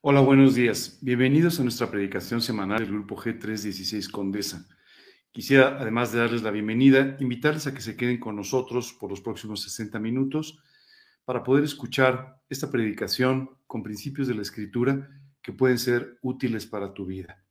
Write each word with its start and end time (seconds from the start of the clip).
Hola, 0.00 0.20
buenos 0.20 0.54
días. 0.54 1.00
Bienvenidos 1.02 1.58
a 1.58 1.64
nuestra 1.64 1.90
predicación 1.90 2.40
semanal 2.40 2.78
del 2.78 2.92
Grupo 2.92 3.16
G316 3.16 4.08
Condesa. 4.12 4.64
Quisiera, 5.32 5.76
además 5.80 6.12
de 6.12 6.20
darles 6.20 6.42
la 6.44 6.52
bienvenida, 6.52 7.16
invitarles 7.18 7.66
a 7.66 7.74
que 7.74 7.80
se 7.80 7.96
queden 7.96 8.20
con 8.20 8.36
nosotros 8.36 8.92
por 8.92 9.10
los 9.10 9.20
próximos 9.20 9.60
60 9.62 9.98
minutos 9.98 10.62
para 11.24 11.42
poder 11.42 11.64
escuchar 11.64 12.40
esta 12.48 12.70
predicación 12.70 13.50
con 13.66 13.82
principios 13.82 14.28
de 14.28 14.36
la 14.36 14.42
Escritura 14.42 15.10
que 15.42 15.52
pueden 15.52 15.80
ser 15.80 16.16
útiles 16.22 16.64
para 16.66 16.94
tu 16.94 17.04
vida. 17.04 17.44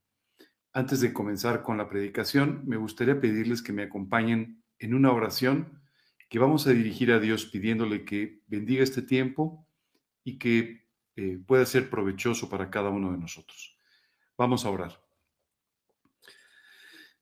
Antes 0.71 1.01
de 1.01 1.11
comenzar 1.11 1.63
con 1.63 1.77
la 1.77 1.89
predicación, 1.89 2.63
me 2.65 2.77
gustaría 2.77 3.19
pedirles 3.19 3.61
que 3.61 3.73
me 3.73 3.83
acompañen 3.83 4.63
en 4.79 4.93
una 4.93 5.11
oración 5.11 5.81
que 6.29 6.39
vamos 6.39 6.65
a 6.65 6.69
dirigir 6.69 7.11
a 7.11 7.19
Dios 7.19 7.45
pidiéndole 7.45 8.05
que 8.05 8.39
bendiga 8.47 8.85
este 8.85 9.01
tiempo 9.01 9.67
y 10.23 10.37
que 10.37 10.86
eh, 11.17 11.39
pueda 11.45 11.65
ser 11.65 11.89
provechoso 11.89 12.47
para 12.47 12.69
cada 12.69 12.89
uno 12.89 13.11
de 13.11 13.17
nosotros. 13.17 13.75
Vamos 14.37 14.65
a 14.65 14.69
orar. 14.69 15.01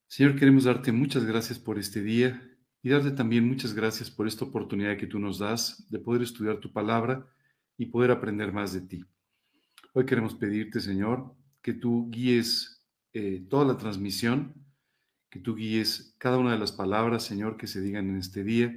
Señor, 0.06 0.36
queremos 0.36 0.66
darte 0.66 0.92
muchas 0.92 1.24
gracias 1.24 1.58
por 1.58 1.80
este 1.80 2.02
día 2.02 2.42
y 2.84 2.90
darte 2.90 3.12
también 3.12 3.48
muchas 3.48 3.74
gracias 3.74 4.12
por 4.12 4.28
esta 4.28 4.44
oportunidad 4.44 4.98
que 4.98 5.08
tú 5.08 5.18
nos 5.18 5.40
das 5.40 5.90
de 5.90 6.00
poder 6.00 6.24
estudiar 6.24 6.58
tu 6.60 6.74
palabra 6.74 7.26
y 7.78 7.86
poder 7.86 8.12
aprender 8.12 8.52
más 8.52 8.74
de 8.74 8.82
ti. 8.82 9.06
Hoy 9.94 10.06
queremos 10.06 10.36
pedirte, 10.36 10.82
Señor, 10.82 11.34
que 11.62 11.74
tú 11.74 12.10
guíes 12.12 12.86
eh, 13.14 13.48
toda 13.50 13.64
la 13.64 13.78
transmisión, 13.78 14.54
que 15.30 15.40
tú 15.40 15.56
guíes 15.56 16.16
cada 16.18 16.38
una 16.38 16.52
de 16.52 16.60
las 16.60 16.74
palabras, 16.74 17.24
Señor, 17.24 17.56
que 17.56 17.68
se 17.68 17.80
digan 17.80 18.10
en 18.10 18.18
este 18.18 18.44
día 18.44 18.76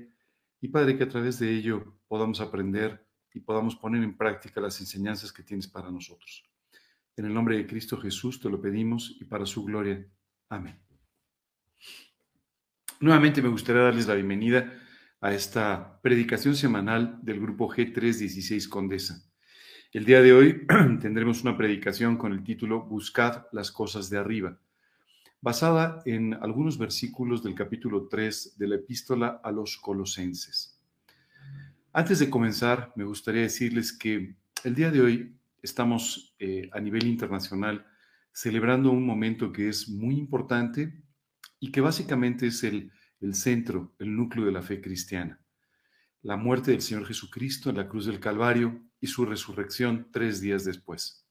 y 0.61 0.69
Padre, 0.69 0.97
que 0.97 1.05
a 1.05 1.09
través 1.09 1.41
de 1.41 1.57
ello 1.57 1.99
podamos 2.07 2.41
aprender 2.41 3.08
y 3.35 3.41
podamos 3.41 3.77
poner 3.77 4.03
en 4.03 4.17
práctica 4.17 4.61
las 4.61 4.81
enseñanzas 4.81 5.33
que 5.33 5.43
tienes 5.43 5.69
para 5.69 5.91
nosotros. 5.91 6.45
En 7.17 7.25
el 7.25 7.35
nombre 7.35 7.57
de 7.57 7.67
Cristo 7.67 7.97
Jesús 7.97 8.41
te 8.41 8.49
lo 8.49 8.61
pedimos 8.61 9.17
y 9.21 9.25
para 9.25 9.45
su 9.45 9.65
gloria. 9.65 10.07
Amén. 10.49 10.79
Nuevamente 13.01 13.43
me 13.43 13.49
gustaría 13.49 13.83
darles 13.83 14.07
la 14.07 14.15
bienvenida 14.15 14.73
a 15.21 15.33
esta 15.33 16.01
predicación 16.01 16.55
semanal 16.55 17.19
del 17.23 17.41
grupo 17.41 17.69
G316 17.69 18.69
Condesa. 18.69 19.25
El 19.93 20.05
día 20.05 20.23
de 20.23 20.33
hoy 20.33 20.67
tendremos 21.01 21.43
una 21.43 21.57
predicación 21.57 22.17
con 22.17 22.33
el 22.33 22.45
título 22.45 22.85
Buscad 22.85 23.47
las 23.53 23.73
cosas 23.73 24.11
de 24.11 24.19
arriba, 24.19 24.59
basada 25.41 26.03
en 26.05 26.35
algunos 26.35 26.79
versículos 26.79 27.43
del 27.43 27.55
capítulo 27.55 28.07
3 28.09 28.59
de 28.59 28.69
la 28.69 28.77
epístola 28.77 29.41
a 29.43 29.51
los 29.51 29.77
colosenses. 29.77 30.78
Antes 31.93 32.19
de 32.19 32.29
comenzar, 32.29 32.93
me 32.97 33.05
gustaría 33.05 33.43
decirles 33.43 33.93
que 33.97 34.37
el 34.63 34.75
día 34.75 34.91
de 34.91 35.01
hoy 35.01 35.39
estamos 35.63 36.35
eh, 36.39 36.69
a 36.73 36.81
nivel 36.81 37.07
internacional 37.07 37.87
celebrando 38.31 38.91
un 38.91 39.07
momento 39.07 39.51
que 39.51 39.71
es 39.71 39.89
muy 39.89 40.17
importante 40.17 41.03
y 41.59 41.73
que 41.73 41.81
básicamente 41.81 42.49
es 42.49 42.63
el, 42.63 42.93
el 43.21 43.35
centro, 43.35 43.95
el 43.99 44.15
núcleo 44.15 44.45
de 44.45 44.53
la 44.53 44.63
fe 44.63 44.83
cristiana. 44.83 45.41
La 46.21 46.37
muerte 46.37 46.73
del 46.73 46.83
Señor 46.83 47.07
Jesucristo 47.07 47.71
en 47.71 47.79
la 47.79 47.89
cruz 47.89 48.05
del 48.05 48.21
Calvario 48.21 48.83
y 49.01 49.07
su 49.07 49.25
resurrección 49.25 50.09
tres 50.13 50.43
días 50.43 50.65
después. 50.65 51.27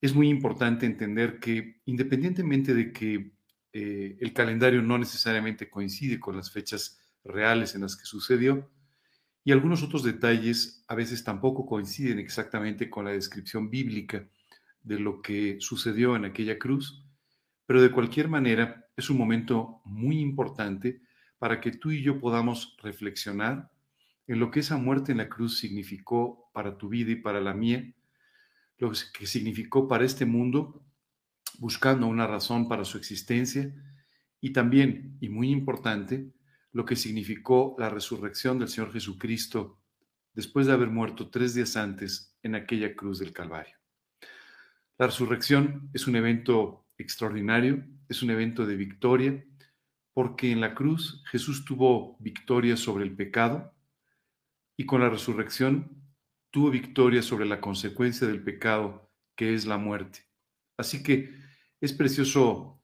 Es 0.00 0.14
muy 0.14 0.28
importante 0.28 0.84
entender 0.84 1.40
que 1.40 1.80
independientemente 1.86 2.74
de 2.74 2.92
que 2.92 3.32
eh, 3.72 4.18
el 4.20 4.32
calendario 4.34 4.82
no 4.82 4.98
necesariamente 4.98 5.70
coincide 5.70 6.20
con 6.20 6.36
las 6.36 6.52
fechas 6.52 7.00
reales 7.24 7.74
en 7.74 7.80
las 7.80 7.96
que 7.96 8.04
sucedió, 8.04 8.70
y 9.44 9.52
algunos 9.52 9.82
otros 9.82 10.02
detalles 10.02 10.84
a 10.88 10.94
veces 10.94 11.22
tampoco 11.22 11.66
coinciden 11.66 12.18
exactamente 12.18 12.88
con 12.88 13.04
la 13.04 13.12
descripción 13.12 13.68
bíblica 13.70 14.26
de 14.82 14.98
lo 14.98 15.20
que 15.20 15.58
sucedió 15.60 16.16
en 16.16 16.24
aquella 16.24 16.58
cruz, 16.58 17.04
pero 17.66 17.82
de 17.82 17.90
cualquier 17.90 18.28
manera 18.28 18.86
es 18.96 19.10
un 19.10 19.18
momento 19.18 19.82
muy 19.84 20.18
importante 20.18 21.02
para 21.38 21.60
que 21.60 21.72
tú 21.72 21.90
y 21.90 22.02
yo 22.02 22.20
podamos 22.20 22.76
reflexionar 22.82 23.70
en 24.26 24.40
lo 24.40 24.50
que 24.50 24.60
esa 24.60 24.78
muerte 24.78 25.12
en 25.12 25.18
la 25.18 25.28
cruz 25.28 25.58
significó 25.58 26.50
para 26.54 26.78
tu 26.78 26.88
vida 26.88 27.12
y 27.12 27.16
para 27.16 27.40
la 27.40 27.52
mía, 27.52 27.92
lo 28.78 28.92
que 29.12 29.26
significó 29.26 29.86
para 29.86 30.04
este 30.04 30.24
mundo, 30.24 30.82
buscando 31.58 32.06
una 32.06 32.26
razón 32.26 32.68
para 32.68 32.84
su 32.84 32.96
existencia, 32.96 33.74
y 34.40 34.52
también, 34.52 35.16
y 35.20 35.28
muy 35.28 35.50
importante, 35.50 36.32
lo 36.74 36.84
que 36.84 36.96
significó 36.96 37.76
la 37.78 37.88
resurrección 37.88 38.58
del 38.58 38.68
Señor 38.68 38.92
Jesucristo 38.92 39.80
después 40.34 40.66
de 40.66 40.72
haber 40.72 40.88
muerto 40.88 41.30
tres 41.30 41.54
días 41.54 41.76
antes 41.76 42.36
en 42.42 42.56
aquella 42.56 42.96
cruz 42.96 43.20
del 43.20 43.32
Calvario. 43.32 43.76
La 44.98 45.06
resurrección 45.06 45.88
es 45.94 46.08
un 46.08 46.16
evento 46.16 46.86
extraordinario, 46.98 47.84
es 48.08 48.22
un 48.22 48.30
evento 48.30 48.66
de 48.66 48.74
victoria, 48.74 49.44
porque 50.12 50.50
en 50.50 50.60
la 50.60 50.74
cruz 50.74 51.22
Jesús 51.30 51.64
tuvo 51.64 52.16
victoria 52.18 52.76
sobre 52.76 53.04
el 53.04 53.14
pecado 53.14 53.72
y 54.76 54.84
con 54.84 55.00
la 55.00 55.08
resurrección 55.08 56.02
tuvo 56.50 56.70
victoria 56.70 57.22
sobre 57.22 57.46
la 57.46 57.60
consecuencia 57.60 58.26
del 58.26 58.42
pecado, 58.42 59.12
que 59.36 59.54
es 59.54 59.64
la 59.64 59.78
muerte. 59.78 60.26
Así 60.76 61.04
que 61.04 61.32
es 61.80 61.92
precioso 61.92 62.82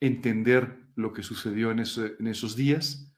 entender 0.00 0.86
lo 0.94 1.12
que 1.12 1.22
sucedió 1.22 1.70
en, 1.70 1.80
esos 1.80 2.56
días 2.56 3.12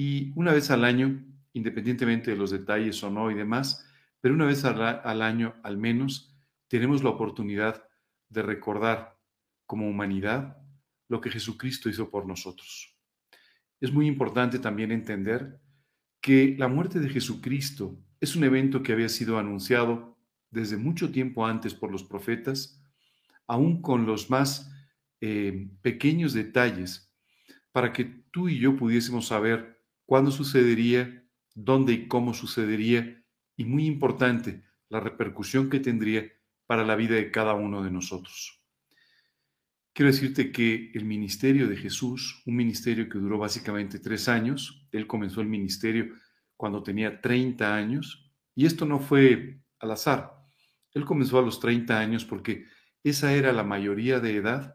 y 0.00 0.30
una 0.36 0.52
vez 0.52 0.70
al 0.70 0.84
año, 0.84 1.24
independientemente 1.54 2.30
de 2.30 2.36
los 2.36 2.52
detalles 2.52 3.02
o 3.02 3.10
no 3.10 3.32
y 3.32 3.34
demás, 3.34 3.84
pero 4.20 4.32
una 4.32 4.44
vez 4.44 4.64
al, 4.64 5.22
año 5.22 5.56
al 5.64 5.76
menos, 5.76 6.38
tenemos 6.68 7.02
la 7.02 7.10
oportunidad 7.10 7.82
de 8.28 8.42
recordar 8.42 9.18
como 9.66 9.88
humanidad 9.88 10.56
lo 11.08 11.20
que 11.20 11.30
Jesucristo 11.30 11.88
hizo 11.88 12.10
por 12.10 12.28
nosotros. 12.28 12.96
Es 13.80 13.92
muy 13.92 14.06
importante 14.06 14.60
también 14.60 14.92
entender 14.92 15.58
que 16.20 16.54
la 16.56 16.68
muerte 16.68 17.00
de 17.00 17.08
Jesucristo 17.08 17.98
es 18.20 18.36
un 18.36 18.44
evento 18.44 18.84
que 18.84 18.92
había 18.92 19.08
sido 19.08 19.36
anunciado 19.36 20.16
desde 20.48 20.76
mucho 20.76 21.10
tiempo 21.10 21.44
antes 21.44 21.74
por 21.74 21.90
los 21.90 22.04
profetas, 22.04 22.80
aún 23.48 23.82
con 23.82 24.06
los 24.06 24.30
más 24.30 24.72
eh, 25.20 25.72
pequeños 25.82 26.34
detalles, 26.34 27.12
para 27.72 27.92
que 27.92 28.04
tú 28.30 28.48
y 28.48 28.60
yo 28.60 28.76
pudiésemos 28.76 29.26
saber 29.26 29.77
cuándo 30.08 30.30
sucedería, 30.30 31.22
dónde 31.54 31.92
y 31.92 32.08
cómo 32.08 32.32
sucedería 32.32 33.22
y, 33.58 33.66
muy 33.66 33.84
importante, 33.84 34.64
la 34.88 35.00
repercusión 35.00 35.68
que 35.68 35.80
tendría 35.80 36.26
para 36.64 36.82
la 36.82 36.96
vida 36.96 37.16
de 37.16 37.30
cada 37.30 37.52
uno 37.52 37.82
de 37.82 37.90
nosotros. 37.90 38.64
Quiero 39.92 40.10
decirte 40.10 40.50
que 40.50 40.92
el 40.94 41.04
ministerio 41.04 41.68
de 41.68 41.76
Jesús, 41.76 42.42
un 42.46 42.56
ministerio 42.56 43.06
que 43.10 43.18
duró 43.18 43.36
básicamente 43.36 43.98
tres 43.98 44.30
años, 44.30 44.88
él 44.92 45.06
comenzó 45.06 45.42
el 45.42 45.48
ministerio 45.48 46.14
cuando 46.56 46.82
tenía 46.82 47.20
30 47.20 47.74
años, 47.74 48.32
y 48.54 48.64
esto 48.64 48.86
no 48.86 49.00
fue 49.00 49.60
al 49.78 49.90
azar. 49.90 50.32
Él 50.94 51.04
comenzó 51.04 51.38
a 51.38 51.42
los 51.42 51.60
30 51.60 51.98
años 51.98 52.24
porque 52.24 52.64
esa 53.04 53.34
era 53.34 53.52
la 53.52 53.62
mayoría 53.62 54.20
de 54.20 54.36
edad 54.36 54.74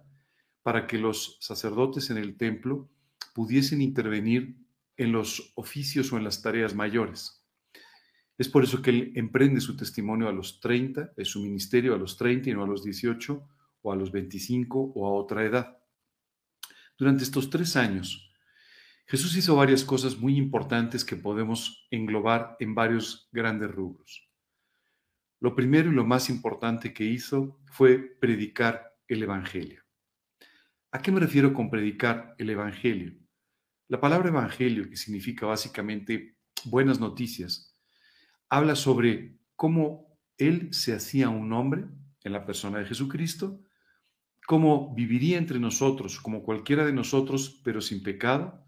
para 0.62 0.86
que 0.86 1.00
los 1.00 1.40
sacerdotes 1.42 2.12
en 2.12 2.18
el 2.18 2.38
templo 2.38 2.92
pudiesen 3.34 3.82
intervenir 3.82 4.63
en 4.98 5.12
los 5.12 5.54
oficios 5.56 6.12
o 6.12 6.18
en 6.18 6.24
las 6.24 6.42
tareas 6.42 6.76
mayores. 6.76 7.44
Es 8.38 8.50
por 8.50 8.64
eso 8.64 8.82
que 8.82 8.90
él 8.90 9.14
emprende 9.16 9.62
su 9.62 9.78
testimonio 9.78 10.28
a 10.28 10.32
los 10.32 10.60
30, 10.60 11.14
es 11.18 11.30
su 11.30 11.42
ministerio 11.42 11.94
a 11.94 11.98
los 11.98 12.18
30 12.18 12.50
y 12.50 12.54
no 12.54 12.64
a 12.64 12.68
los 12.68 12.84
18 12.84 13.50
o 13.82 13.92
a 13.92 13.96
los 13.96 14.12
25 14.12 14.94
o 14.96 15.08
a 15.08 15.14
otra 15.14 15.46
edad. 15.46 15.78
Durante 16.98 17.24
estos 17.24 17.50
tres 17.50 17.76
años, 17.76 18.32
Jesús 19.06 19.36
hizo 19.36 19.56
varias 19.56 19.84
cosas 19.84 20.18
muy 20.18 20.38
importantes 20.38 21.04
que 21.04 21.16
podemos 21.16 21.88
englobar 21.92 22.56
en 22.60 22.74
varios 22.74 23.30
grandes 23.32 23.70
rubros. 23.72 24.30
Lo 25.40 25.56
primero 25.56 25.92
y 25.92 25.94
lo 25.94 26.06
más 26.06 26.30
importante 26.30 26.94
que 26.94 27.04
hizo 27.04 27.60
fue 27.66 27.98
predicar 27.98 28.96
el 29.08 29.24
Evangelio. 29.24 29.84
¿A 30.92 31.02
qué 31.02 31.12
me 31.12 31.20
refiero 31.20 31.54
con 31.54 31.70
predicar 31.70 32.34
el 32.38 32.50
Evangelio? 32.50 33.23
La 33.88 34.00
palabra 34.00 34.30
evangelio, 34.30 34.90
que 34.90 34.96
significa 34.96 35.46
básicamente 35.46 36.38
buenas 36.64 37.00
noticias, 37.00 37.76
habla 38.50 38.76
sobre 38.76 39.38
cómo 39.56 40.18
Él 40.38 40.74
se 40.74 40.94
hacía 40.94 41.30
un 41.30 41.52
hombre 41.54 41.86
en 42.24 42.32
la 42.32 42.46
persona 42.46 42.80
de 42.80 42.86
Jesucristo, 42.86 43.60
cómo 44.48 44.94
viviría 44.96 45.38
entre 45.38 45.60
nosotros 45.60 46.20
como 46.20 46.44
cualquiera 46.44 46.86
de 46.86 46.94
nosotros, 46.94 47.62
pero 47.64 47.82
sin 47.82 48.04
pecado, 48.04 48.66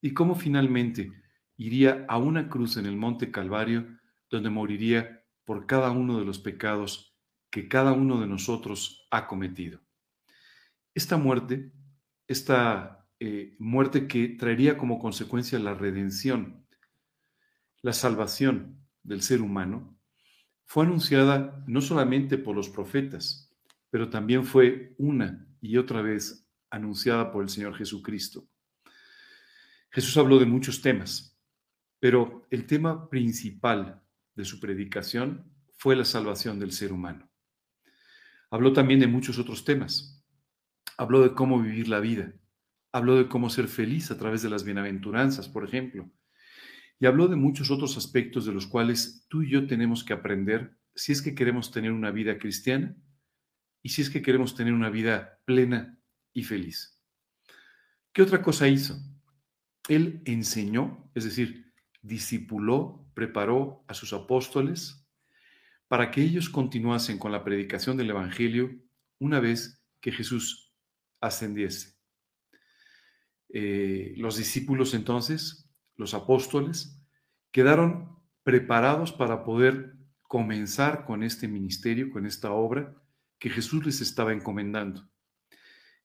y 0.00 0.12
cómo 0.12 0.34
finalmente 0.34 1.10
iría 1.56 2.04
a 2.08 2.18
una 2.18 2.48
cruz 2.48 2.76
en 2.76 2.86
el 2.86 2.96
monte 2.96 3.30
Calvario, 3.30 3.86
donde 4.28 4.50
moriría 4.50 5.24
por 5.44 5.66
cada 5.66 5.90
uno 5.90 6.18
de 6.18 6.24
los 6.24 6.38
pecados 6.38 7.16
que 7.50 7.68
cada 7.68 7.92
uno 7.92 8.20
de 8.20 8.26
nosotros 8.26 9.06
ha 9.10 9.26
cometido. 9.26 9.80
Esta 10.94 11.16
muerte, 11.16 11.72
esta 12.26 13.03
eh, 13.20 13.54
muerte 13.58 14.06
que 14.06 14.28
traería 14.28 14.76
como 14.76 14.98
consecuencia 14.98 15.58
la 15.58 15.74
redención, 15.74 16.66
la 17.82 17.92
salvación 17.92 18.78
del 19.02 19.22
ser 19.22 19.40
humano, 19.40 19.96
fue 20.64 20.84
anunciada 20.84 21.62
no 21.66 21.80
solamente 21.80 22.38
por 22.38 22.56
los 22.56 22.68
profetas, 22.68 23.54
pero 23.90 24.10
también 24.10 24.44
fue 24.44 24.94
una 24.98 25.46
y 25.60 25.76
otra 25.76 26.02
vez 26.02 26.48
anunciada 26.70 27.30
por 27.30 27.42
el 27.42 27.48
Señor 27.48 27.74
Jesucristo. 27.76 28.48
Jesús 29.90 30.16
habló 30.16 30.38
de 30.38 30.46
muchos 30.46 30.82
temas, 30.82 31.38
pero 32.00 32.46
el 32.50 32.66
tema 32.66 33.08
principal 33.08 34.02
de 34.34 34.44
su 34.44 34.58
predicación 34.58 35.44
fue 35.76 35.94
la 35.94 36.04
salvación 36.04 36.58
del 36.58 36.72
ser 36.72 36.92
humano. 36.92 37.28
Habló 38.50 38.72
también 38.72 39.00
de 39.00 39.06
muchos 39.06 39.38
otros 39.38 39.64
temas. 39.64 40.24
Habló 40.96 41.22
de 41.22 41.34
cómo 41.34 41.60
vivir 41.60 41.88
la 41.88 42.00
vida. 42.00 42.32
Habló 42.94 43.16
de 43.16 43.26
cómo 43.26 43.50
ser 43.50 43.66
feliz 43.66 44.12
a 44.12 44.16
través 44.16 44.42
de 44.42 44.50
las 44.50 44.62
bienaventuranzas, 44.62 45.48
por 45.48 45.64
ejemplo. 45.64 46.08
Y 47.00 47.06
habló 47.06 47.26
de 47.26 47.34
muchos 47.34 47.72
otros 47.72 47.96
aspectos 47.96 48.46
de 48.46 48.52
los 48.52 48.68
cuales 48.68 49.26
tú 49.28 49.42
y 49.42 49.50
yo 49.50 49.66
tenemos 49.66 50.04
que 50.04 50.12
aprender 50.12 50.78
si 50.94 51.10
es 51.10 51.20
que 51.20 51.34
queremos 51.34 51.72
tener 51.72 51.90
una 51.90 52.12
vida 52.12 52.38
cristiana 52.38 52.94
y 53.82 53.88
si 53.88 54.02
es 54.02 54.10
que 54.10 54.22
queremos 54.22 54.54
tener 54.54 54.72
una 54.72 54.90
vida 54.90 55.40
plena 55.44 55.98
y 56.32 56.44
feliz. 56.44 57.02
¿Qué 58.12 58.22
otra 58.22 58.40
cosa 58.42 58.68
hizo? 58.68 58.96
Él 59.88 60.22
enseñó, 60.24 61.10
es 61.16 61.24
decir, 61.24 61.72
discipuló, 62.00 63.10
preparó 63.14 63.84
a 63.88 63.94
sus 63.94 64.12
apóstoles 64.12 65.04
para 65.88 66.12
que 66.12 66.22
ellos 66.22 66.48
continuasen 66.48 67.18
con 67.18 67.32
la 67.32 67.42
predicación 67.42 67.96
del 67.96 68.10
Evangelio 68.10 68.70
una 69.18 69.40
vez 69.40 69.82
que 70.00 70.12
Jesús 70.12 70.72
ascendiese. 71.20 71.93
Eh, 73.56 74.14
los 74.16 74.36
discípulos 74.36 74.94
entonces, 74.94 75.70
los 75.94 76.12
apóstoles, 76.12 77.00
quedaron 77.52 78.18
preparados 78.42 79.12
para 79.12 79.44
poder 79.44 79.94
comenzar 80.22 81.04
con 81.04 81.22
este 81.22 81.46
ministerio, 81.46 82.10
con 82.10 82.26
esta 82.26 82.50
obra 82.50 83.00
que 83.38 83.50
Jesús 83.50 83.86
les 83.86 84.00
estaba 84.00 84.32
encomendando. 84.32 85.08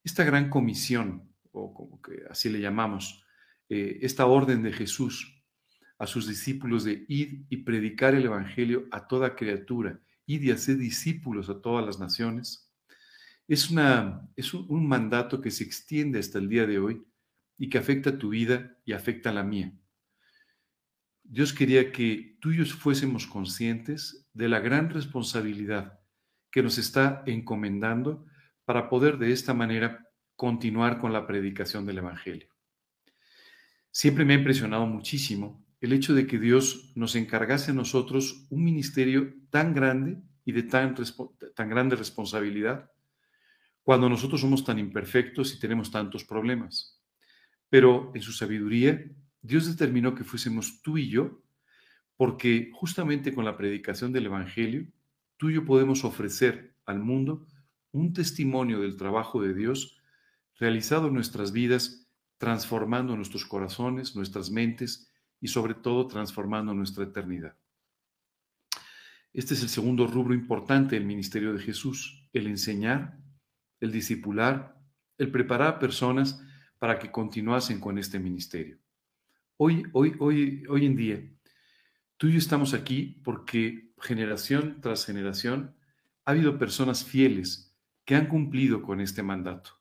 Esta 0.03 0.23
gran 0.23 0.51
comisión, 0.51 1.33
o 1.51 1.73
como 1.73 1.99
que 2.03 2.21
así 2.29 2.49
le 2.49 2.61
llamamos, 2.61 3.25
eh, 3.67 3.97
esta 4.03 4.27
orden 4.27 4.61
de 4.61 4.71
Jesús 4.71 5.43
a 5.97 6.05
sus 6.05 6.27
discípulos 6.27 6.83
de 6.83 7.03
ir 7.07 7.45
y 7.49 7.57
predicar 7.57 8.13
el 8.13 8.25
Evangelio 8.25 8.85
a 8.91 9.07
toda 9.07 9.35
criatura, 9.35 9.99
ir 10.27 10.43
y 10.43 10.51
hacer 10.51 10.77
discípulos 10.77 11.49
a 11.49 11.59
todas 11.59 11.83
las 11.83 11.97
naciones, 11.97 12.71
es, 13.47 13.71
una, 13.71 14.29
es 14.35 14.53
un 14.53 14.87
mandato 14.87 15.41
que 15.41 15.49
se 15.49 15.63
extiende 15.63 16.19
hasta 16.19 16.37
el 16.37 16.47
día 16.47 16.67
de 16.67 16.77
hoy 16.77 17.03
y 17.59 17.69
que 17.69 17.77
afecta 17.77 18.17
tu 18.17 18.29
vida 18.29 18.77
y 18.85 18.93
afecta 18.93 19.31
la 19.31 19.43
mía. 19.43 19.71
Dios 21.23 21.53
quería 21.53 21.91
que 21.91 22.37
tú 22.39 22.51
y 22.51 22.57
yo 22.57 22.65
fuésemos 22.65 23.27
conscientes 23.27 24.27
de 24.33 24.49
la 24.49 24.59
gran 24.59 24.89
responsabilidad 24.89 25.99
que 26.49 26.63
nos 26.63 26.79
está 26.79 27.21
encomendando 27.27 28.25
para 28.65 28.89
poder 28.89 29.19
de 29.19 29.31
esta 29.31 29.53
manera 29.53 30.07
continuar 30.35 30.99
con 30.99 31.13
la 31.13 31.27
predicación 31.27 31.85
del 31.85 31.99
Evangelio. 31.99 32.47
Siempre 33.91 34.25
me 34.25 34.33
ha 34.33 34.37
impresionado 34.37 34.87
muchísimo 34.87 35.63
el 35.81 35.93
hecho 35.93 36.13
de 36.13 36.25
que 36.25 36.39
Dios 36.39 36.93
nos 36.95 37.15
encargase 37.15 37.71
a 37.71 37.75
nosotros 37.75 38.47
un 38.49 38.63
ministerio 38.63 39.33
tan 39.49 39.73
grande 39.73 40.17
y 40.45 40.53
de 40.53 40.63
tan, 40.63 40.95
tan 41.55 41.69
grande 41.69 41.95
responsabilidad 41.95 42.89
cuando 43.83 44.09
nosotros 44.09 44.41
somos 44.41 44.63
tan 44.63 44.79
imperfectos 44.79 45.53
y 45.53 45.59
tenemos 45.59 45.91
tantos 45.91 46.23
problemas. 46.23 46.98
Pero 47.69 48.11
en 48.15 48.21
su 48.21 48.31
sabiduría, 48.31 49.03
Dios 49.41 49.67
determinó 49.67 50.15
que 50.15 50.23
fuésemos 50.23 50.81
tú 50.81 50.97
y 50.97 51.09
yo, 51.09 51.41
porque 52.17 52.71
justamente 52.73 53.33
con 53.33 53.45
la 53.45 53.55
predicación 53.55 54.11
del 54.11 54.25
Evangelio, 54.25 54.87
tú 55.37 55.49
y 55.49 55.53
yo 55.55 55.65
podemos 55.65 56.03
ofrecer 56.03 56.75
al 56.85 56.99
mundo 56.99 57.47
un 57.91 58.13
testimonio 58.13 58.79
del 58.81 58.97
trabajo 58.97 59.41
de 59.41 59.53
Dios 59.53 59.97
realizado 60.59 61.07
en 61.07 61.13
nuestras 61.13 61.51
vidas, 61.51 62.07
transformando 62.37 63.15
nuestros 63.15 63.45
corazones, 63.45 64.15
nuestras 64.15 64.51
mentes 64.51 65.11
y 65.39 65.47
sobre 65.47 65.73
todo 65.73 66.07
transformando 66.07 66.73
nuestra 66.73 67.05
eternidad. 67.05 67.55
Este 69.31 69.53
es 69.53 69.61
el 69.61 69.69
segundo 69.69 70.07
rubro 70.07 70.33
importante 70.33 70.95
del 70.95 71.05
ministerio 71.05 71.53
de 71.53 71.59
Jesús, 71.59 72.27
el 72.33 72.47
enseñar, 72.47 73.17
el 73.79 73.91
discipular, 73.91 74.75
el 75.17 75.31
preparar 75.31 75.75
a 75.75 75.79
personas 75.79 76.43
para 76.79 76.97
que 76.97 77.11
continuasen 77.11 77.79
con 77.79 77.97
este 77.97 78.19
ministerio. 78.19 78.79
Hoy, 79.57 79.83
hoy, 79.91 80.15
hoy, 80.19 80.63
hoy 80.69 80.85
en 80.85 80.95
día, 80.95 81.21
tú 82.17 82.27
y 82.27 82.31
yo 82.31 82.37
estamos 82.37 82.73
aquí 82.73 83.21
porque 83.23 83.91
generación 83.99 84.79
tras 84.81 85.05
generación 85.05 85.75
ha 86.25 86.31
habido 86.31 86.57
personas 86.57 87.03
fieles 87.03 87.77
que 88.05 88.15
han 88.15 88.27
cumplido 88.27 88.81
con 88.81 89.01
este 89.01 89.21
mandato. 89.21 89.71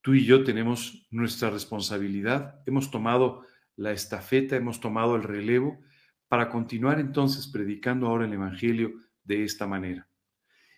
Tú 0.00 0.14
y 0.14 0.24
yo 0.24 0.44
tenemos 0.44 1.06
nuestra 1.10 1.50
responsabilidad, 1.50 2.62
hemos 2.66 2.90
tomado 2.90 3.44
la 3.76 3.92
estafeta, 3.92 4.56
hemos 4.56 4.80
tomado 4.80 5.16
el 5.16 5.22
relevo 5.22 5.80
para 6.28 6.48
continuar 6.48 6.98
entonces 6.98 7.46
predicando 7.46 8.06
ahora 8.06 8.24
el 8.24 8.32
Evangelio 8.32 8.92
de 9.24 9.44
esta 9.44 9.66
manera. 9.66 10.08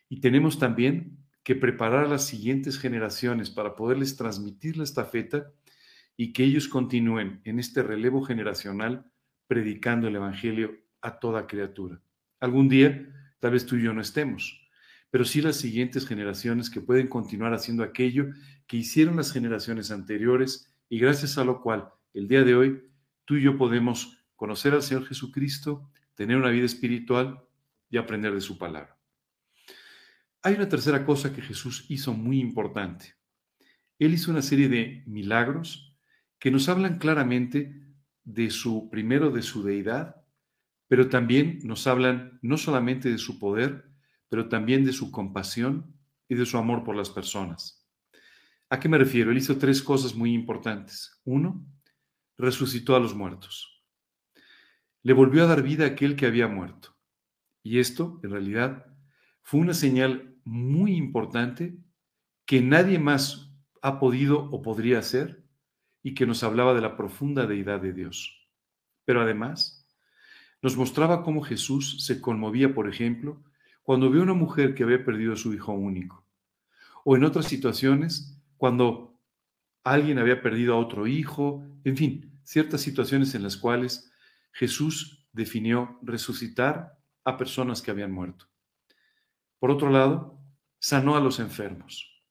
Y 0.09 0.21
tenemos 0.21 0.59
también 0.59 1.24
que 1.45 1.55
preparar 1.55 2.07
a 2.07 2.09
las 2.09 2.27
siguientes 2.27 2.79
generaciones 2.79 3.51
para 3.51 3.77
poderles 3.77 4.17
transmitir 4.17 4.79
la 4.79 4.85
estafeta 4.85 5.53
y 6.17 6.33
que 6.33 6.43
ellos 6.43 6.69
continúen 6.69 7.41
en 7.45 7.59
este 7.59 7.83
relevo 7.83 8.23
generacional 8.23 9.05
predicando 9.47 10.09
el 10.09 10.17
Evangelio 10.17 10.75
a 11.03 11.19
toda 11.19 11.47
criatura. 11.47 12.01
Algún 12.41 12.69
día, 12.69 13.07
tal 13.41 13.53
vez 13.53 13.67
tú 13.67 13.77
y 13.77 13.83
yo 13.83 13.93
no 13.93 14.01
estemos, 14.01 14.69
pero 15.11 15.25
sí 15.25 15.43
las 15.43 15.57
siguientes 15.57 16.07
generaciones 16.07 16.71
que 16.71 16.81
pueden 16.81 17.09
continuar 17.09 17.53
haciendo 17.53 17.85
aquello 17.85 18.27
que 18.67 18.79
hicieron 18.79 19.17
las 19.17 19.31
generaciones 19.31 19.91
anteriores 19.91 20.75
y 20.89 20.99
gracias 20.99 21.37
a 21.37 21.45
lo 21.45 21.61
cual 21.61 21.91
el 22.15 22.27
día 22.27 22.43
de 22.43 22.55
hoy 22.55 22.83
tú 23.27 23.37
y 23.37 23.43
yo 23.43 23.59
podemos 23.59 24.25
conocer 24.35 24.73
al 24.73 24.83
Señor 24.83 25.07
Jesucristo, 25.07 25.91
tener 26.15 26.39
una 26.39 26.51
vida 26.51 26.65
espiritual 26.65 27.43
y 27.91 27.99
aprender 27.99 28.33
de 28.33 28.41
su 28.41 28.57
palabra. 28.57 28.97
Hay 30.47 30.57
una 30.57 30.69
tercera 30.69 31.07
cosa 31.07 31.33
que 31.33 31.41
Jesús 31.41 31.87
hizo 31.89 32.13
muy 32.13 32.39
importante. 32.39 33.15
Él 33.99 34.13
hizo 34.13 34.31
una 34.31 34.43
serie 34.43 34.69
de 34.69 35.03
milagros 35.07 35.97
que 36.39 36.51
nos 36.51 36.69
hablan 36.69 36.99
claramente 36.99 37.83
de 38.25 38.51
su, 38.51 38.91
primero, 38.91 39.31
de 39.31 39.41
su 39.41 39.63
deidad, 39.63 40.17
pero 40.87 41.09
también 41.09 41.61
nos 41.63 41.87
hablan 41.87 42.39
no 42.43 42.59
solamente 42.59 43.11
de 43.11 43.17
su 43.17 43.39
poder, 43.39 43.91
pero 44.29 44.51
también 44.51 44.85
de 44.85 44.93
su 44.93 45.11
compasión 45.11 45.97
y 46.29 46.35
de 46.35 46.45
su 46.45 46.59
amor 46.59 46.85
por 46.85 46.95
las 46.95 47.09
personas. 47.09 47.89
¿A 48.69 48.79
qué 48.79 48.87
me 48.91 48.99
refiero? 48.99 49.31
Él 49.31 49.39
hizo 49.39 49.57
tres 49.57 49.83
cosas 49.83 50.15
muy 50.15 50.35
importantes. 50.35 51.23
Uno, 51.25 51.67
resucitó 52.37 52.95
a 52.97 53.01
los 53.01 53.15
muertos. 53.15 53.83
Le 55.03 55.15
volvió 55.15 55.45
a 55.45 55.47
dar 55.47 55.63
vida 55.63 55.85
a 55.85 55.89
aquel 55.89 56.17
que 56.17 56.27
había 56.27 56.49
muerto. 56.49 56.95
Y 57.63 57.79
esto, 57.79 58.21
en 58.23 58.31
realidad, 58.31 58.85
fue 59.41 59.61
una 59.61 59.73
señal 59.73 60.34
muy 60.45 60.97
importante 60.97 61.79
que 62.47 62.61
nadie 62.61 62.99
más 62.99 63.51
ha 63.83 63.99
podido 63.99 64.51
o 64.51 64.63
podría 64.63 64.99
hacer 64.99 65.45
y 66.03 66.15
que 66.15 66.27
nos 66.27 66.43
hablaba 66.43 66.75
de 66.75 66.81
la 66.81 66.97
profunda 66.97 67.47
deidad 67.47 67.81
de 67.81 67.93
Dios. 67.93 68.49
Pero 69.05 69.23
además, 69.23 69.89
nos 70.63 70.77
mostraba 70.77 71.23
cómo 71.23 71.43
Jesús 71.43 72.05
se 72.05 72.21
conmovía, 72.21 72.75
por 72.75 72.89
ejemplo, 72.89 73.43
cuando 73.83 74.11
vio 74.11 74.23
una 74.23 74.35
mujer 74.35 74.75
que 74.75 74.83
había 74.83 75.05
perdido 75.05 75.35
a 75.35 75.37
su 75.37 75.53
hijo 75.53 75.73
único, 75.73 76.27
o 77.05 77.17
en 77.17 77.25
otras 77.25 77.47
situaciones, 77.47 78.41
cuando 78.57 79.21
alguien 79.83 80.19
había 80.19 80.41
perdido 80.41 80.75
a 80.75 80.79
otro 80.79 81.07
hijo, 81.07 81.63
en 81.85 81.97
fin, 81.97 82.41
ciertas 82.43 82.81
situaciones 82.81 83.35
en 83.35 83.43
las 83.43 83.59
cuales 83.59 84.11
Jesús 84.53 85.27
definió 85.33 85.99
resucitar 86.03 86.99
a 87.25 87.37
personas 87.37 87.83
que 87.83 87.91
habían 87.91 88.13
muerto. 88.13 88.47
Por 89.65 89.71
otro 89.71 89.89
lado, 89.89 90.39
sanó 90.79 91.17
a 91.17 91.21
los 91.21 91.41
enfermos. 91.41 92.23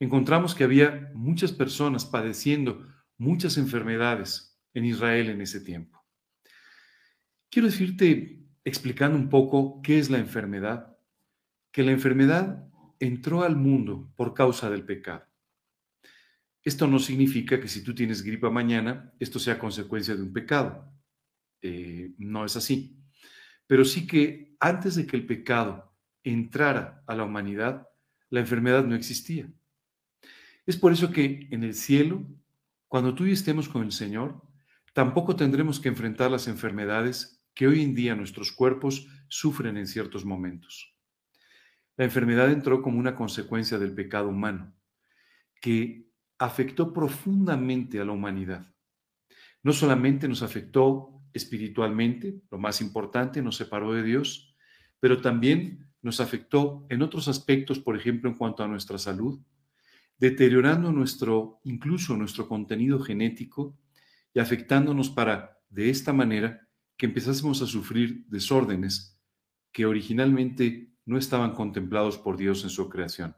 Encontramos 0.00 0.52
que 0.52 0.64
había 0.64 1.12
muchas 1.14 1.52
personas 1.52 2.04
padeciendo 2.04 2.84
muchas 3.18 3.56
enfermedades 3.56 4.58
en 4.74 4.84
Israel 4.84 5.30
en 5.30 5.42
ese 5.42 5.60
tiempo. 5.60 6.04
Quiero 7.52 7.68
decirte, 7.68 8.42
explicando 8.64 9.16
un 9.16 9.28
poco 9.28 9.80
qué 9.80 10.00
es 10.00 10.10
la 10.10 10.18
enfermedad, 10.18 10.98
que 11.70 11.84
la 11.84 11.92
enfermedad 11.92 12.68
entró 12.98 13.44
al 13.44 13.54
mundo 13.54 14.12
por 14.16 14.34
causa 14.34 14.68
del 14.68 14.84
pecado. 14.84 15.24
Esto 16.64 16.88
no 16.88 16.98
significa 16.98 17.60
que 17.60 17.68
si 17.68 17.84
tú 17.84 17.94
tienes 17.94 18.22
gripa 18.22 18.50
mañana, 18.50 19.12
esto 19.20 19.38
sea 19.38 19.56
consecuencia 19.56 20.16
de 20.16 20.22
un 20.24 20.32
pecado. 20.32 20.92
Eh, 21.62 22.12
no 22.18 22.44
es 22.44 22.56
así. 22.56 22.98
Pero 23.68 23.84
sí 23.84 24.04
que 24.04 24.56
antes 24.58 24.96
de 24.96 25.06
que 25.06 25.16
el 25.16 25.26
pecado 25.26 25.95
entrara 26.30 27.02
a 27.06 27.14
la 27.14 27.24
humanidad, 27.24 27.88
la 28.30 28.40
enfermedad 28.40 28.84
no 28.84 28.94
existía. 28.94 29.48
Es 30.66 30.76
por 30.76 30.92
eso 30.92 31.10
que 31.12 31.48
en 31.50 31.62
el 31.62 31.74
cielo, 31.74 32.26
cuando 32.88 33.14
tú 33.14 33.26
y 33.26 33.32
estemos 33.32 33.68
con 33.68 33.82
el 33.84 33.92
Señor, 33.92 34.42
tampoco 34.92 35.36
tendremos 35.36 35.78
que 35.78 35.88
enfrentar 35.88 36.30
las 36.30 36.48
enfermedades 36.48 37.44
que 37.54 37.68
hoy 37.68 37.82
en 37.82 37.94
día 37.94 38.16
nuestros 38.16 38.50
cuerpos 38.50 39.06
sufren 39.28 39.76
en 39.76 39.86
ciertos 39.86 40.24
momentos. 40.24 40.94
La 41.96 42.04
enfermedad 42.04 42.50
entró 42.50 42.82
como 42.82 42.98
una 42.98 43.14
consecuencia 43.14 43.78
del 43.78 43.94
pecado 43.94 44.28
humano, 44.28 44.74
que 45.60 46.10
afectó 46.38 46.92
profundamente 46.92 48.00
a 48.00 48.04
la 48.04 48.12
humanidad. 48.12 48.74
No 49.62 49.72
solamente 49.72 50.28
nos 50.28 50.42
afectó 50.42 51.22
espiritualmente, 51.32 52.42
lo 52.50 52.58
más 52.58 52.80
importante, 52.80 53.40
nos 53.40 53.56
separó 53.56 53.92
de 53.92 54.02
Dios, 54.02 54.56
pero 55.00 55.20
también 55.20 55.86
nos 56.06 56.20
afectó 56.20 56.86
en 56.88 57.02
otros 57.02 57.26
aspectos, 57.26 57.80
por 57.80 57.96
ejemplo, 57.96 58.30
en 58.30 58.36
cuanto 58.36 58.62
a 58.62 58.68
nuestra 58.68 58.96
salud, 58.96 59.40
deteriorando 60.18 60.92
nuestro, 60.92 61.60
incluso 61.64 62.16
nuestro 62.16 62.46
contenido 62.46 63.00
genético 63.00 63.76
y 64.32 64.38
afectándonos 64.38 65.10
para, 65.10 65.58
de 65.68 65.90
esta 65.90 66.12
manera, 66.12 66.64
que 66.96 67.06
empezásemos 67.06 67.60
a 67.60 67.66
sufrir 67.66 68.24
desórdenes 68.28 69.20
que 69.72 69.84
originalmente 69.84 70.92
no 71.06 71.18
estaban 71.18 71.54
contemplados 71.54 72.18
por 72.18 72.36
Dios 72.36 72.62
en 72.62 72.70
su 72.70 72.88
creación. 72.88 73.36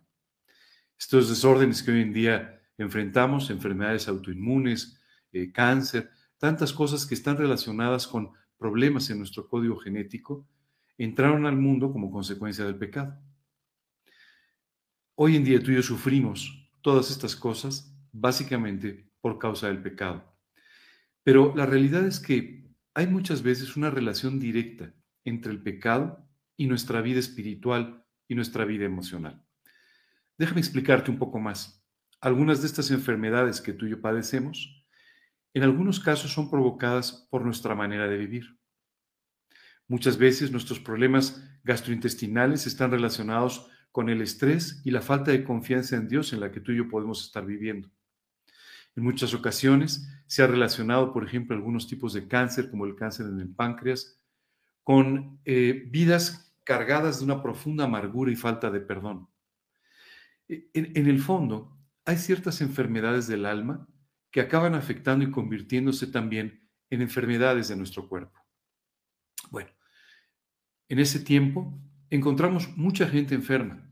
Estos 0.99 1.31
desórdenes 1.31 1.83
que 1.83 1.93
hoy 1.93 2.03
en 2.03 2.13
día 2.13 2.61
enfrentamos, 2.77 3.49
enfermedades 3.49 4.09
autoinmunes, 4.09 5.01
eh, 5.33 5.51
cáncer, 5.53 6.11
tantas 6.37 6.75
cosas 6.75 7.07
que 7.07 7.15
están 7.15 7.39
relacionadas 7.39 8.07
con 8.07 8.33
problemas 8.59 9.09
en 9.09 9.17
nuestro 9.17 9.49
código 9.49 9.79
genético, 9.79 10.47
entraron 10.99 11.47
al 11.47 11.57
mundo 11.57 11.93
como 11.93 12.11
consecuencia 12.11 12.64
del 12.64 12.76
pecado. 12.76 13.19
Hoy 15.14 15.37
en 15.37 15.45
día 15.45 15.62
tú 15.62 15.71
y 15.71 15.76
yo 15.76 15.83
sufrimos 15.83 16.71
todas 16.83 17.11
estas 17.11 17.35
cosas 17.35 17.97
básicamente 18.12 19.11
por 19.21 19.38
causa 19.38 19.69
del 19.69 19.83
pecado. 19.83 20.37
Pero 21.23 21.55
la 21.57 21.67
realidad 21.67 22.07
es 22.07 22.21
que 22.21 22.69
hay 22.95 23.07
muchas 23.07 23.43
veces 23.43 23.76
una 23.76 23.90
relación 23.90 24.40
directa 24.40 24.93
entre 25.25 25.52
el 25.52 25.62
pecado 25.62 26.28
y 26.57 26.67
nuestra 26.67 27.00
vida 27.00 27.21
espiritual 27.21 28.05
y 28.26 28.35
nuestra 28.35 28.64
vida 28.64 28.85
emocional. 28.85 29.45
Déjame 30.37 30.61
explicarte 30.61 31.11
un 31.11 31.19
poco 31.19 31.38
más. 31.38 31.85
Algunas 32.21 32.61
de 32.61 32.67
estas 32.67 32.90
enfermedades 32.90 33.61
que 33.61 33.73
tú 33.73 33.87
y 33.87 33.90
yo 33.90 34.00
padecemos, 34.00 34.85
en 35.55 35.62
algunos 35.62 36.00
casos 36.00 36.33
son 36.33 36.50
provocadas 36.50 37.28
por 37.31 37.45
nuestra 37.45 37.75
manera 37.75 38.09
de 38.09 38.17
vivir. 38.17 38.58
Muchas 39.88 40.18
veces 40.18 40.52
nuestros 40.52 40.78
problemas 40.80 41.42
gastrointestinales 41.64 42.66
están 42.66 42.90
relacionados 42.90 43.71
con 43.90 44.11
el 44.11 44.21
estrés 44.21 44.83
y 44.85 44.90
la 44.90 45.00
falta 45.00 45.30
de 45.30 45.42
confianza 45.42 45.97
en 45.97 46.09
Dios 46.09 46.35
en 46.35 46.40
la 46.40 46.52
que 46.52 46.61
tú 46.61 46.73
y 46.73 46.76
yo 46.76 46.88
podemos 46.88 47.25
estar 47.25 47.45
viviendo. 47.47 47.90
En 48.95 49.02
muchas 49.02 49.33
ocasiones 49.33 50.07
se 50.26 50.42
ha 50.42 50.47
relacionado, 50.47 51.12
por 51.12 51.25
ejemplo, 51.25 51.57
algunos 51.57 51.88
tipos 51.88 52.12
de 52.12 52.28
cáncer, 52.28 52.71
como 52.71 52.85
el 52.85 52.97
cáncer 52.97 53.26
en 53.26 53.40
el 53.40 53.49
páncreas, 53.49 54.21
con 54.83 55.40
eh, 55.45 55.85
vidas 55.88 56.54
cargadas 56.64 57.18
de 57.18 57.25
una 57.25 57.42
profunda 57.42 57.85
amargura 57.85 58.30
y 58.30 58.37
falta 58.37 58.71
de 58.71 58.80
perdón. 58.80 59.28
E, 60.49 60.68
en, 60.75 60.92
en 60.95 61.07
el 61.07 61.21
fondo, 61.21 61.78
hay 62.04 62.18
ciertas 62.18 62.61
enfermedades 62.61 63.26
del 63.26 63.47
alma 63.47 63.88
que 64.30 64.42
acaban 64.42 64.75
afectando 64.75 65.25
y 65.25 65.30
convirtiéndose 65.30 66.09
también 66.09 66.68
en 66.90 67.00
enfermedades 67.00 67.68
de 67.68 67.76
nuestro 67.76 68.07
cuerpo. 68.07 68.38
Bueno, 69.50 69.71
en 70.88 70.99
ese 70.99 71.21
tiempo 71.21 71.78
encontramos 72.11 72.76
mucha 72.76 73.07
gente 73.09 73.35
enferma. 73.35 73.90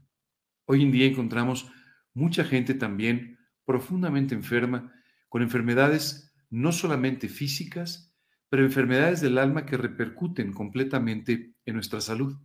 Hoy 0.65 0.83
en 0.83 0.91
día 0.91 1.07
encontramos 1.07 1.71
mucha 2.15 2.45
gente 2.45 2.75
también 2.75 3.39
profundamente 3.65 4.35
enferma, 4.35 4.93
con 5.29 5.43
enfermedades 5.43 6.33
no 6.51 6.73
solamente 6.73 7.29
físicas, 7.29 8.15
pero 8.49 8.65
enfermedades 8.65 9.21
del 9.21 9.39
alma 9.39 9.67
que 9.67 9.77
repercuten 9.77 10.53
completamente 10.53 11.55
en 11.67 11.75
nuestra 11.75 12.01
salud. 12.01 12.39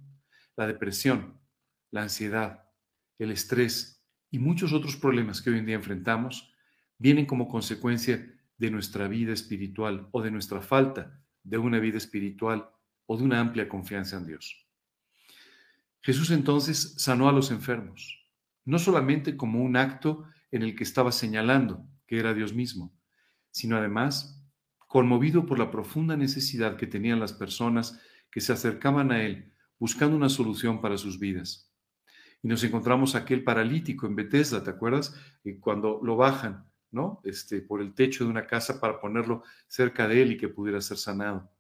La 0.58 0.68
depresión, 0.68 1.40
la 1.92 2.04
ansiedad, 2.04 2.66
el 3.20 3.32
estrés 3.32 4.04
y 4.30 4.40
muchos 4.40 4.74
otros 4.74 4.98
problemas 4.98 5.42
que 5.42 5.52
hoy 5.52 5.60
en 5.60 5.66
día 5.66 5.76
enfrentamos 5.76 6.54
vienen 6.98 7.26
como 7.26 7.48
consecuencia 7.48 8.28
de 8.58 8.72
nuestra 8.72 9.08
vida 9.08 9.32
espiritual 9.32 10.08
o 10.12 10.22
de 10.22 10.32
nuestra 10.32 10.62
falta 10.62 11.24
de 11.44 11.58
una 11.58 11.80
vida 11.80 11.98
espiritual 11.98 12.70
o 13.12 13.18
de 13.18 13.26
una 13.26 13.42
amplia 13.42 13.68
confianza 13.68 14.16
en 14.16 14.26
Dios. 14.26 14.66
Jesús 16.00 16.32
entonces 16.32 16.94
sanó 16.96 17.28
a 17.28 17.34
los 17.34 17.52
enfermos, 17.52 18.26
no 18.64 18.80
solamente 18.80 19.36
como 19.36 19.62
un 19.62 19.76
acto 19.76 20.24
en 20.50 20.64
el 20.64 20.78
que 20.78 20.86
estaba 20.86 21.12
señalando 21.12 21.86
que 22.08 22.20
era 22.20 22.34
Dios 22.34 22.54
mismo, 22.54 22.94
sino 23.52 23.76
además 23.76 24.42
conmovido 24.78 25.46
por 25.46 25.60
la 25.60 25.72
profunda 25.72 26.16
necesidad 26.16 26.78
que 26.78 26.88
tenían 26.88 27.20
las 27.20 27.34
personas 27.34 28.00
que 28.32 28.40
se 28.40 28.54
acercaban 28.54 29.12
a 29.12 29.24
Él 29.24 29.52
buscando 29.78 30.16
una 30.16 30.30
solución 30.30 30.80
para 30.80 30.98
sus 30.98 31.20
vidas. 31.20 31.70
Y 32.42 32.48
nos 32.48 32.64
encontramos 32.64 33.16
aquel 33.16 33.44
paralítico 33.44 34.08
en 34.08 34.16
Bethesda, 34.16 34.64
¿te 34.64 34.70
acuerdas? 34.70 35.14
Y 35.44 35.56
cuando 35.56 36.00
lo 36.02 36.16
bajan, 36.16 36.66
¿no? 36.92 37.20
Este, 37.26 37.60
por 37.60 37.82
el 37.82 37.94
techo 37.94 38.24
de 38.24 38.30
una 38.30 38.48
casa 38.48 38.80
para 38.80 39.02
ponerlo 39.02 39.44
cerca 39.68 40.08
de 40.08 40.22
él 40.22 40.32
y 40.32 40.38
que 40.38 40.48
pudiera 40.48 40.80
ser 40.80 40.98
sanado. 40.98 41.52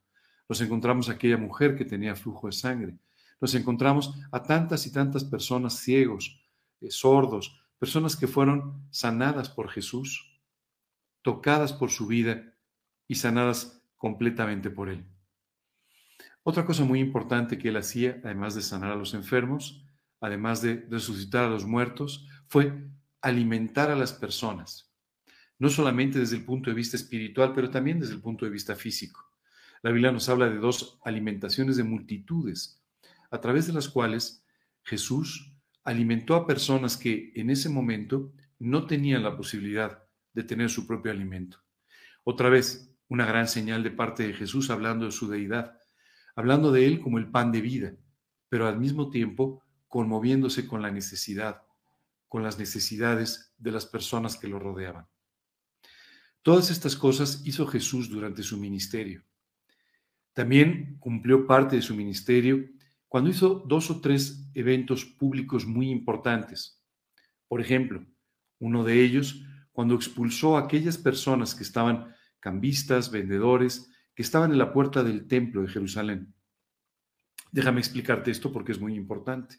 Nos 0.51 0.59
encontramos 0.59 1.07
a 1.07 1.13
aquella 1.13 1.37
mujer 1.37 1.77
que 1.77 1.85
tenía 1.85 2.13
flujo 2.13 2.47
de 2.47 2.51
sangre. 2.51 2.97
Nos 3.39 3.55
encontramos 3.55 4.13
a 4.33 4.43
tantas 4.43 4.85
y 4.85 4.91
tantas 4.91 5.23
personas 5.23 5.77
ciegos, 5.77 6.43
eh, 6.81 6.91
sordos, 6.91 7.57
personas 7.79 8.17
que 8.17 8.27
fueron 8.27 8.85
sanadas 8.89 9.47
por 9.47 9.69
Jesús, 9.69 10.41
tocadas 11.21 11.71
por 11.71 11.89
su 11.89 12.05
vida 12.05 12.53
y 13.07 13.15
sanadas 13.15 13.81
completamente 13.95 14.69
por 14.69 14.89
Él. 14.89 15.05
Otra 16.43 16.65
cosa 16.65 16.83
muy 16.83 16.99
importante 16.99 17.57
que 17.57 17.69
Él 17.69 17.77
hacía, 17.77 18.19
además 18.21 18.53
de 18.53 18.61
sanar 18.61 18.91
a 18.91 18.97
los 18.97 19.13
enfermos, 19.13 19.85
además 20.19 20.61
de 20.61 20.85
resucitar 20.89 21.45
a 21.45 21.49
los 21.49 21.65
muertos, 21.65 22.27
fue 22.49 22.73
alimentar 23.21 23.89
a 23.89 23.95
las 23.95 24.11
personas, 24.11 24.93
no 25.57 25.69
solamente 25.69 26.19
desde 26.19 26.35
el 26.35 26.43
punto 26.43 26.69
de 26.69 26.75
vista 26.75 26.97
espiritual, 26.97 27.53
pero 27.55 27.69
también 27.69 28.01
desde 28.01 28.15
el 28.15 28.21
punto 28.21 28.43
de 28.43 28.51
vista 28.51 28.75
físico. 28.75 29.30
La 29.83 29.91
Biblia 29.91 30.11
nos 30.11 30.29
habla 30.29 30.49
de 30.49 30.57
dos 30.57 30.99
alimentaciones 31.03 31.75
de 31.75 31.83
multitudes, 31.83 32.81
a 33.31 33.41
través 33.41 33.65
de 33.65 33.73
las 33.73 33.89
cuales 33.89 34.45
Jesús 34.83 35.53
alimentó 35.83 36.35
a 36.35 36.45
personas 36.45 36.97
que 36.97 37.31
en 37.35 37.49
ese 37.49 37.69
momento 37.69 38.31
no 38.59 38.85
tenían 38.85 39.23
la 39.23 39.35
posibilidad 39.35 40.03
de 40.33 40.43
tener 40.43 40.69
su 40.69 40.85
propio 40.85 41.11
alimento. 41.11 41.57
Otra 42.23 42.49
vez, 42.49 42.95
una 43.07 43.25
gran 43.25 43.47
señal 43.47 43.81
de 43.81 43.91
parte 43.91 44.27
de 44.27 44.33
Jesús 44.33 44.69
hablando 44.69 45.05
de 45.05 45.11
su 45.11 45.27
deidad, 45.27 45.79
hablando 46.35 46.71
de 46.71 46.85
él 46.85 47.01
como 47.01 47.17
el 47.17 47.31
pan 47.31 47.51
de 47.51 47.61
vida, 47.61 47.95
pero 48.49 48.67
al 48.67 48.79
mismo 48.79 49.09
tiempo 49.09 49.63
conmoviéndose 49.87 50.67
con 50.67 50.81
la 50.81 50.91
necesidad, 50.91 51.63
con 52.27 52.43
las 52.43 52.59
necesidades 52.59 53.53
de 53.57 53.71
las 53.71 53.85
personas 53.85 54.37
que 54.37 54.47
lo 54.47 54.59
rodeaban. 54.59 55.07
Todas 56.43 56.69
estas 56.69 56.95
cosas 56.95 57.41
hizo 57.45 57.67
Jesús 57.67 58.09
durante 58.09 58.43
su 58.43 58.57
ministerio. 58.57 59.23
También 60.33 60.97
cumplió 60.99 61.45
parte 61.45 61.75
de 61.75 61.81
su 61.81 61.95
ministerio 61.95 62.65
cuando 63.07 63.29
hizo 63.29 63.63
dos 63.67 63.91
o 63.91 63.99
tres 63.99 64.49
eventos 64.53 65.05
públicos 65.05 65.65
muy 65.65 65.89
importantes. 65.89 66.81
Por 67.47 67.59
ejemplo, 67.59 68.05
uno 68.59 68.83
de 68.83 69.03
ellos 69.03 69.43
cuando 69.71 69.95
expulsó 69.95 70.57
a 70.57 70.61
aquellas 70.61 70.97
personas 70.97 71.55
que 71.55 71.63
estaban 71.63 72.15
cambistas, 72.39 73.11
vendedores, 73.11 73.91
que 74.15 74.21
estaban 74.21 74.51
en 74.51 74.57
la 74.57 74.73
puerta 74.73 75.03
del 75.03 75.27
templo 75.27 75.61
de 75.61 75.69
Jerusalén. 75.69 76.33
Déjame 77.51 77.79
explicarte 77.79 78.31
esto 78.31 78.51
porque 78.51 78.71
es 78.71 78.79
muy 78.79 78.95
importante. 78.95 79.57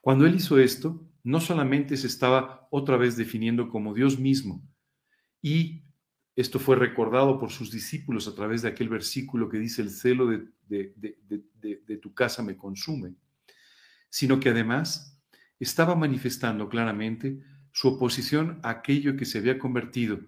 Cuando 0.00 0.26
él 0.26 0.36
hizo 0.36 0.58
esto, 0.58 1.06
no 1.22 1.40
solamente 1.40 1.96
se 1.96 2.06
estaba 2.06 2.68
otra 2.70 2.96
vez 2.96 3.16
definiendo 3.16 3.68
como 3.68 3.94
Dios 3.94 4.18
mismo 4.18 4.62
y 5.42 5.84
esto 6.40 6.58
fue 6.58 6.74
recordado 6.74 7.38
por 7.38 7.50
sus 7.50 7.70
discípulos 7.70 8.26
a 8.26 8.34
través 8.34 8.62
de 8.62 8.68
aquel 8.68 8.88
versículo 8.88 9.48
que 9.48 9.58
dice, 9.58 9.82
el 9.82 9.90
celo 9.90 10.26
de, 10.26 11.98
tu 12.00 12.14
casa 12.14 12.42
me 12.42 12.56
consume, 12.56 13.14
sino 14.08 14.40
que 14.40 14.48
además 14.48 15.20
estaba 15.58 15.94
manifestando 15.94 16.68
claramente 16.70 17.42
su 17.72 17.88
oposición 17.88 18.58
a 18.62 18.70
aquello 18.70 19.16
que 19.16 19.26
se 19.26 19.38
había 19.38 19.58
convertido 19.58 20.18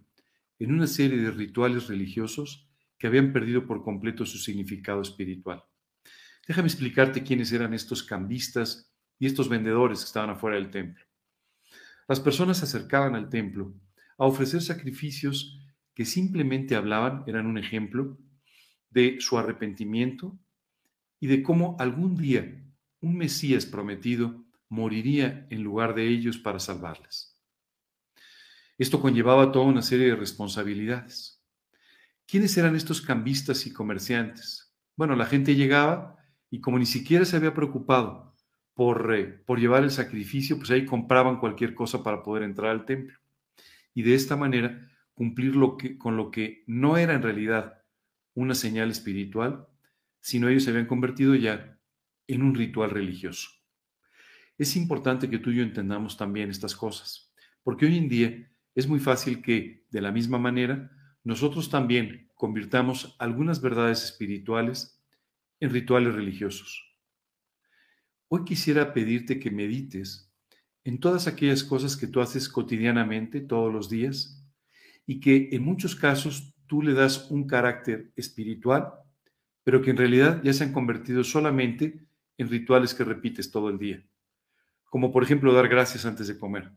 en 0.58 0.74
una 0.74 0.86
serie 0.86 1.18
de 1.18 1.30
rituales 1.30 1.88
religiosos 1.88 2.68
que 2.98 3.06
habían 3.06 3.32
perdido 3.32 3.66
por 3.66 3.82
completo 3.82 4.26
su 4.26 4.36
significado 4.36 5.00
espiritual. 5.00 5.64
Déjame 6.46 6.68
explicarte 6.68 7.22
quiénes 7.22 7.52
eran 7.52 7.72
estos 7.72 8.02
cambistas 8.02 8.92
y 9.18 9.26
estos 9.26 9.48
vendedores 9.48 10.00
que 10.00 10.06
estaban 10.06 10.30
afuera 10.30 10.56
del 10.56 10.70
templo. 10.70 11.04
Las 12.06 12.20
personas 12.20 12.58
se 12.58 12.64
acercaban 12.64 13.14
al 13.14 13.30
templo 13.30 13.74
a 14.18 14.26
ofrecer 14.26 14.60
sacrificios 14.60 15.58
que 15.94 16.04
simplemente 16.04 16.74
hablaban, 16.74 17.24
eran 17.26 17.46
un 17.46 17.58
ejemplo 17.58 18.18
de 18.90 19.16
su 19.20 19.38
arrepentimiento 19.38 20.38
y 21.20 21.26
de 21.26 21.42
cómo 21.42 21.76
algún 21.78 22.16
día 22.16 22.62
un 23.00 23.16
Mesías 23.16 23.66
prometido 23.66 24.44
moriría 24.68 25.46
en 25.50 25.62
lugar 25.62 25.94
de 25.94 26.08
ellos 26.08 26.38
para 26.38 26.58
salvarles. 26.58 27.38
Esto 28.78 29.00
conllevaba 29.00 29.52
toda 29.52 29.66
una 29.66 29.82
serie 29.82 30.06
de 30.06 30.16
responsabilidades. 30.16 31.42
¿Quiénes 32.26 32.56
eran 32.56 32.74
estos 32.74 33.02
cambistas 33.02 33.66
y 33.66 33.72
comerciantes? 33.72 34.74
Bueno, 34.96 35.14
la 35.16 35.26
gente 35.26 35.54
llegaba 35.54 36.16
y 36.50 36.60
como 36.60 36.78
ni 36.78 36.86
siquiera 36.86 37.24
se 37.24 37.36
había 37.36 37.54
preocupado 37.54 38.34
por, 38.74 39.14
eh, 39.14 39.24
por 39.24 39.60
llevar 39.60 39.82
el 39.82 39.90
sacrificio, 39.90 40.56
pues 40.56 40.70
ahí 40.70 40.86
compraban 40.86 41.38
cualquier 41.38 41.74
cosa 41.74 42.02
para 42.02 42.22
poder 42.22 42.42
entrar 42.42 42.70
al 42.70 42.86
templo. 42.86 43.18
Y 43.94 44.02
de 44.02 44.14
esta 44.14 44.36
manera 44.36 44.88
cumplir 45.22 45.54
con 45.98 46.16
lo 46.16 46.32
que 46.32 46.64
no 46.66 46.96
era 46.96 47.14
en 47.14 47.22
realidad 47.22 47.80
una 48.34 48.56
señal 48.56 48.90
espiritual, 48.90 49.68
sino 50.20 50.48
ellos 50.48 50.64
se 50.64 50.70
habían 50.70 50.88
convertido 50.88 51.36
ya 51.36 51.78
en 52.26 52.42
un 52.42 52.56
ritual 52.56 52.90
religioso. 52.90 53.48
Es 54.58 54.74
importante 54.74 55.30
que 55.30 55.38
tú 55.38 55.50
y 55.50 55.58
yo 55.58 55.62
entendamos 55.62 56.16
también 56.16 56.50
estas 56.50 56.74
cosas, 56.74 57.32
porque 57.62 57.86
hoy 57.86 57.98
en 57.98 58.08
día 58.08 58.50
es 58.74 58.88
muy 58.88 58.98
fácil 58.98 59.42
que, 59.42 59.86
de 59.92 60.00
la 60.00 60.10
misma 60.10 60.38
manera, 60.38 60.90
nosotros 61.22 61.70
también 61.70 62.28
convirtamos 62.34 63.14
algunas 63.20 63.62
verdades 63.62 64.02
espirituales 64.02 65.00
en 65.60 65.70
rituales 65.70 66.16
religiosos. 66.16 66.98
Hoy 68.26 68.42
quisiera 68.42 68.92
pedirte 68.92 69.38
que 69.38 69.52
medites 69.52 70.32
en 70.82 70.98
todas 70.98 71.28
aquellas 71.28 71.62
cosas 71.62 71.96
que 71.96 72.08
tú 72.08 72.20
haces 72.20 72.48
cotidianamente, 72.48 73.40
todos 73.40 73.72
los 73.72 73.88
días, 73.88 74.41
y 75.06 75.20
que 75.20 75.50
en 75.52 75.64
muchos 75.64 75.94
casos 75.94 76.54
tú 76.66 76.82
le 76.82 76.94
das 76.94 77.30
un 77.30 77.46
carácter 77.46 78.12
espiritual, 78.16 78.92
pero 79.64 79.82
que 79.82 79.90
en 79.90 79.96
realidad 79.96 80.42
ya 80.42 80.52
se 80.52 80.64
han 80.64 80.72
convertido 80.72 81.24
solamente 81.24 82.06
en 82.38 82.48
rituales 82.48 82.94
que 82.94 83.04
repites 83.04 83.50
todo 83.50 83.68
el 83.68 83.78
día. 83.78 84.02
Como 84.84 85.12
por 85.12 85.22
ejemplo 85.22 85.52
dar 85.52 85.68
gracias 85.68 86.04
antes 86.06 86.28
de 86.28 86.38
comer. 86.38 86.72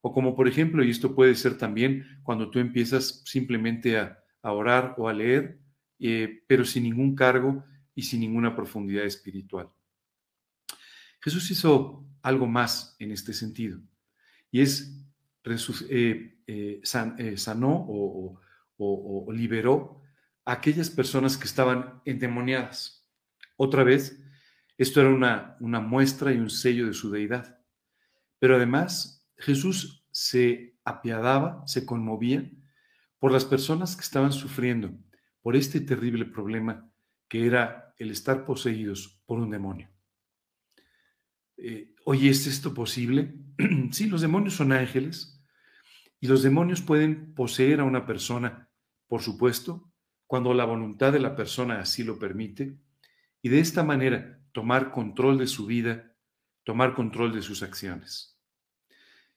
O 0.00 0.12
como 0.12 0.36
por 0.36 0.48
ejemplo, 0.48 0.84
y 0.84 0.90
esto 0.90 1.14
puede 1.14 1.34
ser 1.34 1.58
también 1.58 2.20
cuando 2.22 2.50
tú 2.50 2.58
empiezas 2.58 3.22
simplemente 3.24 3.98
a, 3.98 4.22
orar 4.42 4.94
o 4.96 5.08
a 5.08 5.12
leer, 5.12 5.58
eh, 5.98 6.44
pero 6.46 6.64
sin 6.64 6.84
ningún 6.84 7.16
cargo 7.16 7.64
y 7.96 8.02
sin 8.02 8.20
ninguna 8.20 8.54
profundidad 8.54 9.04
espiritual. 9.04 9.68
Jesús 11.20 11.50
hizo 11.50 12.06
algo 12.22 12.46
más 12.46 12.94
en 13.00 13.10
este 13.10 13.32
sentido, 13.32 13.80
y 14.52 14.60
es 14.60 15.04
eh, 15.90 16.35
eh, 16.46 16.80
sanó 17.36 17.86
o, 17.88 18.40
liberó 19.32 20.02
a 20.44 20.52
aquellas 20.52 20.90
personas 20.90 21.36
que 21.36 21.46
estaban 21.46 22.00
endemoniadas. 22.04 23.06
Otra 23.56 23.82
vez, 23.84 24.22
esto 24.78 25.00
era 25.00 25.10
una, 25.10 25.56
una 25.60 25.80
muestra 25.80 26.32
y 26.32 26.36
un 26.36 26.50
sello 26.50 26.86
de 26.86 26.92
su 26.92 27.10
deidad. 27.10 27.58
Pero 28.38 28.56
además, 28.56 29.26
Jesús 29.36 30.06
se 30.10 30.78
apiadaba, 30.84 31.66
se 31.66 31.84
conmovía 31.84 32.50
por 33.18 33.32
las 33.32 33.44
personas 33.44 33.96
que 33.96 34.02
estaban 34.02 34.32
sufriendo 34.32 34.92
por 35.40 35.56
este 35.56 35.80
terrible 35.80 36.26
problema 36.26 36.90
que 37.28 37.46
era 37.46 37.94
el 37.98 38.10
estar 38.10 38.44
poseídos 38.44 39.22
por 39.26 39.38
un 39.38 39.50
demonio. 39.50 39.90
Eh, 41.56 41.94
oye, 42.04 42.28
¿es 42.28 42.46
esto 42.46 42.74
posible? 42.74 43.34
sí, 43.90 44.06
los 44.06 44.20
demonios 44.20 44.54
son 44.54 44.72
ángeles 44.72 45.35
y 46.20 46.28
los 46.28 46.42
demonios 46.42 46.80
pueden 46.80 47.34
poseer 47.34 47.80
a 47.80 47.84
una 47.84 48.06
persona, 48.06 48.68
por 49.06 49.22
supuesto, 49.22 49.92
cuando 50.26 50.54
la 50.54 50.64
voluntad 50.64 51.12
de 51.12 51.20
la 51.20 51.36
persona 51.36 51.80
así 51.80 52.02
lo 52.02 52.18
permite, 52.18 52.76
y 53.42 53.48
de 53.48 53.60
esta 53.60 53.84
manera 53.84 54.40
tomar 54.52 54.90
control 54.90 55.38
de 55.38 55.46
su 55.46 55.66
vida, 55.66 56.14
tomar 56.64 56.94
control 56.94 57.32
de 57.32 57.42
sus 57.42 57.62
acciones. 57.62 58.36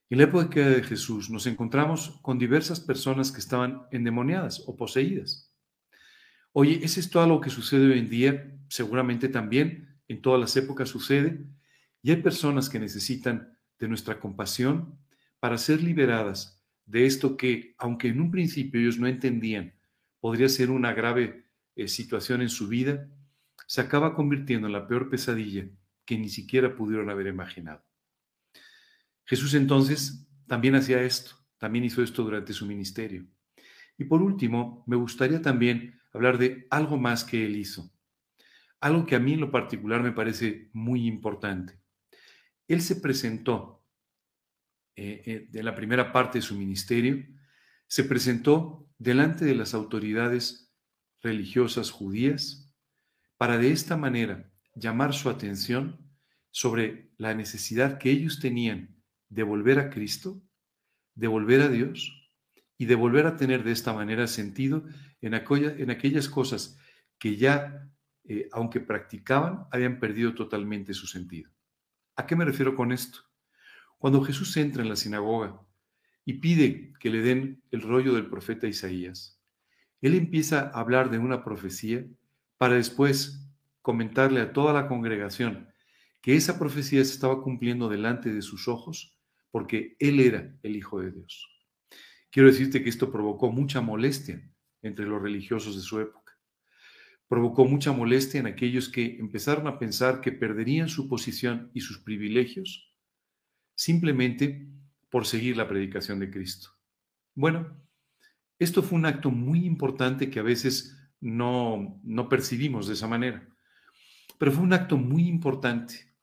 En 0.09 0.17
la 0.17 0.23
época 0.23 0.67
de 0.67 0.81
Jesús 0.81 1.29
nos 1.29 1.45
encontramos 1.45 2.19
con 2.23 2.39
diversas 2.39 2.79
personas 2.79 3.31
que 3.31 3.39
estaban 3.39 3.83
endemoniadas 3.91 4.63
o 4.65 4.75
poseídas. 4.75 5.53
Oye, 6.51 6.79
¿es 6.81 6.97
esto 6.97 7.21
algo 7.21 7.41
que 7.41 7.51
sucede 7.51 7.91
hoy 7.91 7.99
en 7.99 8.09
día? 8.09 8.57
Seguramente 8.69 9.29
también 9.29 10.01
en 10.07 10.21
todas 10.21 10.39
las 10.39 10.57
épocas 10.57 10.89
sucede. 10.89 11.45
Y 12.01 12.09
hay 12.09 12.23
personas 12.23 12.69
que 12.69 12.79
necesitan 12.79 13.55
de 13.77 13.87
nuestra 13.87 14.19
compasión 14.19 14.97
para 15.39 15.59
ser 15.59 15.83
liberadas 15.83 16.58
de 16.89 17.05
esto 17.05 17.37
que, 17.37 17.75
aunque 17.77 18.07
en 18.07 18.19
un 18.19 18.31
principio 18.31 18.81
ellos 18.81 18.97
no 18.97 19.05
entendían, 19.05 19.75
podría 20.19 20.49
ser 20.49 20.71
una 20.71 20.91
grave 20.91 21.45
eh, 21.75 21.87
situación 21.87 22.41
en 22.41 22.49
su 22.49 22.67
vida, 22.67 23.07
se 23.67 23.81
acaba 23.81 24.15
convirtiendo 24.15 24.65
en 24.65 24.73
la 24.73 24.87
peor 24.87 25.07
pesadilla 25.07 25.69
que 26.03 26.17
ni 26.17 26.29
siquiera 26.29 26.75
pudieron 26.75 27.11
haber 27.11 27.27
imaginado. 27.27 27.85
Jesús 29.23 29.53
entonces 29.53 30.27
también 30.47 30.73
hacía 30.73 31.03
esto, 31.03 31.35
también 31.59 31.85
hizo 31.85 32.01
esto 32.01 32.23
durante 32.23 32.53
su 32.53 32.65
ministerio. 32.65 33.27
Y 33.95 34.05
por 34.05 34.23
último, 34.23 34.83
me 34.87 34.95
gustaría 34.95 35.43
también 35.43 36.01
hablar 36.11 36.39
de 36.39 36.65
algo 36.71 36.97
más 36.97 37.23
que 37.23 37.45
él 37.45 37.55
hizo, 37.55 37.91
algo 38.79 39.05
que 39.05 39.15
a 39.15 39.19
mí 39.19 39.33
en 39.33 39.41
lo 39.41 39.51
particular 39.51 40.01
me 40.01 40.11
parece 40.11 40.71
muy 40.73 41.05
importante. 41.05 41.79
Él 42.67 42.81
se 42.81 42.95
presentó 42.95 43.78
eh, 45.01 45.23
eh, 45.25 45.47
de 45.49 45.63
la 45.63 45.75
primera 45.75 46.11
parte 46.11 46.39
de 46.39 46.41
su 46.41 46.55
ministerio, 46.55 47.25
se 47.87 48.03
presentó 48.03 48.85
delante 48.97 49.45
de 49.45 49.55
las 49.55 49.73
autoridades 49.73 50.73
religiosas 51.21 51.89
judías 51.89 52.75
para 53.37 53.57
de 53.57 53.71
esta 53.71 53.95
manera 53.95 54.51
llamar 54.75 55.13
su 55.13 55.29
atención 55.29 56.05
sobre 56.51 57.11
la 57.15 57.33
necesidad 57.33 57.97
que 57.97 58.11
ellos 58.11 58.41
tenían 58.41 59.01
de 59.29 59.43
volver 59.43 59.79
a 59.79 59.89
Cristo, 59.89 60.41
de 61.15 61.27
volver 61.27 61.61
a 61.61 61.69
Dios 61.69 62.29
y 62.77 62.83
de 62.83 62.95
volver 62.95 63.25
a 63.25 63.37
tener 63.37 63.63
de 63.63 63.71
esta 63.71 63.93
manera 63.93 64.27
sentido 64.27 64.83
en, 65.21 65.33
aquellas 65.33 66.27
cosas 66.27 66.77
que 67.17 67.37
ya, 67.37 67.89
eh, 68.25 68.49
aunque 68.51 68.81
practicaban, 68.81 69.65
habían 69.71 69.97
perdido 69.97 70.35
totalmente 70.35 70.93
su 70.93 71.07
sentido. 71.07 71.49
¿A 72.17 72.27
qué 72.27 72.35
me 72.35 72.43
refiero 72.43 72.75
con 72.75 72.91
esto? 72.91 73.28
Cuando 73.99 74.23
Jesús 74.23 74.55
entra 74.57 74.81
en 74.81 74.89
la 74.89 74.95
sinagoga 74.95 75.61
y 76.25 76.33
pide 76.35 76.93
que 76.99 77.09
le 77.09 77.21
den 77.21 77.61
el 77.69 77.81
rollo 77.81 78.13
del 78.13 78.29
profeta 78.29 78.65
Isaías, 78.65 79.39
él 80.01 80.15
empieza 80.15 80.61
a 80.61 80.79
hablar 80.79 81.11
de 81.11 81.17
una 81.17 81.43
profecía 81.43 82.05
para 82.57 82.75
después 82.75 83.45
comentarle 83.81 84.39
a 84.39 84.53
toda 84.53 84.71
la 84.71 84.87
congregación 84.87 85.67
que 86.21 86.37
esa 86.37 86.57
profecía 86.57 87.03
se 87.03 87.11
estaba 87.11 87.41
cumpliendo 87.41 87.89
delante 87.89 88.33
de 88.33 88.41
sus 88.41 88.69
ojos 88.69 89.17
porque 89.51 89.97
Él 89.99 90.21
era 90.21 90.55
el 90.63 90.77
Hijo 90.77 91.01
de 91.01 91.11
Dios. 91.11 91.47
Quiero 92.31 92.49
decirte 92.49 92.83
que 92.83 92.89
esto 92.89 93.11
provocó 93.11 93.51
mucha 93.51 93.81
molestia 93.81 94.49
entre 94.81 95.05
los 95.05 95.21
religiosos 95.21 95.75
de 95.75 95.81
su 95.81 95.99
época. 95.99 96.37
Provocó 97.27 97.65
mucha 97.65 97.91
molestia 97.91 98.39
en 98.39 98.47
aquellos 98.47 98.87
que 98.87 99.17
empezaron 99.19 99.67
a 99.67 99.77
pensar 99.77 100.21
que 100.21 100.31
perderían 100.31 100.87
su 100.87 101.09
posición 101.09 101.69
y 101.73 101.81
sus 101.81 101.99
privilegios 101.99 102.88
simplemente 103.79 104.67
por 105.09 105.25
seguir 105.25 105.55
la 105.55 105.65
predicación 105.65 106.19
de 106.19 106.29
Cristo. 106.29 106.71
Bueno, 107.33 107.81
esto 108.59 108.83
fue 108.83 108.99
un 108.99 109.05
acto 109.05 109.31
muy 109.31 109.65
importante 109.65 110.29
que 110.29 110.41
a 110.41 110.43
veces 110.43 110.97
no, 111.21 111.97
no 112.03 112.27
percibimos 112.27 112.87
de 112.87 112.95
esa 112.95 113.07
manera. 113.07 113.47
Pero 114.37 114.51
fue 114.51 114.63
un 114.63 114.73
acto 114.73 114.97
muy 114.97 115.29
importante 115.29 116.13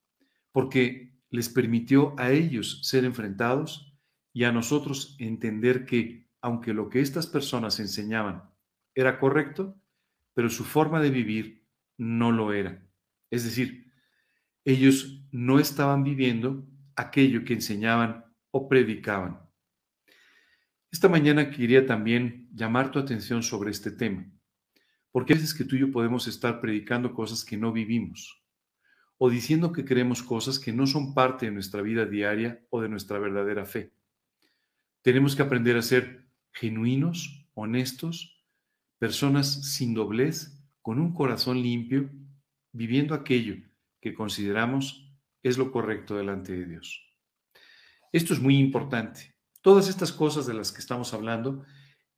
porque 0.52 1.18
les 1.30 1.48
permitió 1.48 2.14
a 2.18 2.30
ellos 2.30 2.80
ser 2.82 3.06
enfrentados 3.06 3.98
y 4.34 4.44
a 4.44 4.52
nosotros 4.52 5.16
entender 5.18 5.86
que, 5.86 6.28
aunque 6.42 6.74
lo 6.74 6.90
que 6.90 7.00
estas 7.00 7.26
personas 7.26 7.80
enseñaban 7.80 8.50
era 8.94 9.18
correcto, 9.18 9.80
pero 10.34 10.50
su 10.50 10.64
forma 10.64 11.00
de 11.00 11.08
vivir 11.08 11.66
no 11.96 12.32
lo 12.32 12.52
era. 12.52 12.86
Es 13.30 13.44
decir, 13.44 13.90
ellos 14.66 15.24
no 15.30 15.58
estaban 15.58 16.04
viviendo 16.04 16.66
aquello 16.96 17.44
que 17.44 17.52
enseñaban 17.52 18.24
o 18.50 18.68
predicaban. 18.68 19.40
Esta 20.90 21.08
mañana 21.08 21.50
quería 21.50 21.86
también 21.86 22.48
llamar 22.54 22.90
tu 22.90 22.98
atención 22.98 23.42
sobre 23.42 23.70
este 23.70 23.90
tema. 23.90 24.26
Porque 25.12 25.32
a 25.32 25.36
veces 25.36 25.54
que 25.54 25.64
tú 25.64 25.76
y 25.76 25.80
yo 25.80 25.92
podemos 25.92 26.26
estar 26.26 26.60
predicando 26.60 27.14
cosas 27.14 27.44
que 27.44 27.56
no 27.56 27.72
vivimos 27.72 28.42
o 29.18 29.30
diciendo 29.30 29.72
que 29.72 29.84
creemos 29.84 30.22
cosas 30.22 30.58
que 30.58 30.72
no 30.72 30.86
son 30.86 31.14
parte 31.14 31.46
de 31.46 31.52
nuestra 31.52 31.80
vida 31.80 32.04
diaria 32.04 32.62
o 32.70 32.82
de 32.82 32.88
nuestra 32.88 33.18
verdadera 33.18 33.64
fe. 33.64 33.92
Tenemos 35.02 35.34
que 35.36 35.42
aprender 35.42 35.76
a 35.76 35.82
ser 35.82 36.26
genuinos, 36.52 37.46
honestos, 37.54 38.44
personas 38.98 39.72
sin 39.74 39.94
doblez, 39.94 40.62
con 40.82 40.98
un 40.98 41.14
corazón 41.14 41.62
limpio, 41.62 42.10
viviendo 42.72 43.14
aquello 43.14 43.56
que 44.00 44.14
consideramos 44.14 45.05
es 45.48 45.58
lo 45.58 45.70
correcto 45.70 46.16
delante 46.16 46.52
de 46.52 46.66
Dios. 46.66 47.02
Esto 48.12 48.34
es 48.34 48.40
muy 48.40 48.58
importante. 48.58 49.34
Todas 49.60 49.88
estas 49.88 50.12
cosas 50.12 50.46
de 50.46 50.54
las 50.54 50.72
que 50.72 50.80
estamos 50.80 51.12
hablando 51.12 51.64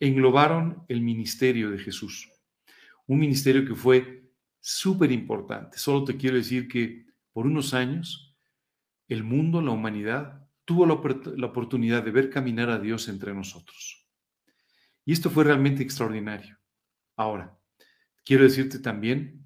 englobaron 0.01 0.85
el 0.89 1.01
ministerio 1.01 1.71
de 1.71 1.79
Jesús 1.79 2.31
un 3.09 3.19
ministerio 3.19 3.65
que 3.65 3.75
fue 3.75 4.31
súper 4.61 5.11
importante. 5.11 5.79
Solo 5.79 6.05
te 6.05 6.17
quiero 6.17 6.37
decir 6.37 6.69
que 6.69 7.07
por 7.33 7.47
unos 7.47 7.75
años 7.75 8.37
el 9.09 9.25
mundo, 9.25 9.63
la 9.63 9.71
humanidad, 9.71 10.47
tuvo 10.67 10.85
la, 10.85 11.01
la, 11.37 11.47
oportunidad 11.47 12.05
de 12.05 12.11
ver 12.11 12.29
caminar 12.29 12.69
a 12.69 12.79
Dios 12.79 13.09
entre 13.09 13.33
nosotros. 13.33 14.07
Y 15.07 15.13
esto 15.13 15.31
fue 15.31 15.45
realmente 15.45 15.83
extraordinario. 15.83 16.59
Ahora, 17.17 17.59
quiero 18.23 18.45
decirte 18.45 18.79
también 18.79 19.43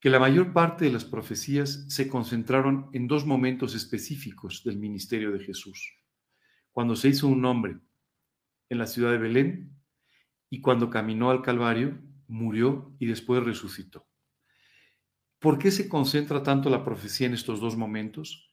que 0.00 0.10
la 0.10 0.20
mayor 0.20 0.52
parte 0.52 0.84
de 0.84 0.92
las 0.92 1.04
profecías 1.04 1.84
se 1.88 2.08
concentraron 2.08 2.88
en 2.92 3.08
dos 3.08 3.26
momentos 3.26 3.74
específicos 3.74 4.62
del 4.64 4.78
ministerio 4.78 5.32
de 5.32 5.40
Jesús. 5.40 5.92
Cuando 6.70 6.94
se 6.94 7.08
hizo 7.08 7.26
un 7.26 7.44
hombre 7.44 7.80
en 8.68 8.78
la 8.78 8.86
ciudad 8.86 9.10
de 9.10 9.18
Belén 9.18 9.76
y 10.50 10.60
cuando 10.60 10.88
caminó 10.88 11.30
al 11.30 11.42
Calvario, 11.42 11.98
murió 12.28 12.94
y 13.00 13.06
después 13.06 13.42
resucitó. 13.42 14.06
¿Por 15.40 15.58
qué 15.58 15.70
se 15.70 15.88
concentra 15.88 16.42
tanto 16.42 16.70
la 16.70 16.84
profecía 16.84 17.26
en 17.26 17.34
estos 17.34 17.60
dos 17.60 17.76
momentos? 17.76 18.52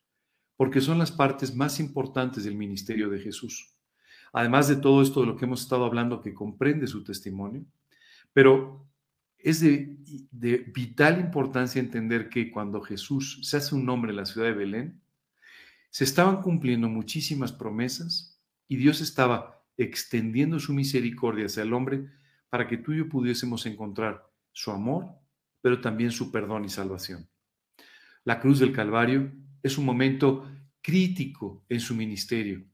Porque 0.56 0.82
son 0.82 0.98
las 0.98 1.12
partes 1.12 1.56
más 1.56 1.80
importantes 1.80 2.44
del 2.44 2.56
ministerio 2.56 3.10
de 3.10 3.20
Jesús. 3.20 3.76
Además 4.34 4.68
de 4.68 4.78
todo 4.78 5.02
esto 5.02 5.22
de 5.22 5.28
lo 5.28 5.36
que 5.36 5.46
hemos 5.46 5.62
estado 5.62 5.86
hablando 5.86 6.22
que 6.22 6.34
comprende 6.34 6.88
su 6.88 7.04
testimonio, 7.04 7.66
pero 8.34 8.88
es 9.46 9.60
de, 9.60 9.96
vital 10.74 11.20
importancia 11.20 11.80
entender 11.80 12.30
que 12.30 12.50
cuando 12.50 12.82
Jesús 12.82 13.40
se 13.44 13.58
hace 13.58 13.76
un 13.76 13.86
nombre 13.86 14.10
en 14.10 14.18
la 14.18 14.26
ciudad 14.26 14.48
de 14.48 14.56
Belén, 14.56 15.02
se 15.92 16.04
estaban 16.04 16.42
cumpliendo 16.42 16.90
muchísimas 16.90 17.52
promesas 17.52 18.42
y 18.68 18.78
Dios 18.78 19.02
estaba 19.02 19.64
extendiendo 19.78 20.60
su 20.60 20.74
misericordia 20.74 21.46
hacia 21.46 21.62
el 21.62 21.74
hombre 21.74 22.08
para 22.50 22.68
que 22.68 22.78
tú 22.78 22.94
y 22.94 22.98
yo 22.98 23.08
pudiésemos 23.08 23.68
encontrar 23.68 24.28
su 24.52 24.72
amor, 24.72 25.10
pero 25.62 25.80
también 25.80 26.10
su 26.10 26.32
perdón 26.32 26.66
y 26.66 26.70
salvación. 26.70 27.30
La 28.24 28.40
cruz 28.40 28.58
del 28.58 28.74
Calvario 28.74 29.32
es 29.62 29.78
un 29.78 29.86
momento 29.86 30.52
crítico 30.82 31.64
en 31.70 31.82
su 31.82 31.94
ministerio, 31.94 32.66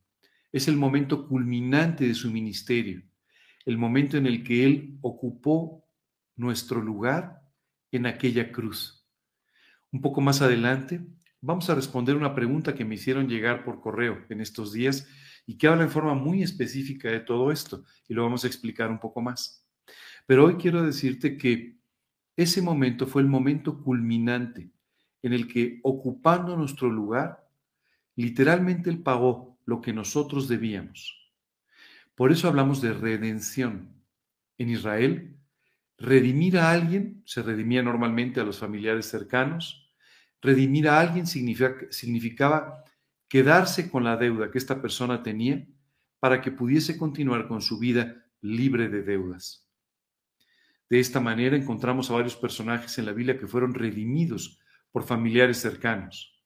es 0.53 0.69
el 0.69 0.77
momento 0.77 1.27
culminante 1.27 2.07
de 2.07 2.13
su 2.13 2.31
ministerio, 2.31 3.03
el 3.65 3.77
momento 3.77 4.15
en 4.15 4.25
el 4.25 4.41
que 4.41 4.63
Él 4.63 4.97
ocupó 5.01 5.81
nuestro 6.35 6.81
lugar 6.81 7.41
en 7.91 8.05
aquella 8.05 8.51
cruz. 8.51 9.07
Un 9.91 10.01
poco 10.01 10.21
más 10.21 10.41
adelante 10.41 11.05
vamos 11.41 11.69
a 11.69 11.75
responder 11.75 12.15
una 12.15 12.35
pregunta 12.35 12.75
que 12.75 12.85
me 12.85 12.95
hicieron 12.95 13.27
llegar 13.27 13.63
por 13.63 13.81
correo 13.81 14.25
en 14.29 14.41
estos 14.41 14.71
días 14.71 15.07
y 15.45 15.57
que 15.57 15.67
habla 15.67 15.83
en 15.83 15.89
forma 15.89 16.13
muy 16.13 16.43
específica 16.43 17.09
de 17.09 17.19
todo 17.19 17.51
esto 17.51 17.83
y 18.07 18.13
lo 18.13 18.23
vamos 18.23 18.43
a 18.43 18.47
explicar 18.47 18.89
un 18.89 18.99
poco 18.99 19.21
más. 19.21 19.67
Pero 20.25 20.45
hoy 20.45 20.55
quiero 20.55 20.83
decirte 20.83 21.37
que 21.37 21.77
ese 22.35 22.61
momento 22.61 23.07
fue 23.07 23.21
el 23.21 23.27
momento 23.27 23.81
culminante 23.83 24.71
en 25.21 25.33
el 25.33 25.47
que 25.47 25.79
ocupando 25.83 26.55
nuestro 26.55 26.89
lugar, 26.89 27.47
literalmente 28.15 28.89
Él 28.89 29.01
pagó 29.01 29.59
lo 29.65 29.81
que 29.81 29.93
nosotros 29.93 30.47
debíamos. 30.47 31.17
Por 32.15 32.31
eso 32.31 32.47
hablamos 32.47 32.81
de 32.81 32.93
redención. 32.93 33.95
En 34.57 34.69
Israel 34.69 35.37
Redimir 36.01 36.57
a 36.57 36.71
alguien, 36.71 37.21
se 37.27 37.43
redimía 37.43 37.83
normalmente 37.83 38.39
a 38.39 38.43
los 38.43 38.57
familiares 38.57 39.05
cercanos, 39.05 39.87
redimir 40.41 40.89
a 40.89 40.99
alguien 40.99 41.27
significaba 41.27 42.83
quedarse 43.27 43.91
con 43.91 44.03
la 44.03 44.17
deuda 44.17 44.49
que 44.49 44.57
esta 44.57 44.81
persona 44.81 45.21
tenía 45.21 45.63
para 46.19 46.41
que 46.41 46.51
pudiese 46.51 46.97
continuar 46.97 47.47
con 47.47 47.61
su 47.61 47.77
vida 47.77 48.25
libre 48.41 48.89
de 48.89 49.03
deudas. 49.03 49.69
De 50.89 50.99
esta 50.99 51.19
manera 51.19 51.55
encontramos 51.55 52.09
a 52.09 52.15
varios 52.15 52.35
personajes 52.35 52.97
en 52.97 53.05
la 53.05 53.13
Biblia 53.13 53.37
que 53.37 53.45
fueron 53.45 53.75
redimidos 53.75 54.59
por 54.91 55.03
familiares 55.03 55.59
cercanos. 55.59 56.43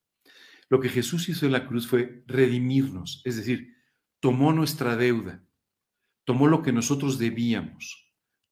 Lo 0.67 0.81
que 0.81 0.89
Jesús 0.89 1.29
hizo 1.29 1.45
en 1.45 1.53
la 1.53 1.65
cruz 1.65 1.87
fue 1.87 2.25
redimirnos, 2.27 3.21
es 3.23 3.37
decir, 3.37 3.73
tomó 4.19 4.51
nuestra 4.51 4.97
deuda, 4.97 5.45
tomó 6.25 6.47
lo 6.47 6.61
que 6.61 6.73
nosotros 6.73 7.17
debíamos 7.17 8.04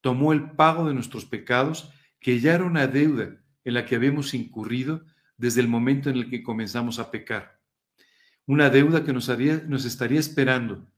tomó 0.03 0.33
el 0.33 0.51
pago 0.51 0.85
de 0.85 0.93
nuestros 0.93 1.23
pecados, 1.23 1.89
que 2.19 2.41
ya 2.41 2.55
era 2.55 2.65
una 2.65 2.87
deuda 2.87 3.37
en 3.63 3.73
la 3.73 3.85
que 3.85 3.95
habíamos 3.95 4.33
incurrido 4.33 5.05
desde 5.37 5.61
el 5.61 5.69
momento 5.69 6.09
en 6.09 6.17
el 6.17 6.29
que 6.29 6.43
comenzamos 6.43 6.99
a 6.99 7.09
pecar. 7.09 7.61
Una 8.45 8.69
deuda 8.69 9.05
que 9.05 9.13
nos, 9.13 9.29
haría, 9.29 9.63
nos 9.65 9.85
estaría 9.85 10.19
esperando 10.19 10.91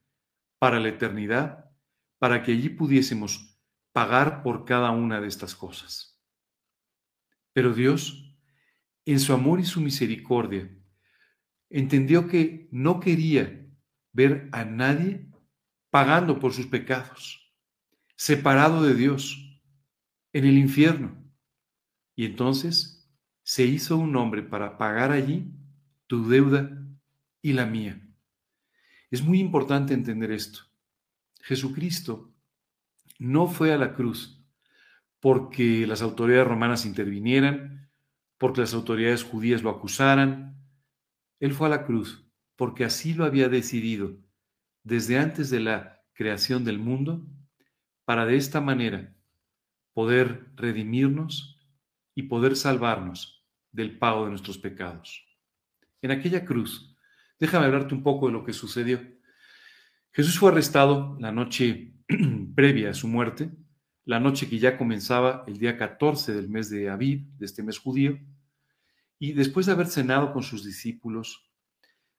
para 0.58 0.80
la 0.80 0.88
eternidad, 0.88 1.70
para 2.18 2.42
que 2.42 2.50
allí 2.50 2.68
pudiésemos 2.68 3.56
pagar 3.92 4.42
por 4.42 4.64
cada 4.64 4.90
una 4.90 5.20
de 5.20 5.28
estas 5.28 5.54
cosas. 5.54 6.20
Pero 7.52 7.74
Dios, 7.74 8.36
en 9.04 9.20
su 9.20 9.32
amor 9.32 9.60
y 9.60 9.64
su 9.64 9.80
misericordia, 9.80 10.68
entendió 11.70 12.26
que 12.26 12.68
no 12.72 12.98
quería 12.98 13.68
ver 14.12 14.48
a 14.50 14.64
nadie 14.64 15.30
pagando 15.90 16.40
por 16.40 16.52
sus 16.52 16.66
pecados 16.66 17.45
separado 18.16 18.82
de 18.82 18.94
Dios, 18.94 19.60
en 20.32 20.44
el 20.44 20.58
infierno. 20.58 21.16
Y 22.14 22.24
entonces 22.26 23.08
se 23.42 23.64
hizo 23.64 23.96
un 23.96 24.16
hombre 24.16 24.42
para 24.42 24.78
pagar 24.78 25.12
allí 25.12 25.52
tu 26.06 26.28
deuda 26.28 26.84
y 27.42 27.52
la 27.52 27.66
mía. 27.66 28.02
Es 29.10 29.22
muy 29.22 29.38
importante 29.38 29.94
entender 29.94 30.32
esto. 30.32 30.60
Jesucristo 31.42 32.34
no 33.18 33.46
fue 33.46 33.72
a 33.72 33.78
la 33.78 33.94
cruz 33.94 34.44
porque 35.20 35.86
las 35.86 36.02
autoridades 36.02 36.46
romanas 36.46 36.84
intervinieran, 36.84 37.90
porque 38.38 38.62
las 38.62 38.74
autoridades 38.74 39.22
judías 39.22 39.62
lo 39.62 39.70
acusaran. 39.70 40.60
Él 41.38 41.52
fue 41.52 41.68
a 41.68 41.70
la 41.70 41.84
cruz 41.84 42.26
porque 42.56 42.84
así 42.84 43.14
lo 43.14 43.24
había 43.24 43.48
decidido 43.48 44.16
desde 44.82 45.18
antes 45.18 45.50
de 45.50 45.60
la 45.60 46.02
creación 46.14 46.64
del 46.64 46.78
mundo 46.78 47.26
para 48.06 48.24
de 48.24 48.36
esta 48.36 48.60
manera 48.62 49.12
poder 49.92 50.46
redimirnos 50.54 51.60
y 52.14 52.22
poder 52.22 52.56
salvarnos 52.56 53.44
del 53.72 53.98
pago 53.98 54.24
de 54.24 54.30
nuestros 54.30 54.56
pecados. 54.56 55.26
En 56.00 56.12
aquella 56.12 56.44
cruz, 56.44 56.96
déjame 57.38 57.66
hablarte 57.66 57.94
un 57.94 58.02
poco 58.02 58.28
de 58.28 58.32
lo 58.32 58.44
que 58.44 58.52
sucedió. 58.52 59.00
Jesús 60.12 60.38
fue 60.38 60.52
arrestado 60.52 61.16
la 61.20 61.32
noche 61.32 61.94
previa 62.54 62.90
a 62.90 62.94
su 62.94 63.08
muerte, 63.08 63.50
la 64.04 64.20
noche 64.20 64.48
que 64.48 64.60
ya 64.60 64.78
comenzaba 64.78 65.44
el 65.48 65.58
día 65.58 65.76
14 65.76 66.32
del 66.32 66.48
mes 66.48 66.70
de 66.70 66.88
Aviv, 66.88 67.26
de 67.38 67.44
este 67.44 67.64
mes 67.64 67.78
judío, 67.78 68.20
y 69.18 69.32
después 69.32 69.66
de 69.66 69.72
haber 69.72 69.88
cenado 69.88 70.32
con 70.32 70.44
sus 70.44 70.64
discípulos, 70.64 71.50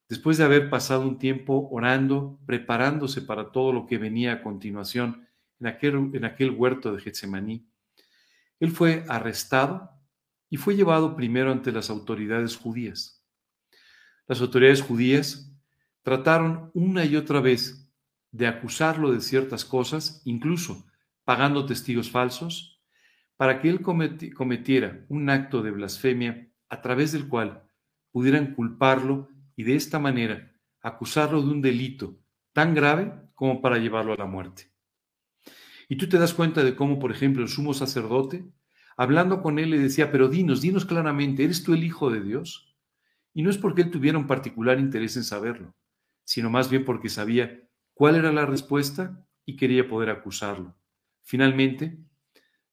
después 0.09 0.37
de 0.37 0.43
haber 0.43 0.69
pasado 0.69 1.07
un 1.07 1.17
tiempo 1.17 1.69
orando, 1.71 2.41
preparándose 2.45 3.21
para 3.21 3.51
todo 3.53 3.71
lo 3.71 3.85
que 3.85 3.97
venía 3.97 4.33
a 4.33 4.43
continuación 4.43 5.26
en 5.59 5.67
aquel, 5.67 6.11
en 6.13 6.25
aquel 6.25 6.51
huerto 6.51 6.93
de 6.93 7.01
Getsemaní. 7.01 7.67
Él 8.59 8.71
fue 8.71 9.05
arrestado 9.07 9.91
y 10.49 10.57
fue 10.57 10.75
llevado 10.75 11.15
primero 11.15 11.51
ante 11.51 11.71
las 11.71 11.89
autoridades 11.89 12.55
judías. 12.55 13.23
Las 14.27 14.41
autoridades 14.41 14.81
judías 14.81 15.53
trataron 16.01 16.71
una 16.73 17.05
y 17.05 17.15
otra 17.15 17.39
vez 17.39 17.89
de 18.31 18.47
acusarlo 18.47 19.11
de 19.11 19.21
ciertas 19.21 19.65
cosas, 19.65 20.21
incluso 20.25 20.85
pagando 21.23 21.65
testigos 21.65 22.09
falsos, 22.09 22.81
para 23.35 23.61
que 23.61 23.69
él 23.69 23.81
cometiera 23.81 25.05
un 25.09 25.29
acto 25.29 25.61
de 25.61 25.71
blasfemia 25.71 26.49
a 26.69 26.81
través 26.81 27.11
del 27.11 27.27
cual 27.27 27.63
pudieran 28.11 28.53
culparlo 28.53 29.29
y 29.55 29.63
de 29.63 29.75
esta 29.75 29.99
manera 29.99 30.51
acusarlo 30.81 31.41
de 31.41 31.49
un 31.49 31.61
delito 31.61 32.19
tan 32.53 32.73
grave 32.73 33.13
como 33.35 33.61
para 33.61 33.77
llevarlo 33.77 34.13
a 34.13 34.17
la 34.17 34.25
muerte. 34.25 34.71
Y 35.87 35.97
tú 35.97 36.09
te 36.09 36.17
das 36.17 36.33
cuenta 36.33 36.63
de 36.63 36.75
cómo, 36.75 36.99
por 36.99 37.11
ejemplo, 37.11 37.41
el 37.43 37.49
sumo 37.49 37.73
sacerdote, 37.73 38.45
hablando 38.97 39.41
con 39.41 39.59
él, 39.59 39.69
le 39.69 39.79
decía, 39.79 40.11
pero 40.11 40.27
dinos, 40.27 40.61
dinos 40.61 40.85
claramente, 40.85 41.43
¿eres 41.43 41.63
tú 41.63 41.73
el 41.73 41.83
Hijo 41.83 42.09
de 42.09 42.21
Dios? 42.21 42.75
Y 43.33 43.43
no 43.43 43.49
es 43.49 43.57
porque 43.57 43.83
él 43.83 43.91
tuviera 43.91 44.17
un 44.17 44.27
particular 44.27 44.79
interés 44.79 45.15
en 45.15 45.23
saberlo, 45.23 45.75
sino 46.23 46.49
más 46.49 46.69
bien 46.69 46.83
porque 46.83 47.09
sabía 47.09 47.61
cuál 47.93 48.15
era 48.15 48.31
la 48.31 48.45
respuesta 48.45 49.23
y 49.45 49.55
quería 49.55 49.87
poder 49.87 50.09
acusarlo. 50.09 50.75
Finalmente, 51.23 51.97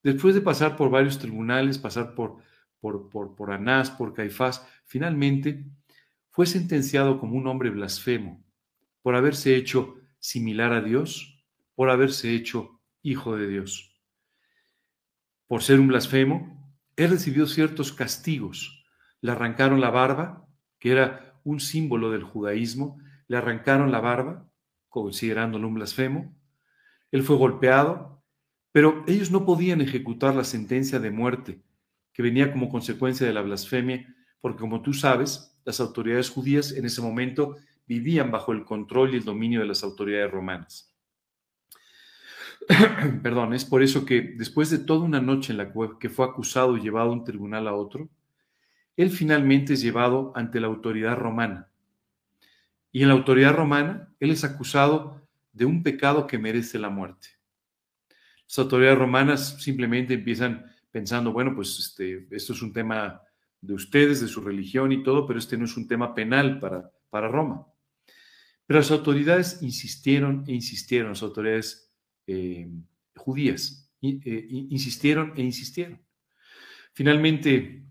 después 0.02 0.34
de 0.34 0.40
pasar 0.40 0.76
por 0.76 0.90
varios 0.90 1.18
tribunales, 1.18 1.78
pasar 1.78 2.14
por, 2.14 2.38
por, 2.80 3.08
por, 3.10 3.34
por 3.36 3.52
Anás, 3.52 3.90
por 3.90 4.12
Caifás, 4.14 4.66
finalmente 4.86 5.64
fue 6.30 6.46
sentenciado 6.46 7.20
como 7.20 7.36
un 7.36 7.46
hombre 7.46 7.70
blasfemo 7.70 8.42
por 9.02 9.14
haberse 9.14 9.54
hecho 9.54 9.96
similar 10.18 10.72
a 10.72 10.80
Dios, 10.80 11.44
por 11.74 11.90
haberse 11.90 12.34
hecho 12.34 12.73
hijo 13.04 13.36
de 13.36 13.46
Dios. 13.46 13.94
Por 15.46 15.62
ser 15.62 15.78
un 15.78 15.88
blasfemo, 15.88 16.74
él 16.96 17.10
recibió 17.10 17.46
ciertos 17.46 17.92
castigos. 17.92 18.84
Le 19.20 19.30
arrancaron 19.30 19.80
la 19.80 19.90
barba, 19.90 20.48
que 20.80 20.90
era 20.90 21.38
un 21.44 21.60
símbolo 21.60 22.10
del 22.10 22.24
judaísmo, 22.24 22.98
le 23.28 23.36
arrancaron 23.36 23.92
la 23.92 24.00
barba, 24.00 24.48
considerándolo 24.88 25.68
un 25.68 25.74
blasfemo. 25.74 26.34
Él 27.12 27.22
fue 27.22 27.36
golpeado, 27.36 28.24
pero 28.72 29.04
ellos 29.06 29.30
no 29.30 29.44
podían 29.44 29.82
ejecutar 29.82 30.34
la 30.34 30.44
sentencia 30.44 30.98
de 30.98 31.10
muerte 31.10 31.62
que 32.12 32.22
venía 32.22 32.50
como 32.52 32.70
consecuencia 32.70 33.26
de 33.26 33.32
la 33.32 33.42
blasfemia, 33.42 34.06
porque 34.40 34.60
como 34.60 34.82
tú 34.82 34.94
sabes, 34.94 35.58
las 35.64 35.80
autoridades 35.80 36.30
judías 36.30 36.72
en 36.72 36.86
ese 36.86 37.02
momento 37.02 37.56
vivían 37.86 38.30
bajo 38.30 38.52
el 38.52 38.64
control 38.64 39.12
y 39.12 39.18
el 39.18 39.24
dominio 39.24 39.60
de 39.60 39.66
las 39.66 39.82
autoridades 39.82 40.30
romanas. 40.30 40.93
Perdón, 43.22 43.54
es 43.54 43.64
por 43.64 43.82
eso 43.82 44.04
que 44.04 44.22
después 44.36 44.70
de 44.70 44.78
toda 44.78 45.04
una 45.04 45.20
noche 45.20 45.52
en 45.52 45.58
la 45.58 45.72
que 45.98 46.08
fue 46.08 46.26
acusado 46.26 46.76
y 46.76 46.80
llevado 46.80 47.10
de 47.10 47.16
un 47.16 47.24
tribunal 47.24 47.68
a 47.68 47.74
otro, 47.74 48.08
él 48.96 49.10
finalmente 49.10 49.74
es 49.74 49.82
llevado 49.82 50.32
ante 50.34 50.60
la 50.60 50.68
autoridad 50.68 51.16
romana. 51.16 51.68
Y 52.92 53.02
en 53.02 53.08
la 53.08 53.14
autoridad 53.14 53.54
romana, 53.54 54.08
él 54.20 54.30
es 54.30 54.44
acusado 54.44 55.20
de 55.52 55.64
un 55.64 55.82
pecado 55.82 56.26
que 56.26 56.38
merece 56.38 56.78
la 56.78 56.90
muerte. 56.90 57.28
Las 58.46 58.58
autoridades 58.58 58.98
romanas 58.98 59.62
simplemente 59.62 60.14
empiezan 60.14 60.64
pensando, 60.90 61.32
bueno, 61.32 61.54
pues 61.54 61.78
este, 61.78 62.28
esto 62.30 62.52
es 62.52 62.62
un 62.62 62.72
tema 62.72 63.20
de 63.60 63.74
ustedes, 63.74 64.20
de 64.20 64.28
su 64.28 64.40
religión 64.40 64.92
y 64.92 65.02
todo, 65.02 65.26
pero 65.26 65.38
este 65.38 65.56
no 65.56 65.64
es 65.64 65.76
un 65.76 65.88
tema 65.88 66.14
penal 66.14 66.60
para, 66.60 66.90
para 67.10 67.28
Roma. 67.28 67.66
Pero 68.66 68.78
las 68.78 68.90
autoridades 68.90 69.62
insistieron 69.62 70.44
e 70.46 70.52
insistieron, 70.52 71.10
las 71.10 71.22
autoridades 71.22 71.83
eh, 72.26 72.68
judías, 73.16 73.92
eh, 74.02 74.46
insistieron 74.50 75.32
e 75.36 75.42
insistieron. 75.42 76.00
Finalmente, 76.92 77.86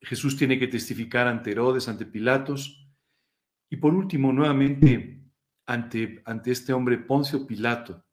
Jesús 0.00 0.36
tiene 0.36 0.58
que 0.58 0.68
testificar 0.68 1.26
ante 1.26 1.52
Herodes, 1.52 1.88
ante 1.88 2.06
Pilatos, 2.06 2.88
y 3.70 3.76
por 3.76 3.94
último, 3.94 4.32
nuevamente, 4.32 5.22
ante, 5.66 6.22
ante 6.24 6.52
este 6.52 6.72
hombre 6.72 6.98
Poncio 6.98 7.46
Pilato. 7.46 8.04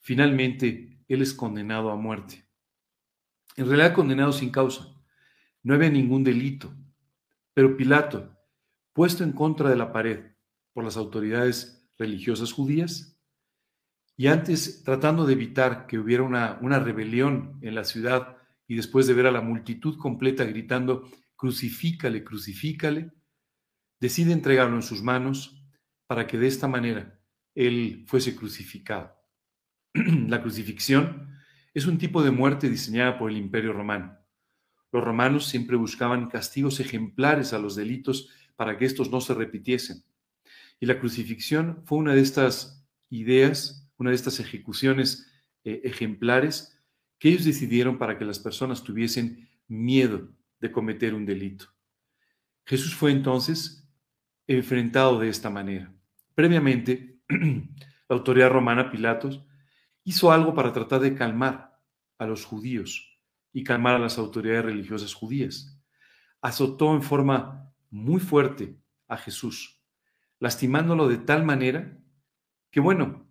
Finalmente, 0.00 1.00
él 1.08 1.22
es 1.22 1.34
condenado 1.34 1.90
a 1.90 1.96
muerte. 1.96 2.46
En 3.56 3.66
realidad, 3.66 3.94
condenado 3.94 4.32
sin 4.32 4.50
causa. 4.50 4.94
No 5.62 5.74
había 5.74 5.90
ningún 5.90 6.22
delito. 6.22 6.74
Pero 7.54 7.76
Pilato, 7.76 8.36
puesto 8.92 9.24
en 9.24 9.32
contra 9.32 9.70
de 9.70 9.76
la 9.76 9.92
pared 9.92 10.32
por 10.72 10.84
las 10.84 10.96
autoridades 10.96 11.88
religiosas 11.98 12.52
judías, 12.52 13.15
y 14.16 14.28
antes 14.28 14.82
tratando 14.82 15.26
de 15.26 15.34
evitar 15.34 15.86
que 15.86 15.98
hubiera 15.98 16.22
una, 16.22 16.58
una 16.62 16.78
rebelión 16.78 17.58
en 17.62 17.74
la 17.74 17.84
ciudad 17.84 18.36
y 18.66 18.76
después 18.76 19.06
de 19.06 19.14
ver 19.14 19.26
a 19.26 19.30
la 19.30 19.42
multitud 19.42 19.98
completa 19.98 20.44
gritando, 20.44 21.08
crucifícale, 21.36 22.24
crucifícale, 22.24 23.12
decide 24.00 24.32
entregarlo 24.32 24.76
en 24.76 24.82
sus 24.82 25.02
manos 25.02 25.62
para 26.06 26.26
que 26.26 26.38
de 26.38 26.46
esta 26.46 26.68
manera 26.68 27.20
él 27.54 28.04
fuese 28.06 28.34
crucificado. 28.34 29.14
la 29.94 30.40
crucifixión 30.42 31.36
es 31.74 31.86
un 31.86 31.98
tipo 31.98 32.22
de 32.22 32.30
muerte 32.30 32.68
diseñada 32.70 33.18
por 33.18 33.30
el 33.30 33.36
imperio 33.36 33.72
romano. 33.72 34.18
Los 34.92 35.04
romanos 35.04 35.46
siempre 35.46 35.76
buscaban 35.76 36.28
castigos 36.28 36.80
ejemplares 36.80 37.52
a 37.52 37.58
los 37.58 37.76
delitos 37.76 38.30
para 38.56 38.78
que 38.78 38.86
estos 38.86 39.10
no 39.10 39.20
se 39.20 39.34
repitiesen. 39.34 40.04
Y 40.80 40.86
la 40.86 40.98
crucifixión 40.98 41.82
fue 41.84 41.98
una 41.98 42.14
de 42.14 42.22
estas 42.22 42.86
ideas, 43.10 43.85
una 43.98 44.10
de 44.10 44.16
estas 44.16 44.40
ejecuciones 44.40 45.30
eh, 45.64 45.80
ejemplares 45.84 46.78
que 47.18 47.30
ellos 47.30 47.44
decidieron 47.44 47.98
para 47.98 48.18
que 48.18 48.24
las 48.24 48.38
personas 48.38 48.82
tuviesen 48.82 49.48
miedo 49.68 50.28
de 50.60 50.70
cometer 50.70 51.14
un 51.14 51.26
delito. 51.26 51.66
Jesús 52.64 52.94
fue 52.94 53.10
entonces 53.10 53.88
enfrentado 54.46 55.18
de 55.18 55.28
esta 55.28 55.50
manera. 55.50 55.92
Previamente, 56.34 57.20
la 57.28 58.16
autoridad 58.16 58.50
romana, 58.50 58.90
Pilatos, 58.90 59.44
hizo 60.04 60.30
algo 60.30 60.54
para 60.54 60.72
tratar 60.72 61.00
de 61.00 61.14
calmar 61.14 61.80
a 62.18 62.26
los 62.26 62.44
judíos 62.44 63.20
y 63.52 63.64
calmar 63.64 63.96
a 63.96 63.98
las 63.98 64.18
autoridades 64.18 64.64
religiosas 64.64 65.14
judías. 65.14 65.80
Azotó 66.40 66.94
en 66.94 67.02
forma 67.02 67.72
muy 67.90 68.20
fuerte 68.20 68.78
a 69.08 69.16
Jesús, 69.16 69.82
lastimándolo 70.38 71.08
de 71.08 71.18
tal 71.18 71.44
manera 71.44 71.98
que, 72.70 72.80
bueno, 72.80 73.25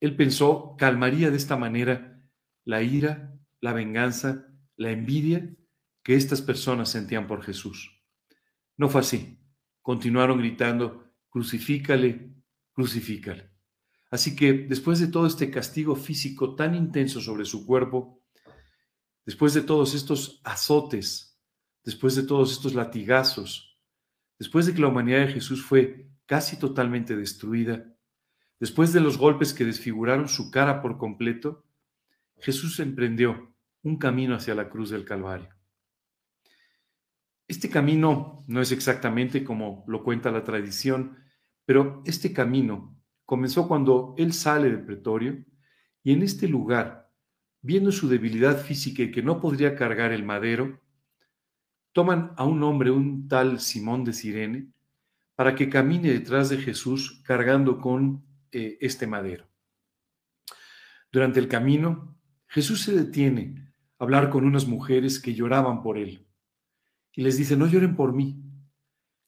él 0.00 0.16
pensó 0.16 0.76
calmaría 0.76 1.30
de 1.30 1.36
esta 1.36 1.56
manera 1.56 2.22
la 2.64 2.82
ira, 2.82 3.34
la 3.60 3.72
venganza, 3.72 4.46
la 4.76 4.90
envidia 4.90 5.54
que 6.02 6.14
estas 6.14 6.40
personas 6.40 6.90
sentían 6.90 7.26
por 7.26 7.42
Jesús. 7.42 7.90
No 8.76 8.88
fue 8.88 9.00
así. 9.00 9.38
Continuaron 9.82 10.38
gritando, 10.38 11.12
crucifícale, 11.28 12.34
crucifícale. 12.72 13.50
Así 14.10 14.36
que 14.36 14.52
después 14.52 15.00
de 15.00 15.08
todo 15.08 15.26
este 15.26 15.50
castigo 15.50 15.96
físico 15.96 16.54
tan 16.54 16.74
intenso 16.74 17.20
sobre 17.20 17.44
su 17.44 17.66
cuerpo, 17.66 18.22
después 19.26 19.52
de 19.52 19.62
todos 19.62 19.94
estos 19.94 20.40
azotes, 20.44 21.38
después 21.84 22.14
de 22.14 22.22
todos 22.22 22.52
estos 22.52 22.74
latigazos, 22.74 23.78
después 24.38 24.66
de 24.66 24.74
que 24.74 24.80
la 24.80 24.88
humanidad 24.88 25.26
de 25.26 25.32
Jesús 25.32 25.62
fue 25.62 26.08
casi 26.26 26.58
totalmente 26.58 27.16
destruida, 27.16 27.97
después 28.60 28.92
de 28.92 29.00
los 29.00 29.18
golpes 29.18 29.54
que 29.54 29.64
desfiguraron 29.64 30.28
su 30.28 30.50
cara 30.50 30.80
por 30.82 30.98
completo, 30.98 31.64
Jesús 32.38 32.80
emprendió 32.80 33.54
un 33.82 33.96
camino 33.96 34.34
hacia 34.34 34.54
la 34.54 34.68
cruz 34.68 34.90
del 34.90 35.04
Calvario. 35.04 35.48
Este 37.46 37.70
camino 37.70 38.44
no 38.46 38.60
es 38.60 38.72
exactamente 38.72 39.42
como 39.42 39.84
lo 39.86 40.04
cuenta 40.04 40.30
la 40.30 40.44
tradición, 40.44 41.16
pero 41.64 42.02
este 42.04 42.32
camino 42.32 42.94
comenzó 43.24 43.66
cuando 43.66 44.14
él 44.18 44.32
sale 44.32 44.70
del 44.70 44.84
pretorio 44.84 45.44
y 46.02 46.12
en 46.12 46.22
este 46.22 46.46
lugar, 46.46 47.10
viendo 47.62 47.90
su 47.90 48.08
debilidad 48.08 48.58
física 48.58 49.02
y 49.02 49.10
que 49.10 49.22
no 49.22 49.40
podría 49.40 49.74
cargar 49.74 50.12
el 50.12 50.24
madero, 50.24 50.80
toman 51.92 52.32
a 52.36 52.44
un 52.44 52.62
hombre, 52.62 52.90
un 52.90 53.28
tal 53.28 53.60
Simón 53.60 54.04
de 54.04 54.12
Sirene, 54.12 54.68
para 55.34 55.54
que 55.54 55.68
camine 55.68 56.10
detrás 56.10 56.48
de 56.48 56.58
Jesús 56.58 57.22
cargando 57.24 57.78
con 57.80 58.24
eh, 58.52 58.78
este 58.80 59.06
madero. 59.06 59.48
Durante 61.10 61.40
el 61.40 61.48
camino, 61.48 62.18
Jesús 62.46 62.82
se 62.82 62.92
detiene 62.92 63.72
a 63.98 64.04
hablar 64.04 64.30
con 64.30 64.44
unas 64.44 64.66
mujeres 64.66 65.20
que 65.20 65.34
lloraban 65.34 65.82
por 65.82 65.98
él 65.98 66.26
y 67.12 67.22
les 67.22 67.36
dice, 67.36 67.56
no 67.56 67.66
lloren 67.66 67.96
por 67.96 68.12
mí, 68.12 68.42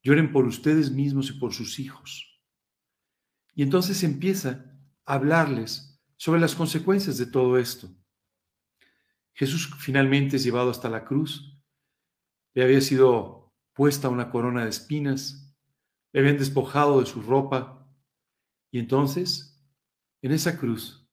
lloren 0.03 0.33
por 0.33 0.47
ustedes 0.47 0.91
mismos 0.91 1.31
y 1.31 1.33
por 1.35 1.53
sus 1.53 1.79
hijos. 1.79 2.41
Y 3.55 3.63
entonces 3.63 4.03
empieza 4.05 4.65
a 5.05 5.15
hablarles 5.15 6.01
sobre 6.17 6.41
las 6.41 6.55
consecuencias 6.55 7.19
de 7.19 7.27
todo 7.27 7.59
esto. 7.59 7.91
Jesús 9.33 9.75
finalmente 9.79 10.37
es 10.37 10.45
llevado 10.45 10.71
hasta 10.71 10.89
la 10.89 11.05
cruz, 11.05 11.59
le 12.55 12.63
había 12.63 12.81
sido 12.81 13.53
puesta 13.73 14.09
una 14.09 14.31
corona 14.31 14.65
de 14.65 14.71
espinas, 14.71 15.57
le 16.13 16.21
habían 16.21 16.39
despojado 16.39 17.01
de 17.01 17.07
su 17.07 17.23
ropa 17.23 17.80
y 18.71 18.79
entonces 18.79 19.61
en 20.23 20.33
esa 20.33 20.59
cruz 20.59 21.09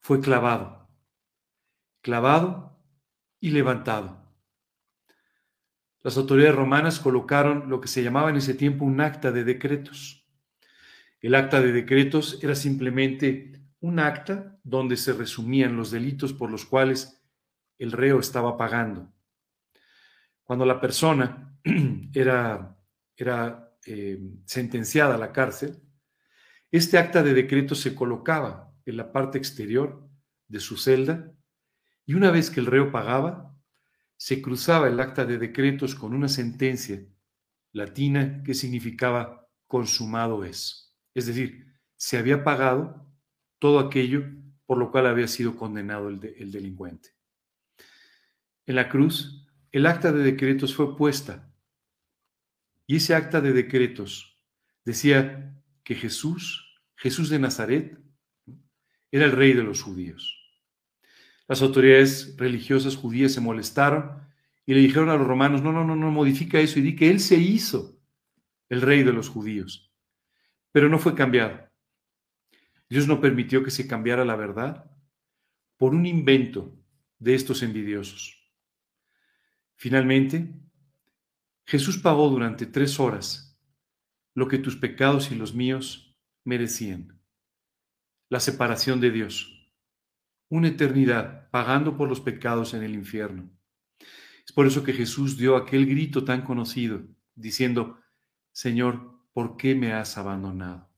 fue 0.00 0.20
clavado 0.20 0.78
clavado 2.00 2.80
y 3.40 3.50
levantado. 3.50 4.24
Las 6.00 6.16
autoridades 6.16 6.54
romanas 6.54 7.00
colocaron 7.00 7.68
lo 7.68 7.80
que 7.80 7.88
se 7.88 8.02
llamaba 8.02 8.30
en 8.30 8.36
ese 8.36 8.54
tiempo 8.54 8.84
un 8.84 9.00
acta 9.00 9.32
de 9.32 9.44
decretos. 9.44 10.26
El 11.20 11.34
acta 11.34 11.60
de 11.60 11.72
decretos 11.72 12.38
era 12.42 12.54
simplemente 12.54 13.60
un 13.80 13.98
acta 13.98 14.58
donde 14.62 14.96
se 14.96 15.12
resumían 15.12 15.76
los 15.76 15.90
delitos 15.90 16.32
por 16.32 16.50
los 16.50 16.64
cuales 16.64 17.20
el 17.78 17.92
reo 17.92 18.20
estaba 18.20 18.56
pagando. 18.56 19.12
Cuando 20.42 20.64
la 20.64 20.80
persona 20.80 21.58
era, 22.14 22.76
era 23.16 23.76
eh, 23.84 24.18
sentenciada 24.44 25.16
a 25.16 25.18
la 25.18 25.32
cárcel, 25.32 25.76
este 26.70 26.98
acta 26.98 27.22
de 27.22 27.34
decretos 27.34 27.80
se 27.80 27.94
colocaba 27.94 28.74
en 28.84 28.96
la 28.96 29.12
parte 29.12 29.38
exterior 29.38 30.08
de 30.48 30.60
su 30.60 30.76
celda 30.76 31.32
y 32.04 32.14
una 32.14 32.30
vez 32.30 32.50
que 32.50 32.60
el 32.60 32.66
reo 32.66 32.90
pagaba, 32.90 33.54
se 34.16 34.42
cruzaba 34.42 34.88
el 34.88 34.98
acta 35.00 35.24
de 35.24 35.38
decretos 35.38 35.94
con 35.94 36.14
una 36.14 36.28
sentencia 36.28 37.00
latina 37.72 38.42
que 38.44 38.54
significaba 38.54 39.48
consumado 39.66 40.44
es. 40.44 40.96
Es 41.14 41.26
decir, 41.26 41.66
se 41.96 42.18
había 42.18 42.44
pagado 42.44 43.06
todo 43.58 43.78
aquello 43.78 44.24
por 44.66 44.76
lo 44.78 44.90
cual 44.90 45.06
había 45.06 45.28
sido 45.28 45.56
condenado 45.56 46.08
el, 46.08 46.34
el 46.36 46.52
delincuente. 46.52 47.10
En 48.66 48.74
la 48.74 48.90
cruz, 48.90 49.46
el 49.72 49.86
acta 49.86 50.12
de 50.12 50.22
decretos 50.22 50.74
fue 50.74 50.96
puesta 50.96 51.50
y 52.86 52.96
ese 52.96 53.14
acta 53.14 53.40
de 53.40 53.52
decretos 53.52 54.38
decía 54.84 55.57
que 55.88 55.94
Jesús, 55.94 56.78
Jesús 56.96 57.30
de 57.30 57.38
Nazaret, 57.38 57.98
era 59.10 59.24
el 59.24 59.32
rey 59.32 59.54
de 59.54 59.62
los 59.62 59.80
judíos. 59.80 60.38
Las 61.46 61.62
autoridades 61.62 62.36
religiosas 62.36 62.94
judías 62.94 63.32
se 63.32 63.40
molestaron 63.40 64.20
y 64.66 64.74
le 64.74 64.80
dijeron 64.80 65.08
a 65.08 65.16
los 65.16 65.26
romanos, 65.26 65.62
no, 65.62 65.72
no, 65.72 65.86
no, 65.86 65.96
no, 65.96 66.10
modifica 66.10 66.60
eso 66.60 66.78
y 66.78 66.82
di 66.82 66.94
que 66.94 67.08
él 67.08 67.20
se 67.20 67.36
hizo 67.36 67.98
el 68.68 68.82
rey 68.82 69.02
de 69.02 69.14
los 69.14 69.30
judíos. 69.30 69.90
Pero 70.72 70.90
no 70.90 70.98
fue 70.98 71.14
cambiado. 71.14 71.70
Dios 72.90 73.08
no 73.08 73.18
permitió 73.18 73.64
que 73.64 73.70
se 73.70 73.88
cambiara 73.88 74.26
la 74.26 74.36
verdad 74.36 74.90
por 75.78 75.94
un 75.94 76.04
invento 76.04 76.78
de 77.18 77.34
estos 77.34 77.62
envidiosos. 77.62 78.46
Finalmente, 79.74 80.52
Jesús 81.64 81.96
pagó 81.96 82.28
durante 82.28 82.66
tres 82.66 83.00
horas 83.00 83.47
lo 84.38 84.46
que 84.46 84.58
tus 84.58 84.76
pecados 84.76 85.32
y 85.32 85.34
los 85.34 85.52
míos 85.52 86.16
merecían, 86.44 87.20
la 88.28 88.38
separación 88.38 89.00
de 89.00 89.10
Dios 89.10 89.58
una 90.48 90.68
eternidad 90.68 91.50
pagando 91.50 91.96
por 91.96 92.08
los 92.08 92.20
pecados 92.20 92.72
en 92.72 92.84
el 92.84 92.94
infierno. 92.94 93.50
Es 94.46 94.52
por 94.52 94.66
eso 94.66 94.82
que 94.82 94.92
Jesús 94.92 95.36
dio 95.36 95.56
aquel 95.56 95.86
grito 95.86 96.24
tan 96.24 96.42
conocido, 96.42 97.02
diciendo, 97.34 97.98
Señor, 98.52 99.26
¿por 99.32 99.56
qué 99.56 99.74
me 99.74 99.92
has 99.92 100.16
abandonado? 100.16 100.88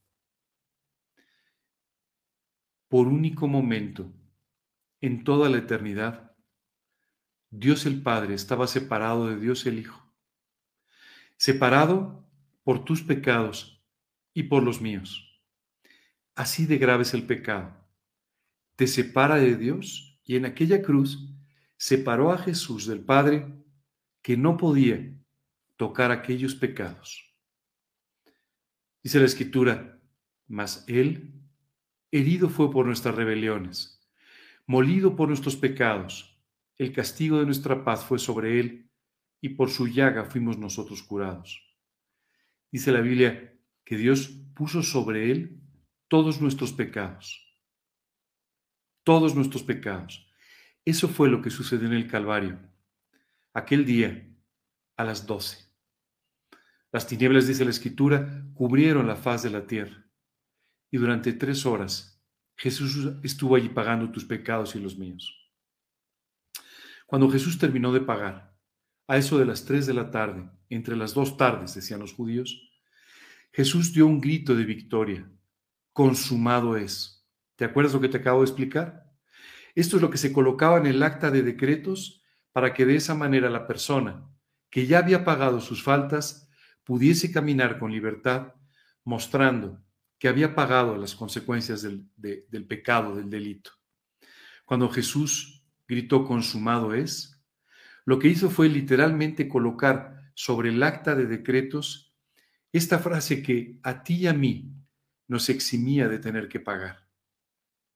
Por 2.89 3.09
único 3.09 3.49
momento, 3.49 4.13
en 5.01 5.25
toda 5.25 5.49
la 5.49 5.59
eternidad, 5.59 6.37
Dios 7.49 7.87
el 7.87 8.03
Padre 8.03 8.35
estaba 8.35 8.67
separado 8.67 9.29
de 9.29 9.41
Dios 9.41 9.65
el 9.65 9.79
Hijo, 9.79 10.15
separado 11.37 12.30
por 12.71 12.85
tus 12.85 13.03
pecados 13.03 13.85
y 14.33 14.45
por 14.45 14.63
los 14.63 14.81
míos. 14.81 15.43
Así 16.37 16.67
de 16.67 16.79
grave 16.79 17.03
es 17.03 17.15
el 17.15 17.27
pecado. 17.27 17.77
Te 18.77 18.87
separa 18.87 19.39
de 19.39 19.57
Dios 19.57 20.21
y 20.23 20.37
en 20.37 20.45
aquella 20.45 20.81
cruz 20.81 21.35
separó 21.77 22.31
a 22.31 22.39
Jesús 22.39 22.87
del 22.87 23.01
Padre 23.01 23.53
que 24.23 24.37
no 24.37 24.57
podía 24.57 25.13
tocar 25.75 26.13
aquellos 26.13 26.55
pecados. 26.55 27.35
Dice 29.03 29.19
la 29.19 29.27
Escritura, 29.27 30.01
mas 30.47 30.85
Él 30.87 31.43
herido 32.13 32.49
fue 32.49 32.71
por 32.71 32.87
nuestras 32.87 33.17
rebeliones, 33.17 34.01
molido 34.65 35.17
por 35.17 35.27
nuestros 35.27 35.57
pecados, 35.57 36.41
el 36.79 36.93
castigo 36.93 37.41
de 37.41 37.47
nuestra 37.47 37.83
paz 37.83 38.05
fue 38.05 38.21
sobre 38.21 38.61
Él 38.61 38.89
y 39.41 39.49
por 39.49 39.71
su 39.71 39.89
llaga 39.89 40.25
fuimos 40.25 40.57
nosotros 40.57 41.03
curados. 41.03 41.67
Dice 42.71 42.93
la 42.93 43.01
Biblia 43.01 43.59
que 43.85 43.97
Dios 43.97 44.29
puso 44.55 44.83
sobre 44.83 45.31
Él 45.31 45.61
todos 46.09 46.41
nuestros 46.41 46.73
pecados. 46.73 47.47
Todos 49.05 49.35
nuestros 49.35 49.63
pecados. 49.63 50.29
Eso 50.85 51.09
fue 51.09 51.29
lo 51.29 51.43
que 51.43 51.51
sucedió 51.51 51.89
en 51.89 51.95
el 51.95 52.07
Calvario. 52.07 52.59
Aquel 53.53 53.85
día, 53.85 54.29
a 54.97 55.05
las 55.05 55.27
doce. 55.27 55.71
Las 56.93 57.07
tinieblas, 57.07 57.47
dice 57.47 57.65
la 57.65 57.71
Escritura, 57.71 58.45
cubrieron 58.55 59.07
la 59.07 59.17
faz 59.17 59.43
de 59.43 59.51
la 59.51 59.67
tierra. 59.67 60.07
Y 60.91 60.99
durante 60.99 61.33
tres 61.33 61.65
horas 61.67 62.21
Jesús 62.57 63.15
estuvo 63.23 63.57
allí 63.57 63.71
pagando 63.71 64.11
tus 64.11 64.25
pecados 64.25 64.75
y 64.75 64.81
los 64.81 64.99
míos. 64.99 65.51
Cuando 67.07 67.31
Jesús 67.31 67.59
terminó 67.59 67.93
de 67.93 68.03
pagar, 68.03 68.50
a 69.11 69.17
eso 69.17 69.41
de 69.41 69.45
las 69.45 69.65
tres 69.65 69.89
de 69.89 69.95
la 69.95 70.13
tarde, 70.13 70.49
entre 70.69 70.95
las 70.95 71.15
dos 71.15 71.37
tardes, 71.37 71.75
decían 71.75 71.99
los 71.99 72.13
judíos, 72.13 72.71
Jesús 73.53 73.93
dio 73.93 74.07
un 74.07 74.21
grito 74.21 74.55
de 74.55 74.65
victoria. 74.65 75.29
Consumado 75.93 76.77
es. 76.77 77.29
¿Te 77.57 77.65
acuerdas 77.65 77.93
lo 77.93 78.01
que 78.01 78.09
te 78.09 78.19
acabo 78.19 78.43
de 78.43 78.47
explicar? 78.47 79.11
Esto 79.75 79.97
es 79.97 80.03
lo 80.03 80.11
que 80.11 80.17
se 80.17 80.33
colocaba 80.33 80.79
en 80.79 80.87
el 80.87 81.03
acta 81.03 81.33
de 81.33 81.43
decretos 81.43 82.23
para 82.53 82.73
que 82.73 82.87
de 82.87 82.95
esa 82.95 83.17
manera 83.17 83.51
la 83.51 83.67
persona 83.67 84.31
que 84.71 84.87
ya 84.87 84.99
había 84.99 85.25
pagado 85.25 85.61
sus 85.61 85.83
faltas 85.83 86.49
pudiese 86.85 87.33
caminar 87.33 87.81
con 87.81 87.91
libertad, 87.91 88.55
mostrando 89.03 89.83
que 90.21 90.29
había 90.29 90.55
pagado 90.55 90.97
las 90.97 91.17
consecuencias 91.17 91.83
del, 91.83 92.07
del 92.17 92.65
pecado, 92.65 93.17
del 93.17 93.29
delito. 93.29 93.73
Cuando 94.65 94.89
Jesús 94.89 95.65
gritó 95.89 96.25
consumado 96.25 96.95
es, 96.95 97.40
lo 98.05 98.19
que 98.19 98.29
hizo 98.29 98.51
fue 98.51 98.69
literalmente 98.69 99.49
colocar 99.49 100.33
sobre 100.35 100.71
el 100.71 100.83
acta 100.83 101.15
de 101.15 101.27
decretos 101.27 102.17
esta 102.73 102.99
frase 102.99 103.43
que 103.43 103.79
a 103.83 104.03
ti 104.03 104.15
y 104.15 104.27
a 104.27 104.33
mí 104.33 104.73
nos 105.29 105.49
eximía 105.49 106.09
de 106.09 106.19
tener 106.19 106.49
que 106.49 106.61
pagar. 106.61 107.09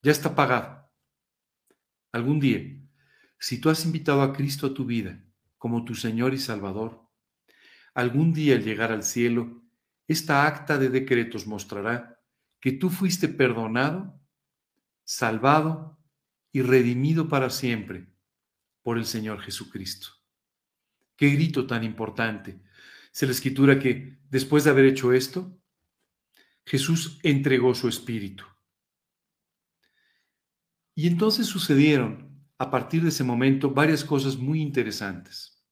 Ya 0.03 0.13
está 0.13 0.35
pagado. 0.35 0.91
Algún 2.13 2.39
día, 2.39 2.61
si 3.39 3.61
tú 3.61 3.71
has 3.71 3.85
invitado 3.85 4.23
a 4.23 4.33
Cristo 4.33 4.69
a 4.69 4.75
tu 4.75 4.85
vida 4.85 5.25
como 5.59 5.85
tu 5.85 5.95
Señor 5.95 6.35
y 6.35 6.39
Salvador, 6.39 7.09
algún 7.95 8.33
día 8.33 8.57
al 8.57 8.63
llegar 8.63 8.93
al 8.93 9.03
cielo, 9.03 9.63
esta 10.07 10.47
acta 10.47 10.77
de 10.79 10.91
decretos 10.91 11.47
mostrará 11.47 12.21
que 12.61 12.73
tú 12.73 12.91
fuiste 12.91 13.29
perdonado, 13.29 14.21
salvado 15.05 15.99
y 16.53 16.63
redimido 16.63 17.29
para 17.29 17.51
siempre 17.51 18.14
por 18.85 18.99
el 18.99 19.07
Señor 19.07 19.41
Jesucristo. 19.41 20.09
Qué 21.17 21.31
grito 21.31 21.67
tan 21.67 21.83
importante. 21.83 22.61
Se 23.11 23.27
la 23.27 23.33
escritura 23.33 23.81
que 23.81 24.19
después 24.31 24.63
de 24.63 24.71
haber 24.71 24.85
hecho 24.85 25.13
esto, 25.13 25.59
Jesús 26.67 27.19
entregó 27.23 27.75
su 27.75 27.89
espíritu. 27.89 28.45
Y 30.95 31.09
entonces 31.09 31.47
sucedieron, 31.47 32.47
a 32.59 32.71
partir 32.71 33.03
de 33.03 33.09
ese 33.09 33.25
momento, 33.25 33.71
varias 33.71 34.05
cosas 34.05 34.37
muy 34.37 34.61
interesantes. 34.61 35.65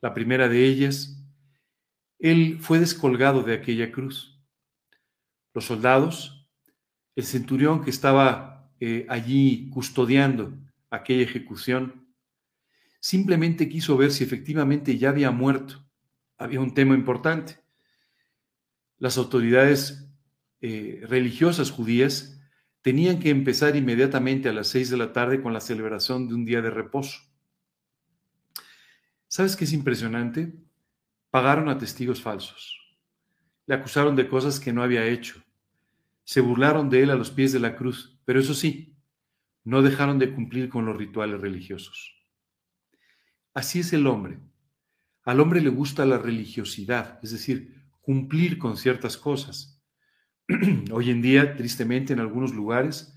La 0.00 0.14
primera 0.14 0.48
de 0.48 0.64
ellas, 0.64 1.22
Él 2.18 2.58
fue 2.60 2.78
descolgado 2.78 3.42
de 3.42 3.54
aquella 3.54 3.90
cruz. 3.90 4.40
Los 5.52 5.64
soldados, 5.64 6.48
el 7.16 7.24
centurión 7.24 7.82
que 7.82 7.90
estaba 7.90 8.72
eh, 8.78 9.04
allí 9.08 9.68
custodiando 9.70 10.56
aquella 10.90 11.24
ejecución, 11.24 12.09
simplemente 13.00 13.68
quiso 13.68 13.96
ver 13.96 14.12
si 14.12 14.22
efectivamente 14.22 14.96
ya 14.98 15.08
había 15.08 15.30
muerto. 15.30 15.84
Había 16.38 16.60
un 16.60 16.74
tema 16.74 16.94
importante. 16.94 17.58
Las 18.98 19.18
autoridades 19.18 20.08
eh, 20.60 21.02
religiosas 21.08 21.70
judías 21.70 22.38
tenían 22.82 23.18
que 23.18 23.30
empezar 23.30 23.76
inmediatamente 23.76 24.48
a 24.48 24.52
las 24.52 24.68
seis 24.68 24.90
de 24.90 24.96
la 24.96 25.12
tarde 25.12 25.42
con 25.42 25.52
la 25.52 25.60
celebración 25.60 26.28
de 26.28 26.34
un 26.34 26.44
día 26.44 26.62
de 26.62 26.70
reposo. 26.70 27.18
¿Sabes 29.28 29.56
qué 29.56 29.64
es 29.64 29.72
impresionante? 29.72 30.54
Pagaron 31.30 31.68
a 31.68 31.78
testigos 31.78 32.20
falsos. 32.20 32.78
Le 33.66 33.74
acusaron 33.74 34.16
de 34.16 34.28
cosas 34.28 34.60
que 34.60 34.72
no 34.72 34.82
había 34.82 35.06
hecho. 35.06 35.42
Se 36.24 36.40
burlaron 36.40 36.90
de 36.90 37.02
él 37.02 37.10
a 37.10 37.14
los 37.14 37.30
pies 37.30 37.52
de 37.52 37.60
la 37.60 37.76
cruz, 37.76 38.18
pero 38.24 38.40
eso 38.40 38.54
sí, 38.54 38.96
no 39.64 39.82
dejaron 39.82 40.18
de 40.18 40.34
cumplir 40.34 40.68
con 40.68 40.84
los 40.86 40.96
rituales 40.96 41.40
religiosos. 41.40 42.19
Así 43.60 43.80
es 43.80 43.92
el 43.92 44.06
hombre. 44.06 44.40
Al 45.22 45.38
hombre 45.38 45.60
le 45.60 45.68
gusta 45.68 46.06
la 46.06 46.16
religiosidad, 46.16 47.20
es 47.22 47.30
decir, 47.30 47.84
cumplir 48.00 48.56
con 48.56 48.78
ciertas 48.78 49.18
cosas. 49.18 49.84
Hoy 50.90 51.10
en 51.10 51.20
día, 51.20 51.56
tristemente, 51.56 52.14
en 52.14 52.20
algunos 52.20 52.54
lugares, 52.54 53.14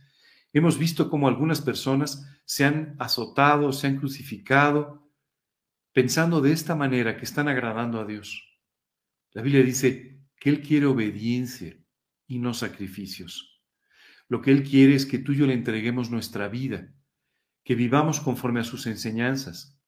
hemos 0.51 0.77
visto 0.77 1.10
cómo 1.10 1.29
algunas 1.29 1.62
personas 1.62 2.27
se 2.43 2.65
han 2.65 2.97
azotado, 2.99 3.71
se 3.71 3.88
han 3.88 3.95
crucificado, 3.95 5.10
pensando 5.93 6.41
de 6.41 6.51
esta 6.51 6.75
manera 6.75 7.15
que 7.15 7.23
están 7.23 7.47
agradando 7.47 8.01
a 8.01 8.06
Dios. 8.06 8.43
La 9.32 9.43
Biblia 9.43 9.63
dice 9.63 10.27
que 10.36 10.49
Él 10.49 10.62
quiere 10.62 10.88
obediencia 10.88 11.77
y 12.27 12.39
no 12.39 12.53
sacrificios. 12.53 13.63
Lo 14.27 14.41
que 14.41 14.51
Él 14.51 14.63
quiere 14.63 14.93
es 14.93 15.06
que 15.06 15.19
tú 15.19 15.32
y 15.32 15.38
yo 15.38 15.47
le 15.47 15.53
entreguemos 15.53 16.12
nuestra 16.12 16.49
vida, 16.49 16.93
que 17.63 17.75
vivamos 17.75 18.19
conforme 18.19 18.60
a 18.60 18.65
sus 18.65 18.88
enseñanzas, 18.88 19.79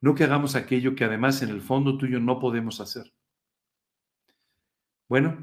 no 0.00 0.14
que 0.14 0.24
hagamos 0.24 0.54
aquello 0.54 0.94
que 0.94 1.04
además 1.04 1.42
en 1.42 1.50
el 1.50 1.60
fondo 1.60 1.98
tuyo 1.98 2.20
no 2.20 2.38
podemos 2.38 2.80
hacer. 2.80 3.12
Bueno, 5.08 5.38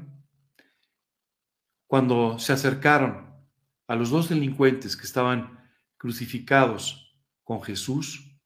cuando 1.86 2.38
se 2.38 2.52
acercaron 2.52 3.26
a 3.86 3.96
los 3.96 4.10
dos 4.10 4.28
delincuentes 4.28 4.96
que 4.96 5.04
estaban 5.06 5.58
crucificados 5.96 7.16
con 7.44 7.62
Jesús, 7.62 8.38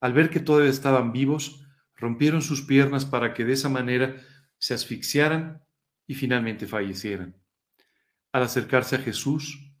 al 0.00 0.12
ver 0.12 0.30
que 0.30 0.40
todavía 0.40 0.70
estaban 0.70 1.12
vivos, 1.12 1.66
rompieron 1.96 2.42
sus 2.42 2.62
piernas 2.62 3.04
para 3.04 3.34
que 3.34 3.44
de 3.44 3.54
esa 3.54 3.68
manera 3.68 4.16
se 4.58 4.74
asfixiaran 4.74 5.62
y 6.06 6.14
finalmente 6.14 6.66
fallecieran. 6.66 7.36
Al 8.32 8.42
acercarse 8.42 8.96
a 8.96 9.00
Jesús 9.00 9.72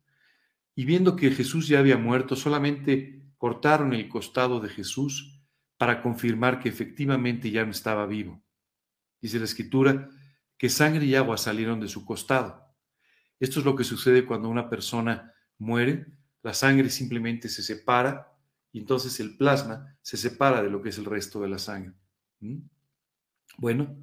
y 0.74 0.84
viendo 0.84 1.16
que 1.16 1.30
Jesús 1.30 1.68
ya 1.68 1.78
había 1.78 1.98
muerto, 1.98 2.36
solamente 2.36 3.22
cortaron 3.38 3.92
el 3.92 4.08
costado 4.08 4.60
de 4.60 4.68
Jesús 4.68 5.35
para 5.78 6.02
confirmar 6.02 6.60
que 6.60 6.68
efectivamente 6.68 7.50
ya 7.50 7.64
no 7.64 7.70
estaba 7.70 8.06
vivo. 8.06 8.42
Dice 9.20 9.38
la 9.38 9.44
escritura 9.44 10.08
que 10.56 10.68
sangre 10.68 11.04
y 11.04 11.14
agua 11.14 11.36
salieron 11.36 11.80
de 11.80 11.88
su 11.88 12.04
costado. 12.04 12.74
Esto 13.38 13.60
es 13.60 13.66
lo 13.66 13.76
que 13.76 13.84
sucede 13.84 14.24
cuando 14.24 14.48
una 14.48 14.70
persona 14.70 15.32
muere, 15.58 16.06
la 16.42 16.54
sangre 16.54 16.90
simplemente 16.90 17.48
se 17.48 17.62
separa 17.62 18.32
y 18.72 18.80
entonces 18.80 19.20
el 19.20 19.36
plasma 19.36 19.96
se 20.02 20.16
separa 20.16 20.62
de 20.62 20.70
lo 20.70 20.80
que 20.80 20.90
es 20.90 20.98
el 20.98 21.04
resto 21.04 21.40
de 21.40 21.48
la 21.48 21.58
sangre. 21.58 21.94
¿Mm? 22.40 22.58
Bueno, 23.58 23.96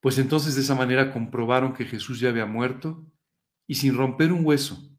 pues 0.00 0.18
entonces 0.18 0.54
de 0.54 0.60
esa 0.60 0.74
manera 0.74 1.12
comprobaron 1.12 1.72
que 1.72 1.84
Jesús 1.84 2.20
ya 2.20 2.28
había 2.28 2.46
muerto 2.46 3.06
y 3.66 3.74
sin 3.76 3.96
romper 3.96 4.32
un 4.32 4.44
hueso, 4.44 4.90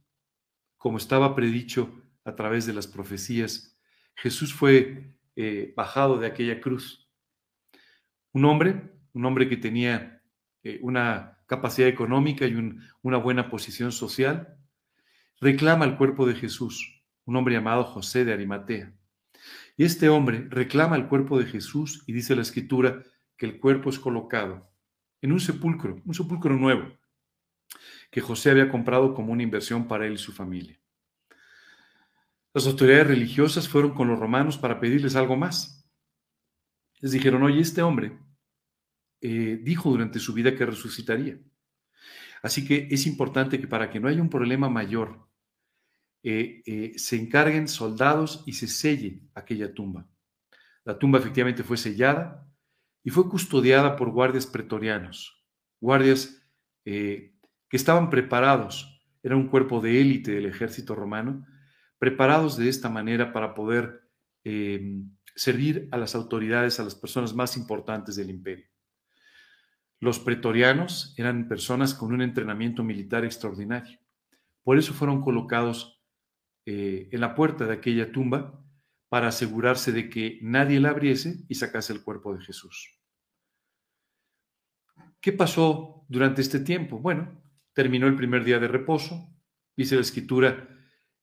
como 0.78 0.98
estaba 0.98 1.36
predicho 1.36 2.02
a 2.24 2.36
través 2.36 2.66
de 2.66 2.74
las 2.74 2.88
profecías, 2.88 3.80
Jesús 4.16 4.54
fue 4.54 5.15
eh, 5.36 5.74
bajado 5.76 6.18
de 6.18 6.28
aquella 6.28 6.60
cruz. 6.62 7.10
Un 8.32 8.46
hombre, 8.46 8.92
un 9.14 9.26
hombre 9.26 9.48
que 9.50 9.58
tenía 9.58 10.22
eh, 10.64 10.80
una 10.82 11.40
capacidad 11.48 11.88
económica 11.88 12.46
y 12.46 12.56
una 13.02 13.18
buena 13.18 13.50
posición 13.50 13.92
social, 13.92 14.58
reclama 15.40 15.86
el 15.86 15.98
cuerpo 15.98 16.26
de 16.26 16.36
Jesús 16.36 16.96
un 17.26 17.36
hombre 17.36 17.56
llamado 17.56 17.84
José 17.84 18.24
de 18.24 18.34
Arimatea. 18.34 18.94
Y 19.78 19.84
este 19.84 20.10
hombre 20.10 20.48
reclama 20.50 20.96
el 20.96 21.08
cuerpo 21.08 21.38
de 21.38 21.46
Jesús 21.46 22.04
y 22.08 22.14
dice 22.14 22.36
la 22.36 22.44
escritura 22.44 23.04
que 23.38 23.46
el 23.46 23.60
cuerpo 23.60 23.90
es 23.90 24.00
colocado 24.00 24.72
en 25.22 25.32
un 25.32 25.40
sepulcro, 25.40 26.02
un 26.06 26.14
sepulcro 26.14 26.56
nuevo, 26.56 26.88
que 28.12 28.22
José 28.22 28.52
había 28.52 28.70
comprado 28.70 29.14
como 29.14 29.34
una 29.34 29.44
inversión 29.44 29.88
para 29.88 30.06
él 30.06 30.14
y 30.14 30.18
su 30.18 30.32
familia. 30.32 30.80
Las 32.56 32.68
autoridades 32.68 33.08
religiosas 33.08 33.68
fueron 33.68 33.94
con 33.94 34.08
los 34.08 34.18
romanos 34.18 34.58
para 34.58 34.80
pedirles 34.80 35.18
algo 35.18 35.36
más. 35.36 35.86
Les 37.02 37.12
dijeron, 37.12 37.44
oye, 37.44 37.60
este 37.60 37.82
hombre 37.82 38.18
eh, 39.20 39.60
dijo 39.62 39.90
durante 39.90 40.20
su 40.20 40.34
vida 40.34 40.56
que 40.56 40.66
resucitaría. 40.66 41.38
Así 42.42 42.66
que 42.66 42.88
es 42.90 43.08
importante 43.08 43.60
que 43.60 43.68
para 43.68 43.90
que 43.90 44.00
no 44.00 44.08
haya 44.08 44.22
un 44.22 44.30
problema 44.30 44.70
mayor, 44.70 45.28
eh, 46.24 46.64
eh, 46.66 46.94
se 46.96 47.18
encarguen 47.18 47.68
soldados 47.68 48.42
y 48.46 48.54
se 48.54 48.70
selle 48.70 49.20
aquella 49.34 49.74
tumba. 49.74 50.08
La 50.86 50.98
tumba 50.98 51.20
efectivamente 51.20 51.62
fue 51.62 51.76
sellada 51.76 52.50
y 53.04 53.10
fue 53.10 53.28
custodiada 53.28 53.98
por 53.98 54.12
guardias 54.12 54.48
pretorianos, 54.48 55.46
guardias 55.82 56.42
que 56.86 57.34
estaban 57.72 58.10
preparados, 58.10 59.04
era 59.24 59.36
un 59.36 59.48
cuerpo 59.48 59.82
de 59.82 60.00
élite 60.00 60.32
del 60.32 60.46
ejército 60.46 60.96
romano, 60.96 61.46
preparados 62.06 62.56
de 62.56 62.70
esta 62.70 62.88
manera 62.88 63.34
para 63.34 63.56
poder 63.56 64.08
servir 65.36 65.90
a 65.92 65.98
las 65.98 66.14
autoridades, 66.14 66.80
a 66.80 66.84
las 66.84 66.94
personas 66.94 67.34
más 67.34 67.58
importantes 67.58 68.16
del 68.16 68.30
imperio. 68.30 68.68
Los 70.00 70.20
pretorianos 70.20 71.16
eran 71.18 71.48
personas 71.48 71.96
con 71.96 72.14
un 72.14 72.22
entrenamiento 72.22 72.84
militar 72.84 73.26
extraordinario. 73.26 73.98
Por 74.62 74.78
eso 74.78 74.94
fueron 74.94 75.20
colocados 75.20 76.00
eh, 76.68 77.10
en 77.12 77.22
la 77.22 77.34
puerta 77.34 77.66
de 77.66 77.74
aquella 77.74 78.12
tumba 78.12 78.64
para 79.10 79.30
asegurarse 79.30 79.92
de 79.92 80.08
que 80.08 80.38
nadie 80.44 80.80
la 80.80 80.92
abriese 80.92 81.44
y 81.50 81.56
sacase 81.56 81.92
el 81.92 82.04
cuerpo 82.04 82.36
de 82.36 82.44
Jesús. 82.44 83.00
¿Qué 85.20 85.34
pasó 85.34 86.06
durante 86.08 86.44
este 86.44 86.60
tiempo? 86.60 87.00
Bueno, 87.00 87.42
terminó 87.74 88.06
el 88.06 88.16
primer 88.16 88.44
día 88.44 88.60
de 88.60 88.68
reposo. 88.68 89.28
Dice 89.76 89.96
la 89.96 90.02
escritura 90.02 90.70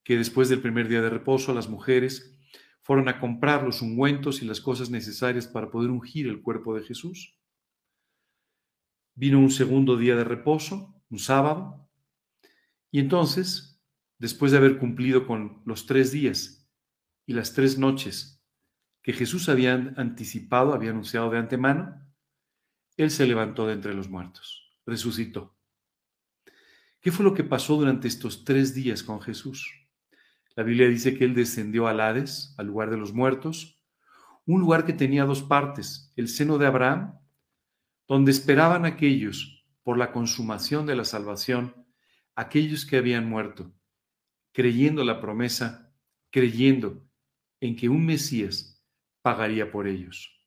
que 0.04 0.16
después 0.16 0.48
del 0.48 0.60
primer 0.60 0.88
día 0.88 1.00
de 1.00 1.10
reposo 1.10 1.54
las 1.54 1.68
mujeres 1.68 2.38
fueron 2.82 3.08
a 3.08 3.20
comprar 3.20 3.62
los 3.62 3.80
ungüentos 3.80 4.42
y 4.42 4.44
las 4.44 4.60
cosas 4.60 4.90
necesarias 4.90 5.46
para 5.46 5.70
poder 5.70 5.90
ungir 5.90 6.26
el 6.26 6.42
cuerpo 6.42 6.74
de 6.74 6.82
Jesús. 6.82 7.38
Vino 9.14 9.38
un 9.38 9.50
segundo 9.50 9.96
día 9.96 10.16
de 10.16 10.24
reposo, 10.24 11.00
un 11.08 11.18
sábado, 11.18 11.88
y 12.90 12.98
entonces, 12.98 13.80
después 14.18 14.52
de 14.52 14.58
haber 14.58 14.78
cumplido 14.78 15.26
con 15.26 15.62
los 15.64 15.86
tres 15.86 16.12
días 16.12 16.68
y 17.24 17.34
las 17.34 17.54
tres 17.54 17.78
noches 17.78 18.42
que 19.02 19.12
Jesús 19.12 19.48
había 19.48 19.74
anticipado, 19.96 20.74
había 20.74 20.90
anunciado 20.90 21.30
de 21.30 21.38
antemano, 21.38 22.04
Él 22.96 23.10
se 23.10 23.26
levantó 23.26 23.66
de 23.66 23.74
entre 23.74 23.94
los 23.94 24.08
muertos, 24.08 24.72
resucitó. 24.86 25.56
¿Qué 27.00 27.10
fue 27.10 27.24
lo 27.24 27.34
que 27.34 27.44
pasó 27.44 27.76
durante 27.76 28.08
estos 28.08 28.44
tres 28.44 28.74
días 28.74 29.02
con 29.02 29.20
Jesús? 29.20 29.81
La 30.56 30.62
Biblia 30.62 30.88
dice 30.88 31.16
que 31.16 31.24
Él 31.24 31.34
descendió 31.34 31.86
al 31.86 32.00
Hades, 32.00 32.54
al 32.58 32.66
lugar 32.66 32.90
de 32.90 32.96
los 32.96 33.12
muertos, 33.12 33.82
un 34.46 34.60
lugar 34.60 34.84
que 34.84 34.92
tenía 34.92 35.24
dos 35.24 35.42
partes, 35.42 36.12
el 36.16 36.28
seno 36.28 36.58
de 36.58 36.66
Abraham 36.66 37.18
donde 38.08 38.30
esperaban 38.30 38.84
aquellos 38.84 39.64
por 39.82 39.96
la 39.96 40.12
consumación 40.12 40.84
de 40.84 40.96
la 40.96 41.04
salvación, 41.04 41.86
aquellos 42.34 42.84
que 42.84 42.98
habían 42.98 43.28
muerto, 43.28 43.72
creyendo 44.52 45.02
la 45.02 45.20
promesa, 45.20 45.94
creyendo 46.30 47.08
en 47.60 47.74
que 47.74 47.88
un 47.88 48.04
Mesías 48.04 48.84
pagaría 49.22 49.70
por 49.70 49.86
ellos. 49.86 50.38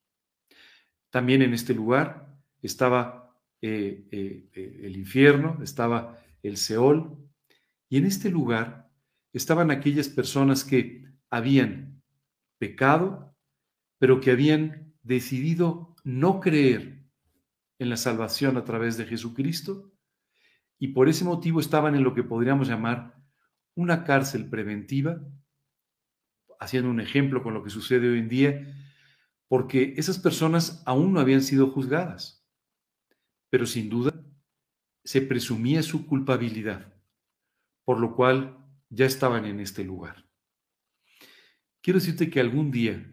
También 1.09 1.41
en 1.41 1.53
este 1.53 1.73
lugar 1.73 2.37
estaba 2.61 3.35
eh, 3.61 4.07
eh, 4.11 4.49
eh, 4.53 4.81
el 4.83 4.97
infierno, 4.97 5.59
estaba 5.63 6.19
el 6.43 6.57
Seol, 6.57 7.17
y 7.89 7.97
en 7.97 8.05
este 8.05 8.29
lugar 8.29 8.84
estaban 9.37 9.69
aquellas 9.69 10.07
personas 10.07 10.63
que 10.63 11.03
habían 11.29 12.01
pecado, 12.57 13.35
pero 13.99 14.21
que 14.21 14.31
habían 14.31 14.93
decidido 15.03 15.95
no 16.05 16.39
creer 16.39 17.05
en 17.79 17.89
la 17.89 17.97
salvación 17.97 18.55
a 18.55 18.63
través 18.63 18.97
de 18.97 19.05
Jesucristo 19.05 19.91
y 20.79 20.89
por 20.89 21.09
ese 21.09 21.25
motivo 21.25 21.59
estaban 21.59 21.95
en 21.95 22.03
lo 22.03 22.13
que 22.13 22.23
podríamos 22.23 22.69
llamar 22.69 23.21
una 23.75 24.05
cárcel 24.05 24.49
preventiva, 24.49 25.21
haciendo 26.57 26.89
un 26.89 27.01
ejemplo 27.01 27.43
con 27.43 27.53
lo 27.53 27.61
que 27.61 27.69
sucede 27.69 28.09
hoy 28.09 28.19
en 28.19 28.29
día, 28.29 28.73
porque 29.49 29.95
esas 29.97 30.17
personas 30.17 30.81
aún 30.85 31.11
no 31.11 31.19
habían 31.19 31.41
sido 31.41 31.71
juzgadas, 31.71 32.47
pero 33.49 33.65
sin 33.65 33.89
duda 33.89 34.13
se 35.03 35.21
presumía 35.21 35.83
su 35.83 36.07
culpabilidad, 36.07 36.93
por 37.83 37.99
lo 37.99 38.15
cual 38.15 38.64
ya 38.95 39.05
estaban 39.05 39.45
en 39.45 39.59
este 39.59 39.83
lugar. 39.83 40.25
Quiero 41.81 41.99
decirte 41.99 42.29
que 42.29 42.39
algún 42.39 42.71
día 42.71 43.05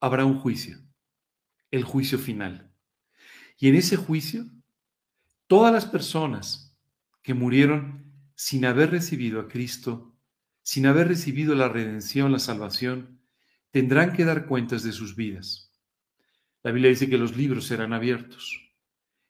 habrá 0.00 0.24
un 0.24 0.38
juicio, 0.38 0.78
el 1.70 1.84
juicio 1.84 2.18
final. 2.18 2.72
Y 3.58 3.68
en 3.68 3.76
ese 3.76 3.96
juicio, 3.96 4.46
todas 5.46 5.72
las 5.72 5.86
personas 5.86 6.76
que 7.22 7.34
murieron 7.34 8.12
sin 8.34 8.64
haber 8.64 8.90
recibido 8.90 9.40
a 9.40 9.48
Cristo, 9.48 10.16
sin 10.62 10.86
haber 10.86 11.08
recibido 11.08 11.54
la 11.54 11.68
redención, 11.68 12.32
la 12.32 12.38
salvación, 12.38 13.20
tendrán 13.70 14.12
que 14.12 14.24
dar 14.24 14.46
cuentas 14.46 14.82
de 14.82 14.92
sus 14.92 15.14
vidas. 15.14 15.72
La 16.62 16.72
Biblia 16.72 16.90
dice 16.90 17.08
que 17.08 17.18
los 17.18 17.36
libros 17.36 17.66
serán 17.66 17.92
abiertos. 17.92 18.60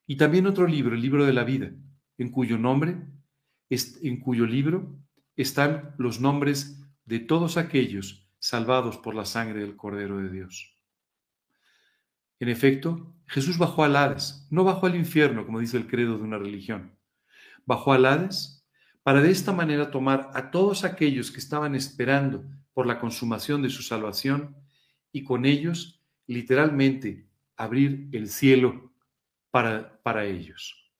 Y 0.07 0.17
también 0.17 0.47
otro 0.47 0.67
libro, 0.67 0.95
el 0.95 1.03
libro 1.03 1.27
de 1.27 1.33
la 1.33 1.45
vida, 1.45 1.73
en 2.17 2.31
cuyo 2.31 2.57
nombre, 2.57 2.97
en 3.69 4.21
cuyo 4.21 4.47
libro 4.47 4.99
están 5.43 5.95
los 5.99 6.21
nombres 6.21 6.81
de 7.05 7.21
todos 7.21 7.57
aquellos 7.57 8.29
salvados 8.39 8.99
por 8.99 9.15
la 9.15 9.25
sangre 9.25 9.61
del 9.61 9.77
Cordero 9.77 10.19
de 10.19 10.31
Dios. 10.31 10.75
En 12.41 12.49
efecto, 12.49 13.15
Jesús 13.27 13.57
bajó 13.57 13.85
al 13.85 13.97
Hades, 13.97 14.47
no 14.51 14.65
bajó 14.65 14.87
al 14.87 14.97
infierno, 14.97 15.47
como 15.47 15.61
dice 15.61 15.77
el 15.77 15.87
credo 15.87 16.19
de 16.19 16.25
una 16.25 16.39
religión. 16.39 16.97
Bajó 17.65 17.93
al 17.93 18.07
Hades 18.07 18.67
para 19.03 19.21
de 19.21 19.31
esta 19.31 19.53
manera 19.53 19.91
tomar 19.91 20.31
a 20.35 20.51
todos 20.51 20.85
aquellos 20.85 21.31
que 21.31 21.39
estaban 21.39 21.75
esperando 21.75 22.45
por 22.75 22.87
la 22.87 22.99
consumación 22.99 23.63
de 23.63 23.71
su 23.71 23.83
salvación 23.83 24.57
y 25.13 25.25
con 25.25 25.47
ellos 25.47 26.03
literalmente 26.27 27.29
abrir 27.57 28.09
el 28.13 28.29
cielo 28.29 28.93
para, 29.51 30.01
para 30.03 30.25
ellos. 30.25 30.93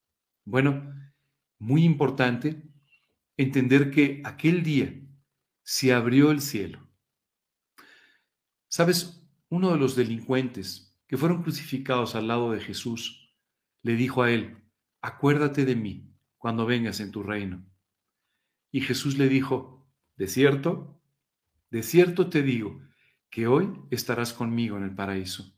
Bueno, 0.45 0.93
muy 1.57 1.83
importante 1.83 2.68
entender 3.41 3.89
que 3.89 4.21
aquel 4.25 4.63
día 4.63 4.93
se 5.63 5.93
abrió 5.93 6.31
el 6.31 6.41
cielo. 6.41 6.85
¿Sabes? 8.67 9.25
Uno 9.47 9.71
de 9.71 9.77
los 9.77 9.95
delincuentes 9.95 10.93
que 11.07 11.15
fueron 11.15 11.41
crucificados 11.41 12.15
al 12.15 12.27
lado 12.27 12.51
de 12.51 12.59
Jesús, 12.59 13.33
le 13.81 13.95
dijo 13.95 14.23
a 14.23 14.31
él, 14.31 14.57
acuérdate 15.01 15.63
de 15.63 15.77
mí 15.77 16.13
cuando 16.37 16.65
vengas 16.65 16.99
en 16.99 17.11
tu 17.11 17.23
reino. 17.23 17.65
Y 18.71 18.81
Jesús 18.81 19.17
le 19.17 19.29
dijo, 19.29 19.89
¿de 20.17 20.27
cierto? 20.27 21.01
De 21.71 21.81
cierto 21.81 22.29
te 22.29 22.43
digo 22.43 22.81
que 23.29 23.47
hoy 23.47 23.71
estarás 23.89 24.33
conmigo 24.33 24.75
en 24.75 24.83
el 24.83 24.93
paraíso. 24.93 25.57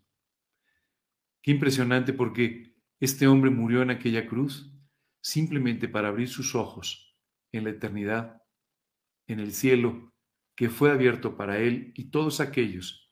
Qué 1.42 1.50
impresionante 1.50 2.14
porque 2.14 2.76
este 3.00 3.26
hombre 3.26 3.50
murió 3.50 3.82
en 3.82 3.90
aquella 3.90 4.28
cruz 4.28 4.72
simplemente 5.20 5.88
para 5.88 6.10
abrir 6.10 6.30
sus 6.30 6.54
ojos 6.54 7.11
en 7.52 7.64
la 7.64 7.72
eternidad, 7.72 8.42
en 9.28 9.40
el 9.40 9.54
cielo 9.54 10.14
que 10.56 10.70
fue 10.70 10.92
abierto 10.92 11.38
para 11.38 11.60
él 11.60 11.94
y 11.96 12.12
todos 12.12 12.40
aquellos 12.40 13.12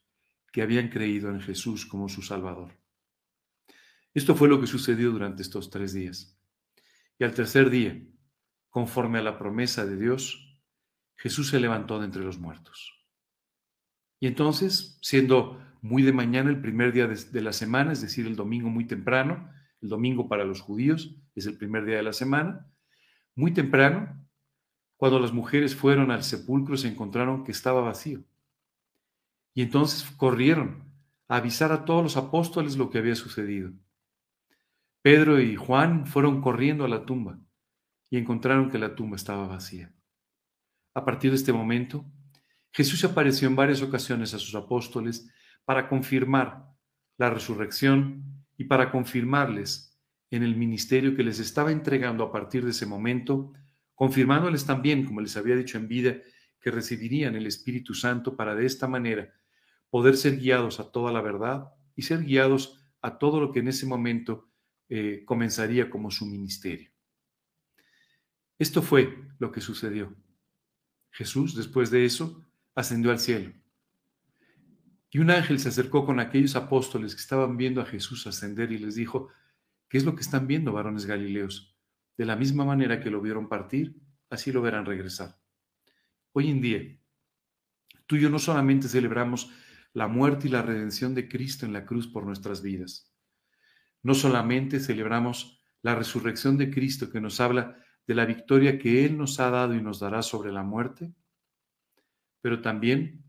que 0.51 0.61
habían 0.61 0.89
creído 0.89 1.29
en 1.29 1.41
Jesús 1.41 1.85
como 1.85 2.09
su 2.09 2.21
Salvador. 2.21 2.77
Esto 4.13 4.35
fue 4.35 4.49
lo 4.49 4.59
que 4.59 4.67
sucedió 4.67 5.11
durante 5.11 5.41
estos 5.41 5.69
tres 5.69 5.93
días. 5.93 6.39
Y 7.17 7.23
al 7.23 7.33
tercer 7.33 7.69
día, 7.69 8.01
conforme 8.69 9.19
a 9.19 9.23
la 9.23 9.37
promesa 9.37 9.85
de 9.85 9.97
Dios, 9.97 10.59
Jesús 11.17 11.49
se 11.49 11.59
levantó 11.59 11.99
de 11.99 12.05
entre 12.05 12.23
los 12.23 12.39
muertos. 12.39 12.93
Y 14.19 14.27
entonces, 14.27 14.97
siendo 15.01 15.61
muy 15.81 16.03
de 16.03 16.13
mañana, 16.13 16.49
el 16.49 16.61
primer 16.61 16.91
día 16.91 17.07
de, 17.07 17.41
la 17.41 17.53
semana, 17.53 17.91
es 17.91 18.01
decir, 18.01 18.25
el 18.25 18.35
domingo 18.35 18.69
muy 18.69 18.85
temprano, 18.85 19.49
el 19.81 19.89
domingo 19.89 20.27
para 20.27 20.43
los 20.43 20.61
judíos 20.61 21.15
es 21.35 21.45
el 21.45 21.57
primer 21.57 21.85
día 21.85 21.97
de 21.97 22.03
la 22.03 22.13
semana, 22.13 22.67
muy 23.35 23.53
temprano, 23.53 24.28
cuando 24.99 25.17
las 25.17 25.31
mujeres 25.31 25.77
fueron 25.77 26.11
al 26.11 26.25
sepulcro 26.25 26.75
se 26.75 26.89
encontraron 26.89 27.45
que 27.45 27.53
estaba 27.53 27.79
vacío. 27.79 28.21
Y 29.53 29.61
entonces 29.61 30.03
corrieron 30.11 30.91
a 31.29 31.37
avisar 31.37 31.71
a 31.71 31.85
todos 31.85 32.03
los 32.03 32.17
apóstoles 32.17 32.75
lo 32.75 32.89
que 32.89 32.97
había 32.97 33.15
sucedido. 33.15 33.71
Pedro 35.01 35.39
y 35.39 35.55
Juan 35.55 36.05
fueron 36.05 36.41
corriendo 36.41 36.83
a 36.83 36.89
la 36.89 37.05
tumba 37.05 37.39
y 38.09 38.17
encontraron 38.17 38.69
que 38.69 38.77
la 38.77 38.93
tumba 38.93 39.15
estaba 39.15 39.47
vacía. 39.47 39.95
A 40.93 41.05
partir 41.05 41.31
de 41.31 41.37
este 41.37 41.53
momento, 41.53 42.03
Jesús 42.73 43.01
apareció 43.05 43.47
en 43.47 43.55
varias 43.55 43.81
ocasiones 43.81 44.33
a 44.33 44.37
sus 44.37 44.53
apóstoles 44.53 45.31
para 45.63 45.87
confirmar 45.87 46.67
la 47.17 47.29
resurrección 47.29 48.45
y 48.57 48.65
para 48.65 48.91
confirmarles 48.91 49.97
en 50.29 50.43
el 50.43 50.57
ministerio 50.57 51.15
que 51.15 51.23
les 51.23 51.39
estaba 51.39 51.71
entregando 51.71 52.25
a 52.25 52.33
partir 52.33 52.65
de 52.65 52.71
ese 52.71 52.85
momento, 52.85 53.53
confirmándoles 53.99 54.65
también, 54.65 55.03
como 55.03 55.19
les 55.19 55.35
había 55.35 55.57
dicho 55.57 55.77
en 55.77 55.89
vida, 55.89 56.15
que 56.61 56.71
recibirían 56.71 57.35
el 57.35 57.45
Espíritu 57.45 57.93
Santo 57.93 58.37
para 58.37 58.55
de 58.55 58.65
esta 58.65 58.87
manera 58.87 59.33
poder 59.89 60.15
ser 60.15 60.37
guiados 60.37 60.79
a 60.79 60.89
toda 60.89 61.11
la 61.11 61.19
verdad 61.19 61.73
y 61.97 62.03
ser 62.03 62.23
guiados 62.23 62.79
a 63.01 63.17
todo 63.17 63.41
lo 63.41 63.51
que 63.51 63.59
en 63.59 63.67
ese 63.67 63.85
momento 63.85 64.47
eh, 64.87 65.25
comenzaría 65.25 65.89
como 65.89 66.11
su 66.11 66.25
ministerio. 66.25 66.89
Esto 68.57 68.81
fue 68.81 69.17
lo 69.37 69.51
que 69.51 69.59
sucedió. 69.59 70.15
Jesús, 71.11 71.53
después 71.53 71.91
de 71.91 72.05
eso, 72.05 72.45
ascendió 72.75 73.11
al 73.11 73.19
cielo. 73.19 73.51
Y 75.09 75.19
un 75.19 75.29
ángel 75.29 75.59
se 75.59 75.67
acercó 75.67 76.05
con 76.05 76.21
aquellos 76.21 76.55
apóstoles 76.55 77.15
que 77.15 77.21
estaban 77.21 77.57
viendo 77.57 77.81
a 77.81 77.85
Jesús 77.85 78.25
ascender 78.27 78.71
y 78.71 78.77
les 78.77 78.95
dijo, 78.95 79.27
¿qué 79.89 79.97
es 79.97 80.05
lo 80.05 80.15
que 80.15 80.21
están 80.21 80.47
viendo, 80.47 80.71
varones 80.71 81.05
galileos? 81.05 81.75
De 82.20 82.26
la 82.26 82.36
misma 82.36 82.65
manera 82.65 82.99
que 82.99 83.09
lo 83.09 83.22
vieron 83.22 83.47
partir, 83.47 83.95
así 84.30 84.51
lo 84.51 84.61
verán 84.61 84.86
regresar. 84.86 85.39
Hoy 86.34 86.51
en 86.51 86.59
día, 86.59 86.99
tú 88.07 88.17
y 88.17 88.20
yo 88.20 88.30
no 88.30 88.39
solamente 88.39 88.89
celebramos 88.89 89.49
la 89.93 90.09
muerte 90.09 90.49
y 90.49 90.51
la 90.51 90.61
redención 90.61 91.15
de 91.15 91.30
Cristo 91.30 91.65
en 91.65 91.72
la 91.72 91.86
cruz 91.86 92.07
por 92.07 92.26
nuestras 92.26 92.61
vidas, 92.61 93.09
no 94.03 94.13
solamente 94.13 94.82
celebramos 94.82 95.63
la 95.82 95.95
resurrección 95.95 96.57
de 96.57 96.70
Cristo 96.70 97.09
que 97.09 97.22
nos 97.22 97.39
habla 97.39 97.82
de 98.05 98.15
la 98.15 98.26
victoria 98.26 98.78
que 98.78 99.05
Él 99.05 99.17
nos 99.17 99.39
ha 99.39 99.49
dado 99.49 99.74
y 99.74 99.82
nos 99.82 100.01
dará 100.01 100.22
sobre 100.22 100.51
la 100.51 100.63
muerte, 100.63 101.13
pero 102.41 102.61
también 102.61 103.24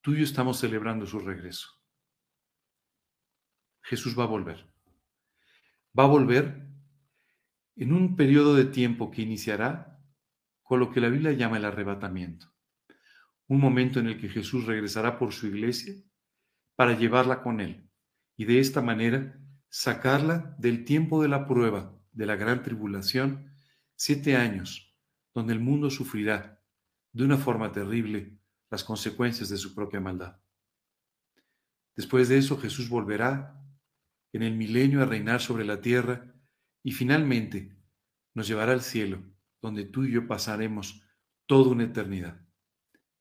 tú 0.00 0.14
y 0.14 0.20
yo 0.20 0.24
estamos 0.24 0.58
celebrando 0.58 1.04
su 1.04 1.18
regreso. 1.18 1.68
Jesús 3.82 4.18
va 4.18 4.24
a 4.24 4.28
volver. 4.28 4.66
Va 5.98 6.04
a 6.04 6.06
volver 6.06 6.69
en 7.80 7.94
un 7.94 8.14
periodo 8.14 8.54
de 8.54 8.66
tiempo 8.66 9.10
que 9.10 9.22
iniciará 9.22 9.98
con 10.62 10.80
lo 10.80 10.92
que 10.92 11.00
la 11.00 11.08
Biblia 11.08 11.32
llama 11.32 11.56
el 11.56 11.64
arrebatamiento. 11.64 12.52
Un 13.46 13.58
momento 13.58 13.98
en 13.98 14.06
el 14.06 14.20
que 14.20 14.28
Jesús 14.28 14.66
regresará 14.66 15.18
por 15.18 15.32
su 15.32 15.46
iglesia 15.46 15.94
para 16.76 16.92
llevarla 16.92 17.42
con 17.42 17.58
él 17.58 17.90
y 18.36 18.44
de 18.44 18.60
esta 18.60 18.82
manera 18.82 19.40
sacarla 19.70 20.54
del 20.58 20.84
tiempo 20.84 21.22
de 21.22 21.28
la 21.28 21.46
prueba, 21.46 21.98
de 22.12 22.26
la 22.26 22.36
gran 22.36 22.62
tribulación, 22.62 23.50
siete 23.96 24.36
años, 24.36 24.94
donde 25.32 25.54
el 25.54 25.60
mundo 25.60 25.88
sufrirá 25.88 26.62
de 27.12 27.24
una 27.24 27.38
forma 27.38 27.72
terrible 27.72 28.38
las 28.68 28.84
consecuencias 28.84 29.48
de 29.48 29.56
su 29.56 29.74
propia 29.74 30.00
maldad. 30.00 30.38
Después 31.96 32.28
de 32.28 32.36
eso 32.36 32.58
Jesús 32.58 32.90
volverá 32.90 33.58
en 34.34 34.42
el 34.42 34.54
milenio 34.54 35.00
a 35.00 35.06
reinar 35.06 35.40
sobre 35.40 35.64
la 35.64 35.80
tierra 35.80 36.34
y 36.82 36.92
finalmente 36.92 37.76
nos 38.34 38.46
llevará 38.48 38.72
al 38.72 38.82
cielo, 38.82 39.22
donde 39.60 39.84
tú 39.84 40.04
y 40.04 40.12
yo 40.12 40.26
pasaremos 40.26 41.02
toda 41.46 41.70
una 41.70 41.84
eternidad. 41.84 42.40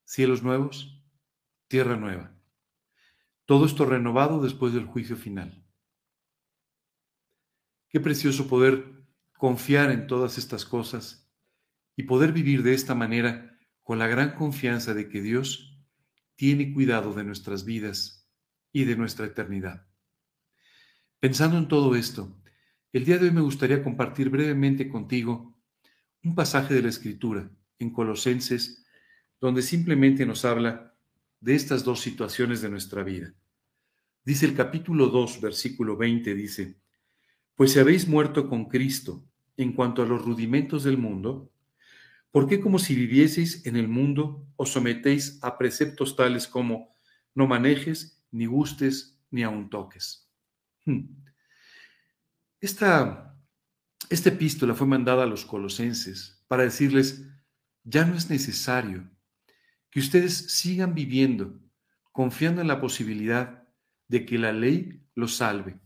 Cielos 0.05 0.43
nuevos, 0.43 1.03
tierra 1.68 1.95
nueva. 1.95 2.36
Todo 3.45 3.66
esto 3.66 3.86
renovado 3.86 4.41
después 4.41 4.74
del 4.74 4.86
juicio 4.86 5.18
final. 5.18 5.66
Qué 7.89 7.99
precioso 7.99 8.47
poder 8.47 9.03
confiar 9.38 9.89
en 9.91 10.05
todas 10.05 10.38
estas 10.38 10.66
cosas 10.66 11.32
y 11.95 12.03
poder 12.03 12.32
vivir 12.32 12.62
de 12.62 12.74
esta 12.74 12.93
manera 12.93 13.57
con 13.82 13.97
la 13.97 14.07
gran 14.07 14.36
confianza 14.36 14.93
de 14.93 15.10
que 15.10 15.22
Dios 15.22 15.80
tiene 16.36 16.72
cuidado 16.72 17.14
de 17.14 17.24
nuestras 17.24 17.66
vidas 17.66 18.30
y 18.72 18.86
de 18.86 18.95
nuestra 18.95 19.26
eternidad. 19.26 19.88
Pensando 21.20 21.57
en 21.57 21.68
todo 21.68 21.95
esto, 21.95 22.39
el 22.91 23.05
día 23.05 23.17
de 23.17 23.25
hoy 23.25 23.31
me 23.31 23.41
gustaría 23.41 23.83
compartir 23.83 24.29
brevemente 24.29 24.89
contigo 24.89 25.55
un 26.23 26.35
pasaje 26.35 26.73
de 26.73 26.81
la 26.81 26.89
Escritura 26.89 27.49
en 27.77 27.91
Colosenses, 27.91 28.85
donde 29.39 29.61
simplemente 29.61 30.25
nos 30.25 30.43
habla 30.43 30.93
de 31.39 31.55
estas 31.55 31.83
dos 31.83 32.01
situaciones 32.01 32.61
de 32.61 32.69
nuestra 32.69 33.03
vida. 33.03 33.33
Dice 34.25 34.45
el 34.45 34.55
capítulo 34.55 35.07
2, 35.07 35.39
versículo 35.39 35.95
20, 35.95 36.35
dice, 36.35 36.77
Pues 37.55 37.73
si 37.73 37.79
habéis 37.79 38.07
muerto 38.07 38.49
con 38.49 38.65
Cristo 38.65 39.23
en 39.55 39.73
cuanto 39.73 40.01
a 40.01 40.05
los 40.05 40.25
rudimentos 40.25 40.83
del 40.83 40.97
mundo, 40.97 41.51
¿Por 42.31 42.47
qué 42.47 42.59
como 42.59 42.77
si 42.77 42.93
vivieseis 42.93 43.65
en 43.65 43.75
el 43.75 43.87
mundo 43.87 44.45
os 44.55 44.69
sometéis 44.69 45.39
a 45.41 45.57
preceptos 45.57 46.15
tales 46.15 46.47
como 46.47 46.95
no 47.33 47.47
manejes, 47.47 48.23
ni 48.31 48.45
gustes, 48.45 49.19
ni 49.31 49.41
aun 49.41 49.69
toques? 49.69 50.29
Hmm. 50.85 51.18
Esta, 52.62 53.38
epístola 54.10 54.74
fue 54.76 54.88
mandada 54.88 55.24
a 55.24 55.28
los 55.28 55.45
colosenses 55.45 56.43
para 56.47 56.64
decirles, 56.64 57.26
ya 57.84 58.05
no 58.05 58.16
es 58.16 58.30
necesario 58.30 59.10
que 59.89 59.99
ustedes 59.99 60.51
sigan 60.51 60.93
viviendo 60.93 61.60
confiando 62.12 62.60
en 62.60 62.68
la 62.68 62.82
posibilidad 62.82 63.64
de 64.10 64.26
que 64.26 64.38
la 64.38 64.51
ley 64.51 65.05
los 65.16 65.38
salve. 65.38 65.80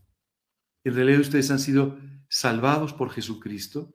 En 0.82 0.94
realidad 0.94 1.20
ustedes 1.20 1.50
han 1.52 1.60
sido 1.60 1.96
salvados 2.28 2.92
por 2.92 3.10
Jesucristo 3.10 3.94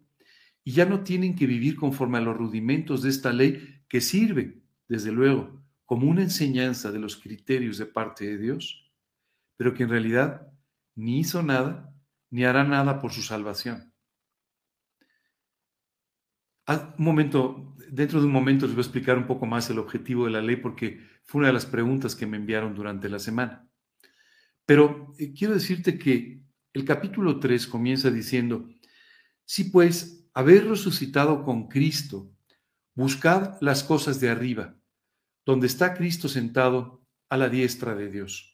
y 0.63 0.71
ya 0.71 0.85
no 0.85 1.03
tienen 1.03 1.35
que 1.35 1.47
vivir 1.47 1.75
conforme 1.75 2.19
a 2.19 2.21
los 2.21 2.37
rudimentos 2.37 3.01
de 3.01 3.09
esta 3.09 3.33
ley 3.33 3.83
que 3.89 3.99
sirve, 3.99 4.63
desde 4.87 5.11
luego, 5.11 5.61
como 5.85 6.07
una 6.07 6.21
enseñanza 6.21 6.91
de 6.91 6.99
los 6.99 7.17
criterios 7.17 7.77
de 7.77 7.87
parte 7.87 8.25
de 8.25 8.37
Dios, 8.37 8.89
pero 9.57 9.73
que 9.73 9.83
en 9.83 9.89
realidad 9.89 10.47
ni 10.95 11.19
hizo 11.19 11.43
nada 11.43 11.88
ni 12.31 12.43
hará 12.43 12.63
nada 12.63 12.99
por 12.99 13.11
su 13.11 13.21
salvación. 13.21 13.93
Un 16.67 17.03
momento, 17.03 17.75
dentro 17.89 18.19
de 18.19 18.27
un 18.27 18.31
momento 18.31 18.67
les 18.67 18.75
voy 18.75 18.81
a 18.81 18.85
explicar 18.85 19.17
un 19.17 19.25
poco 19.25 19.47
más 19.47 19.69
el 19.69 19.79
objetivo 19.79 20.25
de 20.25 20.31
la 20.31 20.41
ley 20.41 20.57
porque 20.57 20.99
fue 21.23 21.39
una 21.39 21.47
de 21.47 21.53
las 21.53 21.65
preguntas 21.65 22.15
que 22.15 22.27
me 22.27 22.37
enviaron 22.37 22.75
durante 22.75 23.09
la 23.09 23.17
semana. 23.17 23.67
Pero 24.65 25.15
eh, 25.17 25.33
quiero 25.33 25.55
decirte 25.55 25.97
que 25.97 26.43
el 26.73 26.85
capítulo 26.85 27.39
3 27.39 27.65
comienza 27.65 28.11
diciendo, 28.11 28.69
si 29.45 29.65
pues 29.65 30.29
haber 30.35 30.67
resucitado 30.67 31.43
con 31.43 31.67
Cristo, 31.67 32.31
buscad 32.93 33.57
las 33.61 33.83
cosas 33.83 34.19
de 34.19 34.29
arriba, 34.29 34.75
donde 35.45 35.65
está 35.65 35.95
Cristo 35.95 36.27
sentado 36.27 37.03
a 37.29 37.37
la 37.37 37.49
diestra 37.49 37.95
de 37.95 38.11
Dios. 38.11 38.48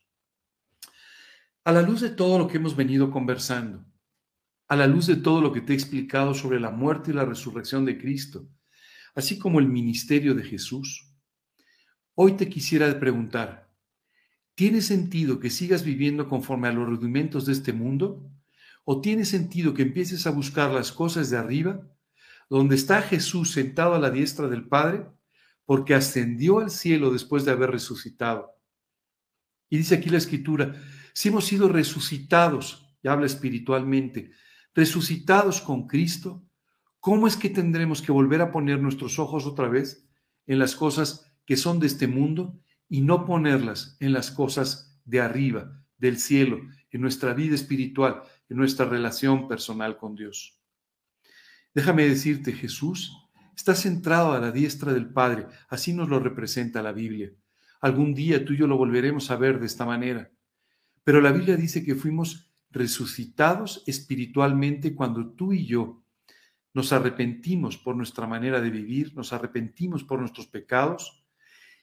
A 1.65 1.71
la 1.71 1.81
luz 1.81 2.01
de 2.01 2.11
todo 2.11 2.37
lo 2.37 2.47
que 2.47 2.57
hemos 2.57 2.75
venido 2.75 3.09
conversando, 3.09 3.83
a 4.67 4.75
la 4.75 4.85
luz 4.85 5.07
de 5.07 5.15
todo 5.15 5.41
lo 5.41 5.51
que 5.51 5.61
te 5.61 5.73
he 5.73 5.75
explicado 5.75 6.35
sobre 6.35 6.59
la 6.59 6.69
muerte 6.69 7.09
y 7.09 7.15
la 7.15 7.25
resurrección 7.25 7.85
de 7.85 7.97
Cristo, 7.97 8.47
así 9.15 9.39
como 9.39 9.59
el 9.59 9.67
ministerio 9.67 10.35
de 10.35 10.43
Jesús, 10.43 11.11
hoy 12.13 12.33
te 12.33 12.49
quisiera 12.49 12.99
preguntar, 12.99 13.67
¿tiene 14.53 14.79
sentido 14.79 15.39
que 15.39 15.49
sigas 15.49 15.83
viviendo 15.83 16.29
conforme 16.29 16.67
a 16.67 16.71
los 16.71 16.87
rudimentos 16.87 17.47
de 17.47 17.53
este 17.53 17.73
mundo? 17.73 18.29
¿O 18.83 19.01
tiene 19.01 19.25
sentido 19.25 19.73
que 19.73 19.81
empieces 19.81 20.27
a 20.27 20.29
buscar 20.29 20.69
las 20.69 20.91
cosas 20.91 21.31
de 21.31 21.37
arriba, 21.37 21.81
donde 22.47 22.75
está 22.75 23.01
Jesús 23.01 23.49
sentado 23.49 23.95
a 23.95 23.99
la 23.99 24.11
diestra 24.11 24.47
del 24.47 24.67
Padre, 24.67 25.07
porque 25.65 25.95
ascendió 25.95 26.59
al 26.59 26.69
cielo 26.69 27.11
después 27.11 27.43
de 27.43 27.53
haber 27.53 27.71
resucitado? 27.71 28.51
Y 29.67 29.77
dice 29.77 29.95
aquí 29.95 30.11
la 30.11 30.19
escritura, 30.19 30.79
si 31.15 31.29
hemos 31.29 31.45
sido 31.45 31.69
resucitados, 31.69 32.93
y 33.01 33.07
habla 33.07 33.25
espiritualmente, 33.25 34.31
resucitados 34.73 35.61
con 35.61 35.87
Cristo, 35.87 36.43
¿cómo 36.99 37.25
es 37.25 37.37
que 37.37 37.49
tendremos 37.49 38.01
que 38.01 38.11
volver 38.11 38.41
a 38.41 38.51
poner 38.51 38.81
nuestros 38.81 39.17
ojos 39.17 39.45
otra 39.45 39.69
vez 39.69 40.09
en 40.45 40.59
las 40.59 40.75
cosas 40.75 41.31
que 41.45 41.55
son 41.55 41.79
de 41.79 41.87
este 41.87 42.07
mundo 42.07 42.59
y 42.89 42.99
no 42.99 43.25
ponerlas 43.25 43.95
en 44.01 44.11
las 44.11 44.29
cosas 44.29 44.99
de 45.05 45.21
arriba, 45.21 45.81
del 45.97 46.19
cielo, 46.19 46.59
en 46.91 46.99
nuestra 46.99 47.33
vida 47.33 47.55
espiritual, 47.55 48.23
en 48.49 48.57
nuestra 48.57 48.85
relación 48.85 49.47
personal 49.47 49.97
con 49.97 50.15
Dios. 50.15 50.59
Déjame 51.73 52.09
decirte, 52.09 52.51
Jesús 52.51 53.15
está 53.55 53.73
centrado 53.73 54.33
a 54.33 54.39
la 54.39 54.51
diestra 54.51 54.91
del 54.91 55.13
Padre, 55.13 55.47
así 55.69 55.93
nos 55.93 56.09
lo 56.09 56.19
representa 56.19 56.83
la 56.83 56.91
Biblia. 56.91 57.31
Algún 57.79 58.13
día 58.13 58.43
tú 58.43 58.51
y 58.51 58.57
yo 58.57 58.67
lo 58.67 58.77
volveremos 58.77 59.31
a 59.31 59.37
ver 59.37 59.61
de 59.61 59.65
esta 59.67 59.85
manera. 59.85 60.29
Pero 61.05 61.21
la 61.21 61.31
Biblia 61.31 61.55
dice 61.55 61.85
que 61.85 61.93
fuimos 61.93 62.51
resucitados 62.71 63.83
espiritualmente 63.85 64.95
cuando 64.95 65.31
tú 65.33 65.53
y 65.53 65.65
yo 65.65 66.03
nos 66.73 66.91
arrepentimos 66.91 67.77
por 67.77 67.95
nuestra 67.95 68.27
manera 68.27 68.59
de 68.59 68.71
vivir, 68.71 69.15
nos 69.15 69.31
arrepentimos 69.31 70.03
por 70.03 70.19
nuestros 70.19 70.47
pecados 70.47 71.23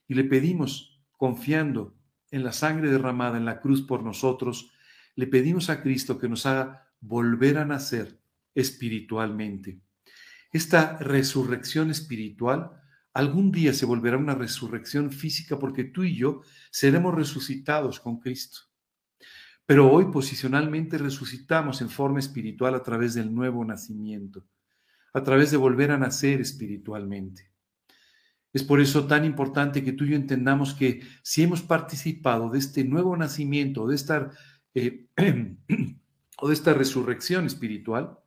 y 0.09 0.15
le 0.15 0.25
pedimos, 0.25 1.01
confiando 1.13 1.97
en 2.33 2.43
la 2.43 2.53
sangre 2.53 2.91
derramada 2.91 3.39
en 3.39 3.45
la 3.45 3.61
cruz 3.61 3.83
por 3.83 4.03
nosotros, 4.03 4.73
le 5.15 5.29
pedimos 5.29 5.71
a 5.71 5.83
Cristo 5.83 6.19
que 6.19 6.29
nos 6.29 6.45
haga 6.45 6.91
volver 7.01 7.59
a 7.59 7.65
nacer 7.65 8.21
espiritualmente. 8.57 9.81
Esta 10.53 10.99
resurrección 10.99 11.91
espiritual 11.91 12.73
algún 13.15 13.53
día 13.53 13.73
se 13.73 13.87
volverá 13.87 14.17
una 14.17 14.35
resurrección 14.35 15.13
física 15.13 15.61
porque 15.61 15.85
tú 15.85 16.03
y 16.03 16.17
yo 16.17 16.43
seremos 16.73 17.15
resucitados 17.15 18.01
con 18.01 18.19
Cristo. 18.19 18.72
Pero 19.67 19.91
hoy 19.91 20.07
posicionalmente 20.07 20.99
resucitamos 20.99 21.81
en 21.81 21.89
forma 21.91 22.19
espiritual 22.19 22.75
a 22.75 22.83
través 22.83 23.15
del 23.15 23.35
nuevo 23.35 23.65
nacimiento, 23.65 24.45
a 25.15 25.23
través 25.23 25.51
de 25.51 25.57
volver 25.57 25.91
a 25.91 25.99
nacer 25.99 26.41
espiritualmente. 26.41 27.53
Es 28.53 28.63
por 28.63 28.81
eso 28.81 29.07
tan 29.07 29.25
importante 29.25 29.83
que 29.83 29.93
tú 29.93 30.05
y 30.05 30.11
yo 30.11 30.17
entendamos 30.17 30.75
que 30.75 31.03
si 31.23 31.43
hemos 31.43 31.63
participado 31.63 32.51
de 32.51 32.59
este 32.59 32.85
nuevo 32.85 33.17
nacimiento, 33.17 33.87
de 33.87 33.95
esta, 33.95 34.31
eh, 34.75 35.07
o 36.39 36.49
de 36.49 36.55
esta 36.55 36.75
resurrección 36.75 37.47
espiritual, 37.47 38.19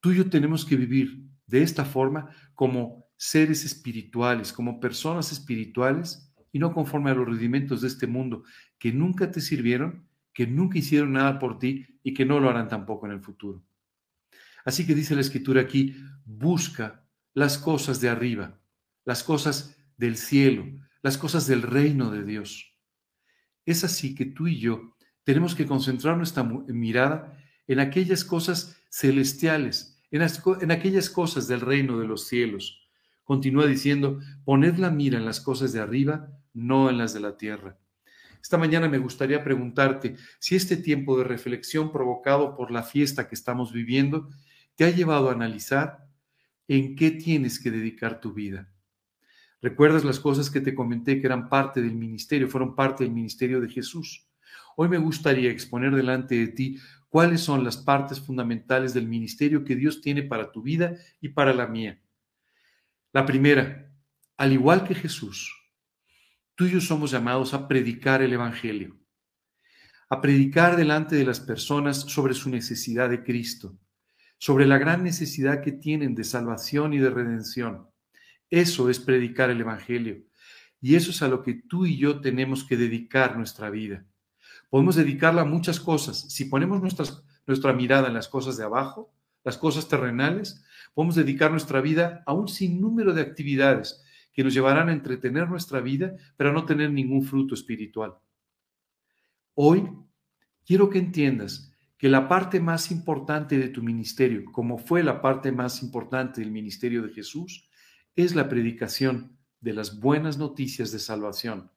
tú 0.00 0.12
y 0.12 0.16
yo 0.16 0.28
tenemos 0.28 0.66
que 0.66 0.76
vivir 0.76 1.24
de 1.46 1.62
esta 1.62 1.84
forma 1.84 2.30
como 2.54 3.06
seres 3.16 3.64
espirituales, 3.64 4.52
como 4.52 4.80
personas 4.80 5.32
espirituales 5.32 6.30
y 6.52 6.58
no 6.58 6.72
conforme 6.72 7.10
a 7.10 7.14
los 7.14 7.26
rudimentos 7.26 7.80
de 7.80 7.88
este 7.88 8.06
mundo 8.06 8.44
que 8.78 8.92
nunca 8.92 9.30
te 9.30 9.40
sirvieron, 9.40 10.07
que 10.38 10.46
nunca 10.46 10.78
hicieron 10.78 11.14
nada 11.14 11.40
por 11.40 11.58
ti 11.58 11.84
y 12.00 12.14
que 12.14 12.24
no 12.24 12.38
lo 12.38 12.48
harán 12.48 12.68
tampoco 12.68 13.06
en 13.06 13.12
el 13.12 13.20
futuro. 13.20 13.64
Así 14.64 14.86
que 14.86 14.94
dice 14.94 15.16
la 15.16 15.20
escritura 15.20 15.62
aquí, 15.62 15.96
busca 16.24 17.04
las 17.34 17.58
cosas 17.58 18.00
de 18.00 18.08
arriba, 18.08 18.56
las 19.04 19.24
cosas 19.24 19.76
del 19.96 20.16
cielo, 20.16 20.64
las 21.02 21.18
cosas 21.18 21.48
del 21.48 21.62
reino 21.62 22.12
de 22.12 22.22
Dios. 22.22 22.72
Es 23.66 23.82
así 23.82 24.14
que 24.14 24.26
tú 24.26 24.46
y 24.46 24.60
yo 24.60 24.94
tenemos 25.24 25.56
que 25.56 25.66
concentrar 25.66 26.16
nuestra 26.16 26.44
mirada 26.44 27.36
en 27.66 27.80
aquellas 27.80 28.24
cosas 28.24 28.80
celestiales, 28.92 30.00
en, 30.12 30.22
en 30.60 30.70
aquellas 30.70 31.10
cosas 31.10 31.48
del 31.48 31.62
reino 31.62 31.98
de 31.98 32.06
los 32.06 32.28
cielos. 32.28 32.88
Continúa 33.24 33.66
diciendo, 33.66 34.20
poned 34.44 34.76
la 34.76 34.90
mira 34.90 35.18
en 35.18 35.24
las 35.24 35.40
cosas 35.40 35.72
de 35.72 35.80
arriba, 35.80 36.28
no 36.54 36.90
en 36.90 36.98
las 36.98 37.12
de 37.12 37.18
la 37.18 37.36
tierra. 37.36 37.76
Esta 38.40 38.58
mañana 38.58 38.88
me 38.88 38.98
gustaría 38.98 39.42
preguntarte 39.42 40.16
si 40.38 40.56
este 40.56 40.76
tiempo 40.76 41.18
de 41.18 41.24
reflexión 41.24 41.92
provocado 41.92 42.56
por 42.56 42.70
la 42.70 42.82
fiesta 42.82 43.28
que 43.28 43.34
estamos 43.34 43.72
viviendo 43.72 44.28
te 44.76 44.84
ha 44.84 44.90
llevado 44.90 45.28
a 45.28 45.32
analizar 45.32 46.06
en 46.68 46.94
qué 46.94 47.10
tienes 47.10 47.58
que 47.58 47.70
dedicar 47.70 48.20
tu 48.20 48.32
vida. 48.32 48.68
¿Recuerdas 49.60 50.04
las 50.04 50.20
cosas 50.20 50.50
que 50.50 50.60
te 50.60 50.74
comenté 50.74 51.20
que 51.20 51.26
eran 51.26 51.48
parte 51.48 51.82
del 51.82 51.94
ministerio, 51.94 52.48
fueron 52.48 52.76
parte 52.76 53.02
del 53.02 53.12
ministerio 53.12 53.60
de 53.60 53.68
Jesús? 53.68 54.28
Hoy 54.76 54.88
me 54.88 54.98
gustaría 54.98 55.50
exponer 55.50 55.94
delante 55.94 56.36
de 56.36 56.48
ti 56.48 56.78
cuáles 57.08 57.40
son 57.40 57.64
las 57.64 57.76
partes 57.76 58.20
fundamentales 58.20 58.94
del 58.94 59.08
ministerio 59.08 59.64
que 59.64 59.74
Dios 59.74 60.00
tiene 60.00 60.22
para 60.22 60.52
tu 60.52 60.62
vida 60.62 60.96
y 61.20 61.30
para 61.30 61.52
la 61.52 61.66
mía. 61.66 62.00
La 63.12 63.26
primera, 63.26 63.90
al 64.36 64.52
igual 64.52 64.84
que 64.84 64.94
Jesús, 64.94 65.52
tú 66.58 66.66
y 66.66 66.72
yo 66.72 66.80
somos 66.80 67.12
llamados 67.12 67.54
a 67.54 67.68
predicar 67.68 68.20
el 68.20 68.32
Evangelio, 68.32 68.98
a 70.10 70.20
predicar 70.20 70.76
delante 70.76 71.14
de 71.14 71.24
las 71.24 71.38
personas 71.38 72.00
sobre 72.00 72.34
su 72.34 72.50
necesidad 72.50 73.08
de 73.08 73.22
Cristo, 73.22 73.78
sobre 74.38 74.66
la 74.66 74.76
gran 74.76 75.04
necesidad 75.04 75.62
que 75.62 75.70
tienen 75.70 76.16
de 76.16 76.24
salvación 76.24 76.94
y 76.94 76.98
de 76.98 77.10
redención 77.10 77.86
eso 78.50 78.88
es 78.88 78.98
predicar 78.98 79.50
el 79.50 79.60
Evangelio. 79.60 80.22
Y 80.80 80.94
eso 80.94 81.10
es 81.10 81.22
a 81.22 81.28
lo 81.28 81.42
que 81.42 81.54
tú 81.54 81.86
y 81.86 81.98
yo 81.98 82.20
tenemos 82.20 82.64
que 82.64 82.76
dedicar 82.76 83.36
nuestra 83.36 83.68
vida. 83.68 84.04
Podemos 84.70 84.96
dedicarla 84.96 85.42
a 85.42 85.46
muchas 85.46 85.80
cosas. 85.80 86.32
Si 86.32 86.46
ponemos 86.46 86.80
nuestra 87.46 87.72
mirada 87.72 88.08
en 88.08 88.14
las 88.14 88.28
cosas 88.28 88.56
de 88.56 88.64
abajo, 88.64 89.12
las 89.44 89.58
cosas 89.58 89.88
terrenales, 89.88 90.64
podemos 90.94 91.14
dedicar 91.14 91.50
nuestra 91.50 91.80
vida 91.80 92.22
a 92.26 92.32
un 92.32 92.48
sinnúmero 92.48 93.12
de 93.12 93.22
actividades 93.22 94.02
que 94.38 94.44
nos 94.44 94.54
llevarán 94.54 94.88
a 94.88 94.92
entretener 94.92 95.48
nuestra 95.48 95.80
vida, 95.80 96.14
pero 96.36 96.50
a 96.50 96.52
no 96.52 96.64
tener 96.64 96.92
ningún 96.92 97.24
fruto 97.24 97.54
espiritual. 97.54 98.14
Hoy 99.54 99.82
quiero 100.64 100.88
que 100.88 101.00
entiendas 101.00 101.72
que 101.96 102.08
la 102.08 102.28
parte 102.28 102.60
más 102.60 102.92
importante 102.92 103.58
de 103.58 103.68
tu 103.68 103.82
ministerio, 103.82 104.44
como 104.52 104.78
fue 104.78 105.02
la 105.02 105.20
parte 105.20 105.50
más 105.50 105.82
importante 105.82 106.40
del 106.40 106.52
ministerio 106.52 107.02
de 107.02 107.12
Jesús, 107.12 107.68
es 108.14 108.36
la 108.36 108.48
predicación 108.48 109.36
de 109.60 109.72
las 109.72 109.98
buenas 109.98 110.38
noticias 110.38 110.92
de 110.92 111.00
salvación, 111.00 111.72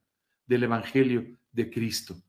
del 0.46 0.62
Evangelio 0.62 1.36
de 1.52 1.72
Cristo. 1.72 2.22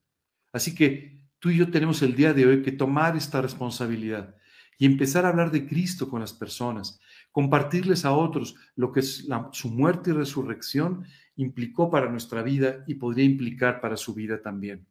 Así 0.50 0.74
que 0.74 1.26
tú 1.40 1.50
y 1.50 1.58
yo 1.58 1.70
tenemos 1.70 2.00
el 2.00 2.16
día 2.16 2.32
de 2.32 2.46
hoy 2.46 2.62
que 2.62 2.72
tomar 2.72 3.18
esta 3.18 3.42
responsabilidad 3.42 4.34
y 4.78 4.86
empezar 4.86 5.26
a 5.26 5.28
hablar 5.28 5.50
de 5.50 5.66
Cristo 5.66 6.08
con 6.08 6.20
las 6.20 6.32
personas, 6.32 6.98
compartirles 7.32 8.04
a 8.04 8.12
otros 8.12 8.54
lo 8.76 8.92
que 8.92 9.02
su 9.02 9.68
muerte 9.70 10.10
y 10.10 10.12
resurrección 10.12 11.04
implicó 11.36 11.90
para 11.90 12.10
nuestra 12.10 12.42
vida 12.42 12.84
y 12.86 12.94
podría 12.94 13.24
implicar 13.24 13.80
para 13.80 13.96
su 13.96 14.14
vida 14.14 14.40
también. 14.40 14.86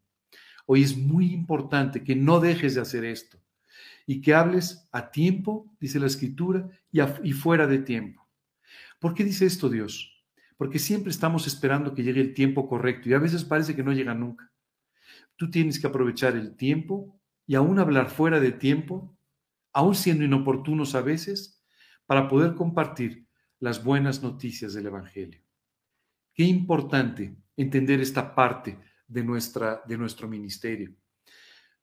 Hoy 0.66 0.84
es 0.84 0.98
muy 0.98 1.32
importante 1.32 2.04
que 2.04 2.16
no 2.16 2.40
dejes 2.40 2.76
de 2.76 2.82
hacer 2.82 3.06
esto 3.06 3.40
y 4.06 4.22
que 4.22 4.34
hables 4.34 4.88
a 4.92 5.12
tiempo, 5.12 5.72
dice 5.80 6.00
la 6.00 6.08
escritura, 6.08 6.70
y 6.92 7.32
fuera 7.34 7.68
de 7.68 7.80
tiempo. 7.80 8.28
¿Por 9.00 9.14
qué 9.14 9.24
dice 9.24 9.46
esto 9.46 9.70
Dios? 9.70 10.26
Porque 10.58 10.80
siempre 10.80 11.12
estamos 11.12 11.48
esperando 11.48 11.94
que 11.94 12.04
llegue 12.04 12.22
el 12.22 12.34
tiempo 12.34 12.68
correcto 12.68 13.10
y 13.10 13.14
a 13.14 13.20
veces 13.20 13.46
parece 13.46 13.76
que 13.76 13.84
no 13.84 13.94
llega 13.94 14.14
nunca. 14.14 14.52
Tú 15.36 15.50
tienes 15.50 15.80
que 15.80 15.88
aprovechar 15.88 16.36
el 16.36 16.56
tiempo 16.56 17.20
y 17.48 17.56
aún 17.56 17.80
hablar 17.80 18.10
fuera 18.10 18.40
de 18.40 18.52
tiempo, 18.52 19.18
aún 19.74 19.96
siendo 19.96 20.24
inoportunos 20.24 20.94
a 20.96 21.02
veces, 21.02 21.61
para 22.12 22.28
poder 22.28 22.56
compartir 22.56 23.26
las 23.62 23.82
buenas 23.82 24.22
noticias 24.22 24.74
del 24.74 24.88
Evangelio. 24.88 25.40
Qué 26.34 26.44
importante 26.44 27.38
entender 27.56 28.02
esta 28.02 28.36
parte 28.36 28.78
de, 29.08 29.24
nuestra, 29.24 29.82
de 29.88 29.98
nuestro 29.98 30.28
ministerio. 30.28 30.94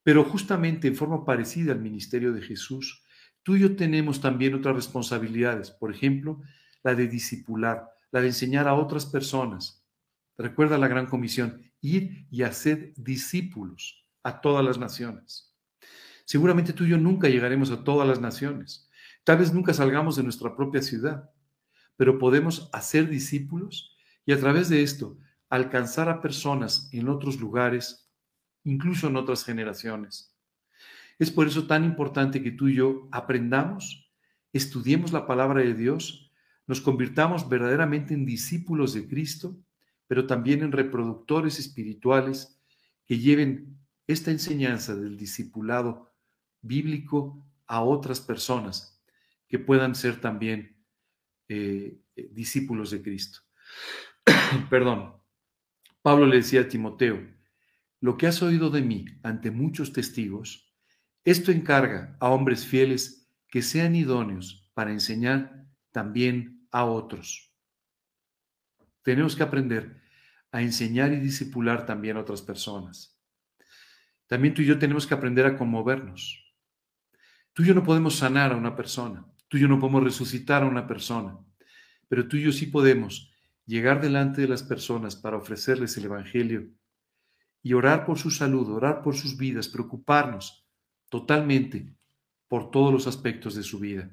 Pero 0.02 0.24
justamente 0.24 0.86
en 0.86 0.96
forma 0.96 1.24
parecida 1.24 1.72
al 1.72 1.80
ministerio 1.80 2.34
de 2.34 2.42
Jesús, 2.42 3.02
tú 3.42 3.56
y 3.56 3.60
yo 3.60 3.74
tenemos 3.74 4.20
también 4.20 4.52
otras 4.52 4.76
responsabilidades. 4.76 5.70
Por 5.70 5.94
ejemplo, 5.94 6.42
la 6.82 6.94
de 6.94 7.08
discipular, 7.08 7.88
la 8.10 8.20
de 8.20 8.26
enseñar 8.26 8.68
a 8.68 8.74
otras 8.74 9.06
personas. 9.06 9.82
Recuerda 10.36 10.76
la 10.76 10.88
gran 10.88 11.06
comisión, 11.06 11.62
ir 11.80 12.26
y 12.30 12.42
hacer 12.42 12.92
discípulos 12.98 14.06
a 14.22 14.42
todas 14.42 14.62
las 14.62 14.76
naciones. 14.76 15.56
Seguramente 16.26 16.74
tú 16.74 16.84
y 16.84 16.90
yo 16.90 16.98
nunca 16.98 17.30
llegaremos 17.30 17.70
a 17.70 17.82
todas 17.82 18.06
las 18.06 18.20
naciones. 18.20 18.87
Tal 19.28 19.36
vez 19.36 19.52
nunca 19.52 19.74
salgamos 19.74 20.16
de 20.16 20.22
nuestra 20.22 20.56
propia 20.56 20.80
ciudad, 20.80 21.30
pero 21.98 22.18
podemos 22.18 22.70
hacer 22.72 23.10
discípulos 23.10 23.94
y 24.24 24.32
a 24.32 24.40
través 24.40 24.70
de 24.70 24.82
esto 24.82 25.18
alcanzar 25.50 26.08
a 26.08 26.22
personas 26.22 26.88
en 26.94 27.10
otros 27.10 27.38
lugares, 27.38 28.10
incluso 28.64 29.08
en 29.08 29.16
otras 29.16 29.44
generaciones. 29.44 30.34
Es 31.18 31.30
por 31.30 31.46
eso 31.46 31.66
tan 31.66 31.84
importante 31.84 32.42
que 32.42 32.52
tú 32.52 32.68
y 32.68 32.76
yo 32.76 33.06
aprendamos, 33.12 34.10
estudiemos 34.54 35.12
la 35.12 35.26
palabra 35.26 35.60
de 35.60 35.74
Dios 35.74 36.32
nos 36.66 36.80
convirtamos 36.80 37.50
verdaderamente 37.50 38.14
en 38.14 38.24
discípulos 38.24 38.94
de 38.94 39.06
Cristo, 39.08 39.58
pero 40.06 40.26
también 40.26 40.62
en 40.62 40.72
reproductores 40.72 41.58
espirituales 41.58 42.58
que 43.04 43.18
lleven 43.18 43.78
esta 44.06 44.30
enseñanza 44.30 44.96
del 44.96 45.18
discipulado 45.18 46.14
bíblico 46.62 47.44
a 47.66 47.82
otras 47.82 48.22
personas 48.22 48.97
que 49.48 49.58
puedan 49.58 49.94
ser 49.94 50.20
también 50.20 50.84
eh, 51.48 51.98
eh, 52.14 52.28
discípulos 52.32 52.90
de 52.90 53.02
Cristo. 53.02 53.40
Perdón. 54.70 55.16
Pablo 56.02 56.26
le 56.26 56.36
decía 56.36 56.62
a 56.62 56.68
Timoteo, 56.68 57.20
lo 58.00 58.16
que 58.16 58.26
has 58.26 58.40
oído 58.42 58.70
de 58.70 58.82
mí 58.82 59.04
ante 59.22 59.50
muchos 59.50 59.92
testigos, 59.92 60.72
esto 61.24 61.50
encarga 61.50 62.16
a 62.20 62.28
hombres 62.28 62.64
fieles 62.64 63.28
que 63.48 63.62
sean 63.62 63.96
idóneos 63.96 64.70
para 64.74 64.92
enseñar 64.92 65.66
también 65.90 66.66
a 66.70 66.84
otros. 66.84 67.52
Tenemos 69.02 69.34
que 69.34 69.42
aprender 69.42 70.00
a 70.52 70.62
enseñar 70.62 71.12
y 71.12 71.16
disipular 71.16 71.84
también 71.86 72.16
a 72.16 72.20
otras 72.20 72.42
personas. 72.42 73.18
También 74.26 74.54
tú 74.54 74.62
y 74.62 74.66
yo 74.66 74.78
tenemos 74.78 75.06
que 75.06 75.14
aprender 75.14 75.46
a 75.46 75.56
conmovernos. 75.56 76.44
Tú 77.52 77.62
y 77.62 77.66
yo 77.66 77.74
no 77.74 77.82
podemos 77.82 78.16
sanar 78.16 78.52
a 78.52 78.56
una 78.56 78.76
persona, 78.76 79.26
tú 79.48 79.56
y 79.56 79.60
yo 79.60 79.68
no 79.68 79.78
podemos 79.80 80.04
resucitar 80.04 80.62
a 80.62 80.66
una 80.66 80.86
persona, 80.86 81.38
pero 82.08 82.28
tú 82.28 82.36
y 82.36 82.42
yo 82.42 82.52
sí 82.52 82.66
podemos 82.66 83.32
llegar 83.66 84.00
delante 84.00 84.42
de 84.42 84.48
las 84.48 84.62
personas 84.62 85.16
para 85.16 85.36
ofrecerles 85.36 85.96
el 85.96 86.06
Evangelio 86.06 86.70
y 87.62 87.72
orar 87.74 88.06
por 88.06 88.18
su 88.18 88.30
salud, 88.30 88.68
orar 88.70 89.02
por 89.02 89.16
sus 89.16 89.36
vidas, 89.36 89.68
preocuparnos 89.68 90.66
totalmente 91.10 91.94
por 92.46 92.70
todos 92.70 92.92
los 92.92 93.06
aspectos 93.06 93.54
de 93.54 93.62
su 93.62 93.78
vida. 93.78 94.10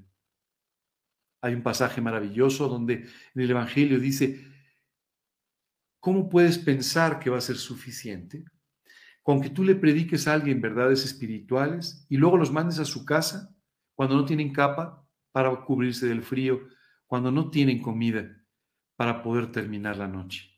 Hay 1.41 1.53
un 1.53 1.63
pasaje 1.63 2.01
maravilloso 2.01 2.67
donde 2.67 2.93
en 2.93 3.41
el 3.41 3.49
Evangelio 3.49 3.99
dice, 3.99 4.45
¿cómo 5.99 6.27
puedes 6.27 6.57
pensar 6.57 7.19
que 7.19 7.29
va 7.29 7.37
a 7.37 7.41
ser 7.41 7.57
suficiente? 7.57 8.43
Con 9.21 9.41
que 9.41 9.49
tú 9.49 9.63
le 9.63 9.75
prediques 9.75 10.27
a 10.27 10.33
alguien 10.33 10.59
verdades 10.59 11.05
espirituales 11.05 12.05
y 12.09 12.17
luego 12.17 12.37
los 12.37 12.51
mandes 12.51 12.79
a 12.79 12.85
su 12.85 13.05
casa 13.05 13.55
cuando 13.93 14.15
no 14.15 14.25
tienen 14.25 14.51
capa 14.51 15.04
para 15.35 15.53
cubrirse 15.65 16.07
del 16.07 16.23
frío, 16.23 16.61
cuando 17.07 17.29
no 17.29 17.49
tienen 17.49 17.81
comida, 17.81 18.41
para 18.95 19.21
poder 19.21 19.51
terminar 19.51 19.97
la 19.97 20.07
noche. 20.07 20.49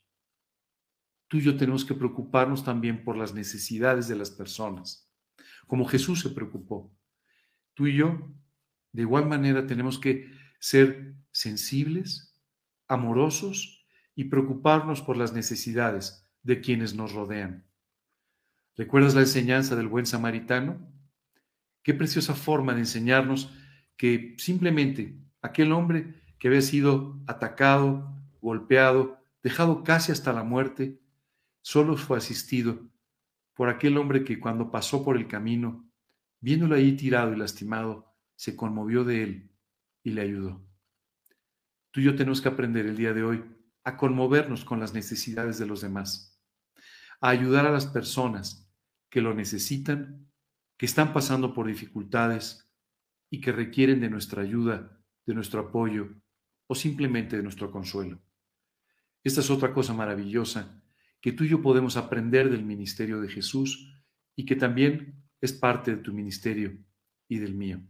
Tú 1.28 1.38
y 1.38 1.42
yo 1.42 1.58
tenemos 1.58 1.84
que 1.84 1.96
preocuparnos 1.96 2.64
también 2.64 3.04
por 3.04 3.18
las 3.18 3.34
necesidades 3.34 4.08
de 4.08 4.16
las 4.16 4.30
personas, 4.30 5.12
como 5.66 5.86
Jesús 5.86 6.22
se 6.22 6.30
preocupó. 6.30 6.96
Tú 7.74 7.88
y 7.88 7.96
yo, 7.96 8.38
de 8.92 9.02
igual 9.02 9.26
manera, 9.28 9.66
tenemos 9.66 9.98
que 9.98 10.32
ser 10.60 11.16
sensibles, 11.32 12.40
amorosos 12.88 13.84
y 14.14 14.26
preocuparnos 14.26 15.02
por 15.02 15.18
las 15.18 15.34
necesidades 15.34 16.30
de 16.44 16.62
quienes 16.62 16.94
nos 16.94 17.14
rodean. 17.14 17.66
¿Recuerdas 18.76 19.16
la 19.16 19.22
enseñanza 19.22 19.76
del 19.76 19.88
buen 19.88 20.06
samaritano? 20.06 20.88
Qué 21.82 21.96
preciosa 21.96 22.36
forma 22.36 22.76
de 22.76 22.82
enseñarnos 22.82 23.52
que 23.98 24.36
simplemente 24.38 25.18
aquel 25.42 25.72
hombre 25.72 26.14
que 26.40 26.48
había 26.48 26.62
sido 26.62 27.20
atacado, 27.28 28.16
golpeado, 28.42 29.20
dejado 29.44 29.84
casi 29.84 30.12
hasta 30.12 30.32
la 30.32 30.44
muerte, 30.44 31.02
solo 31.62 31.98
fue 31.98 32.18
asistido 32.18 32.88
por 33.54 33.70
aquel 33.70 33.98
hombre 33.98 34.24
que 34.24 34.40
cuando 34.40 34.72
pasó 34.72 35.04
por 35.04 35.18
el 35.18 35.28
camino, 35.28 35.90
viéndolo 36.40 36.76
ahí 36.76 36.96
tirado 36.96 37.34
y 37.34 37.38
lastimado, 37.38 38.14
se 38.36 38.56
conmovió 38.56 39.04
de 39.04 39.24
él 39.24 39.52
y 40.04 40.12
le 40.12 40.22
ayudó. 40.22 40.64
Tú 41.90 42.02
y 42.02 42.04
yo 42.04 42.16
tenemos 42.16 42.40
que 42.40 42.50
aprender 42.50 42.86
el 42.86 42.96
día 42.96 43.14
de 43.14 43.24
hoy 43.24 43.44
a 43.84 43.98
conmovernos 43.98 44.64
con 44.64 44.80
las 44.80 44.94
necesidades 44.94 45.58
de 45.58 45.66
los 45.66 45.82
demás, 45.82 46.40
a 47.20 47.30
ayudar 47.30 47.66
a 47.66 47.72
las 47.72 47.88
personas 47.88 48.70
que 49.10 49.22
lo 49.22 49.34
necesitan, 49.34 50.30
que 50.78 50.86
están 50.86 51.14
pasando 51.14 51.54
por 51.54 51.66
dificultades 51.66 52.67
y 53.30 53.42
que 53.42 53.52
requieren 53.52 54.00
de 54.00 54.10
nuestra 54.10 54.42
ayuda, 54.42 55.02
de 55.26 55.34
nuestro 55.34 55.62
apoyo 55.62 56.10
o 56.68 56.76
simplemente 56.76 57.38
de 57.38 57.44
nuestro 57.44 57.72
consuelo. 57.72 58.22
Esta 59.24 59.42
es 59.42 59.50
otra 59.50 59.74
cosa 59.74 59.94
maravillosa 59.94 60.82
que 61.22 61.32
tú 61.32 61.44
y 61.44 61.50
yo 61.50 61.62
podemos 61.62 61.98
aprender 61.98 62.50
del 62.50 62.64
ministerio 62.64 63.20
de 63.20 63.30
Jesús 63.30 63.94
y 64.36 64.46
que 64.46 64.56
también 64.56 65.24
es 65.42 65.52
parte 65.54 65.96
de 65.96 66.02
tu 66.02 66.14
ministerio 66.14 66.78
y 67.28 67.40
del 67.40 67.54
mío. 67.54 67.82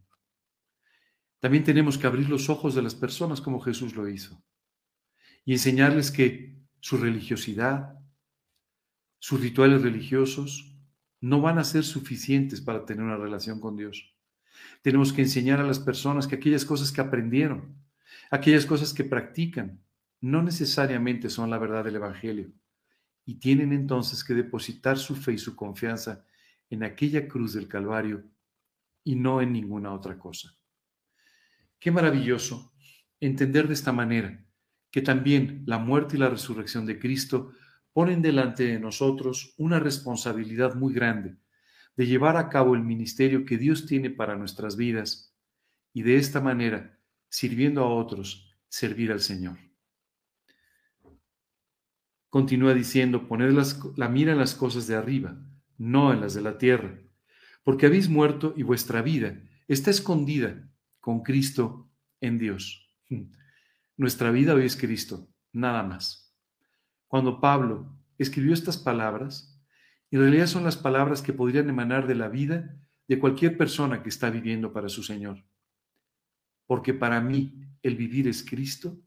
También 1.39 1.63
tenemos 1.63 1.97
que 1.97 2.07
abrir 2.07 2.29
los 2.29 2.49
ojos 2.49 2.73
de 2.73 2.81
las 2.81 2.95
personas 2.95 3.41
como 3.41 3.59
Jesús 3.59 3.95
lo 3.95 4.09
hizo 4.09 4.43
y 5.45 5.53
enseñarles 5.53 6.11
que 6.11 6.57
su 6.79 6.97
religiosidad, 6.97 7.99
sus 9.19 9.39
rituales 9.39 9.81
religiosos 9.81 10.75
no 11.21 11.41
van 11.41 11.59
a 11.59 11.63
ser 11.63 11.83
suficientes 11.83 12.61
para 12.61 12.85
tener 12.85 13.03
una 13.03 13.17
relación 13.17 13.59
con 13.59 13.75
Dios. 13.75 14.16
Tenemos 14.81 15.13
que 15.13 15.21
enseñar 15.21 15.59
a 15.59 15.63
las 15.63 15.79
personas 15.79 16.27
que 16.27 16.35
aquellas 16.35 16.65
cosas 16.65 16.91
que 16.91 17.01
aprendieron, 17.01 17.75
aquellas 18.31 18.65
cosas 18.65 18.93
que 18.93 19.03
practican, 19.03 19.81
no 20.21 20.41
necesariamente 20.41 21.29
son 21.29 21.49
la 21.49 21.57
verdad 21.57 21.83
del 21.83 21.97
Evangelio 21.97 22.51
y 23.25 23.35
tienen 23.35 23.73
entonces 23.73 24.23
que 24.23 24.33
depositar 24.33 24.97
su 24.97 25.15
fe 25.15 25.33
y 25.33 25.37
su 25.37 25.55
confianza 25.55 26.25
en 26.69 26.83
aquella 26.83 27.27
cruz 27.27 27.53
del 27.53 27.67
Calvario 27.67 28.23
y 29.03 29.15
no 29.15 29.41
en 29.41 29.53
ninguna 29.53 29.93
otra 29.93 30.17
cosa. 30.17 30.55
Qué 31.79 31.91
maravilloso 31.91 32.73
entender 33.19 33.67
de 33.67 33.73
esta 33.73 33.91
manera 33.91 34.43
que 34.91 35.01
también 35.01 35.63
la 35.65 35.77
muerte 35.77 36.15
y 36.15 36.19
la 36.19 36.29
resurrección 36.29 36.85
de 36.85 36.99
Cristo 36.99 37.51
ponen 37.93 38.21
delante 38.21 38.63
de 38.63 38.79
nosotros 38.79 39.53
una 39.57 39.79
responsabilidad 39.79 40.75
muy 40.75 40.93
grande 40.93 41.37
de 41.97 42.05
llevar 42.05 42.37
a 42.37 42.47
cabo 42.47 42.75
el 42.75 42.83
ministerio 42.83 43.43
que 43.43 43.57
Dios 43.57 43.87
tiene 43.87 44.09
para 44.11 44.35
nuestras 44.35 44.77
vidas 44.77 45.35
y 45.93 46.03
de 46.03 46.17
esta 46.17 46.39
manera, 46.39 46.99
sirviendo 47.27 47.83
a 47.83 47.93
otros, 47.93 48.55
servir 48.69 49.11
al 49.11 49.19
Señor. 49.19 49.57
Continúa 52.29 52.75
diciendo, 52.75 53.27
poned 53.27 53.51
la 53.95 54.09
mira 54.09 54.31
en 54.31 54.37
las 54.37 54.53
cosas 54.53 54.85
de 54.85 54.95
arriba, 54.95 55.37
no 55.77 56.13
en 56.13 56.21
las 56.21 56.35
de 56.35 56.41
la 56.41 56.59
tierra, 56.59 56.99
porque 57.63 57.87
habéis 57.87 58.09
muerto 58.09 58.53
y 58.55 58.61
vuestra 58.61 59.01
vida 59.01 59.41
está 59.67 59.89
escondida 59.89 60.69
con 60.99 61.23
Cristo 61.23 61.89
en 62.21 62.37
Dios. 62.37 62.93
Nuestra 63.97 64.29
vida 64.29 64.53
hoy 64.53 64.65
es 64.65 64.77
Cristo, 64.77 65.27
nada 65.51 65.81
más. 65.81 66.31
Cuando 67.07 67.41
Pablo 67.41 67.97
escribió 68.19 68.53
estas 68.53 68.77
palabras, 68.77 69.56
en 70.11 70.21
realidad 70.21 70.47
son 70.47 70.63
las 70.63 70.77
palabras 70.77 71.21
que 71.21 71.33
podrían 71.33 71.69
emanar 71.69 72.07
de 72.07 72.15
la 72.15 72.29
vida 72.29 72.79
de 73.07 73.19
cualquier 73.19 73.57
persona 73.57 74.03
que 74.03 74.09
está 74.09 74.29
viviendo 74.29 74.71
para 74.71 74.89
su 74.89 75.03
Señor. 75.03 75.43
Porque 76.65 76.93
para 76.93 77.21
mí 77.21 77.61
el 77.81 77.95
vivir 77.95 78.27
es 78.27 78.43
Cristo 78.43 78.99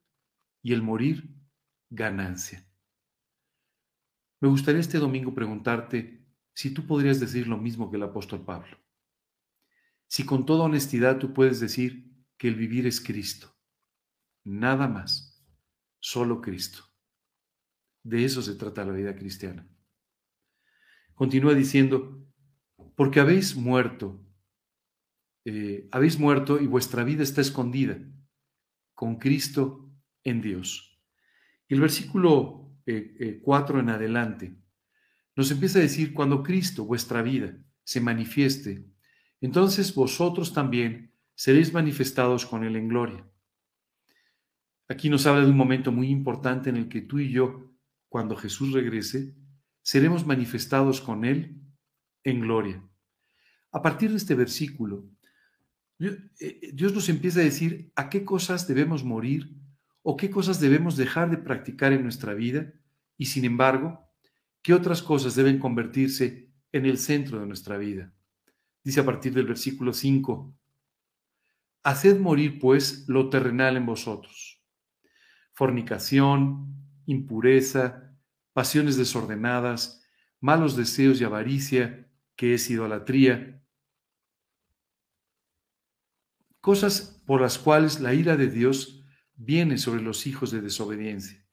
y 0.62 0.72
el 0.72 0.82
morir 0.82 1.34
ganancia. 1.88 2.66
Me 4.40 4.48
gustaría 4.48 4.80
este 4.80 4.98
domingo 4.98 5.34
preguntarte 5.34 6.26
si 6.54 6.72
tú 6.72 6.86
podrías 6.86 7.20
decir 7.20 7.46
lo 7.46 7.58
mismo 7.58 7.90
que 7.90 7.96
el 7.96 8.02
apóstol 8.02 8.44
Pablo. 8.44 8.78
Si 10.06 10.24
con 10.24 10.44
toda 10.44 10.64
honestidad 10.64 11.18
tú 11.18 11.32
puedes 11.32 11.60
decir 11.60 12.10
que 12.36 12.48
el 12.48 12.54
vivir 12.54 12.86
es 12.86 13.00
Cristo, 13.00 13.54
nada 14.44 14.88
más, 14.88 15.46
solo 15.98 16.40
Cristo. 16.40 16.84
De 18.02 18.24
eso 18.24 18.40
se 18.40 18.54
trata 18.54 18.84
la 18.84 18.92
vida 18.92 19.14
cristiana. 19.14 19.68
Continúa 21.20 21.52
diciendo, 21.52 22.26
porque 22.96 23.20
habéis 23.20 23.54
muerto, 23.54 24.24
eh, 25.44 25.86
habéis 25.92 26.18
muerto 26.18 26.58
y 26.58 26.66
vuestra 26.66 27.04
vida 27.04 27.22
está 27.22 27.42
escondida 27.42 27.98
con 28.94 29.16
Cristo 29.16 29.92
en 30.24 30.40
Dios. 30.40 30.98
El 31.68 31.82
versículo 31.82 32.74
4 33.42 33.80
en 33.80 33.90
adelante, 33.90 34.56
nos 35.36 35.50
empieza 35.50 35.78
a 35.78 35.82
decir, 35.82 36.14
cuando 36.14 36.42
Cristo, 36.42 36.86
vuestra 36.86 37.20
vida, 37.20 37.54
se 37.84 38.00
manifieste, 38.00 38.86
entonces 39.42 39.94
vosotros 39.94 40.54
también 40.54 41.12
seréis 41.34 41.74
manifestados 41.74 42.46
con 42.46 42.64
Él 42.64 42.76
en 42.76 42.88
gloria. 42.88 43.30
Aquí 44.88 45.10
nos 45.10 45.26
habla 45.26 45.44
de 45.44 45.50
un 45.50 45.58
momento 45.58 45.92
muy 45.92 46.08
importante 46.08 46.70
en 46.70 46.76
el 46.78 46.88
que 46.88 47.02
tú 47.02 47.18
y 47.18 47.30
yo, 47.30 47.74
cuando 48.08 48.36
Jesús 48.36 48.72
regrese, 48.72 49.34
seremos 49.82 50.26
manifestados 50.26 51.00
con 51.00 51.24
Él 51.24 51.60
en 52.24 52.40
gloria. 52.40 52.82
A 53.72 53.82
partir 53.82 54.10
de 54.10 54.16
este 54.16 54.34
versículo, 54.34 55.08
eh, 55.98 56.70
Dios 56.72 56.94
nos 56.94 57.08
empieza 57.08 57.40
a 57.40 57.44
decir 57.44 57.92
a 57.94 58.08
qué 58.08 58.24
cosas 58.24 58.66
debemos 58.66 59.04
morir 59.04 59.54
o 60.02 60.16
qué 60.16 60.30
cosas 60.30 60.60
debemos 60.60 60.96
dejar 60.96 61.30
de 61.30 61.36
practicar 61.36 61.92
en 61.92 62.02
nuestra 62.02 62.34
vida 62.34 62.72
y 63.16 63.26
sin 63.26 63.44
embargo, 63.44 64.08
¿qué 64.62 64.72
otras 64.72 65.02
cosas 65.02 65.34
deben 65.34 65.58
convertirse 65.58 66.50
en 66.72 66.86
el 66.86 66.98
centro 66.98 67.40
de 67.40 67.46
nuestra 67.46 67.76
vida? 67.76 68.12
Dice 68.82 69.00
a 69.00 69.04
partir 69.04 69.34
del 69.34 69.46
versículo 69.46 69.92
5, 69.92 70.54
Haced 71.82 72.18
morir 72.18 72.58
pues 72.58 73.08
lo 73.08 73.30
terrenal 73.30 73.76
en 73.76 73.86
vosotros, 73.86 74.62
fornicación, 75.52 76.74
impureza, 77.06 78.09
pasiones 78.52 78.96
desordenadas, 78.96 80.04
malos 80.40 80.76
deseos 80.76 81.20
y 81.20 81.24
avaricia, 81.24 82.10
que 82.36 82.54
es 82.54 82.70
idolatría, 82.70 83.62
cosas 86.60 87.22
por 87.26 87.40
las 87.40 87.58
cuales 87.58 88.00
la 88.00 88.14
ira 88.14 88.36
de 88.36 88.48
Dios 88.48 89.04
viene 89.34 89.78
sobre 89.78 90.02
los 90.02 90.26
hijos 90.26 90.50
de 90.50 90.60
desobediencia. 90.60 91.44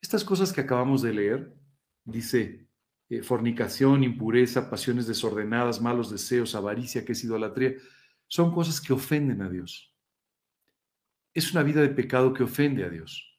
Estas 0.00 0.24
cosas 0.24 0.52
que 0.52 0.60
acabamos 0.60 1.02
de 1.02 1.12
leer, 1.12 1.56
dice 2.04 2.68
eh, 3.08 3.22
fornicación, 3.22 4.02
impureza, 4.02 4.68
pasiones 4.68 5.06
desordenadas, 5.06 5.80
malos 5.80 6.10
deseos, 6.10 6.54
avaricia, 6.54 7.04
que 7.04 7.12
es 7.12 7.24
idolatría, 7.24 7.74
son 8.26 8.52
cosas 8.52 8.80
que 8.80 8.92
ofenden 8.92 9.42
a 9.42 9.48
Dios. 9.48 9.94
Es 11.32 11.52
una 11.52 11.62
vida 11.62 11.80
de 11.82 11.90
pecado 11.90 12.32
que 12.32 12.42
ofende 12.42 12.84
a 12.84 12.88
Dios. 12.88 13.38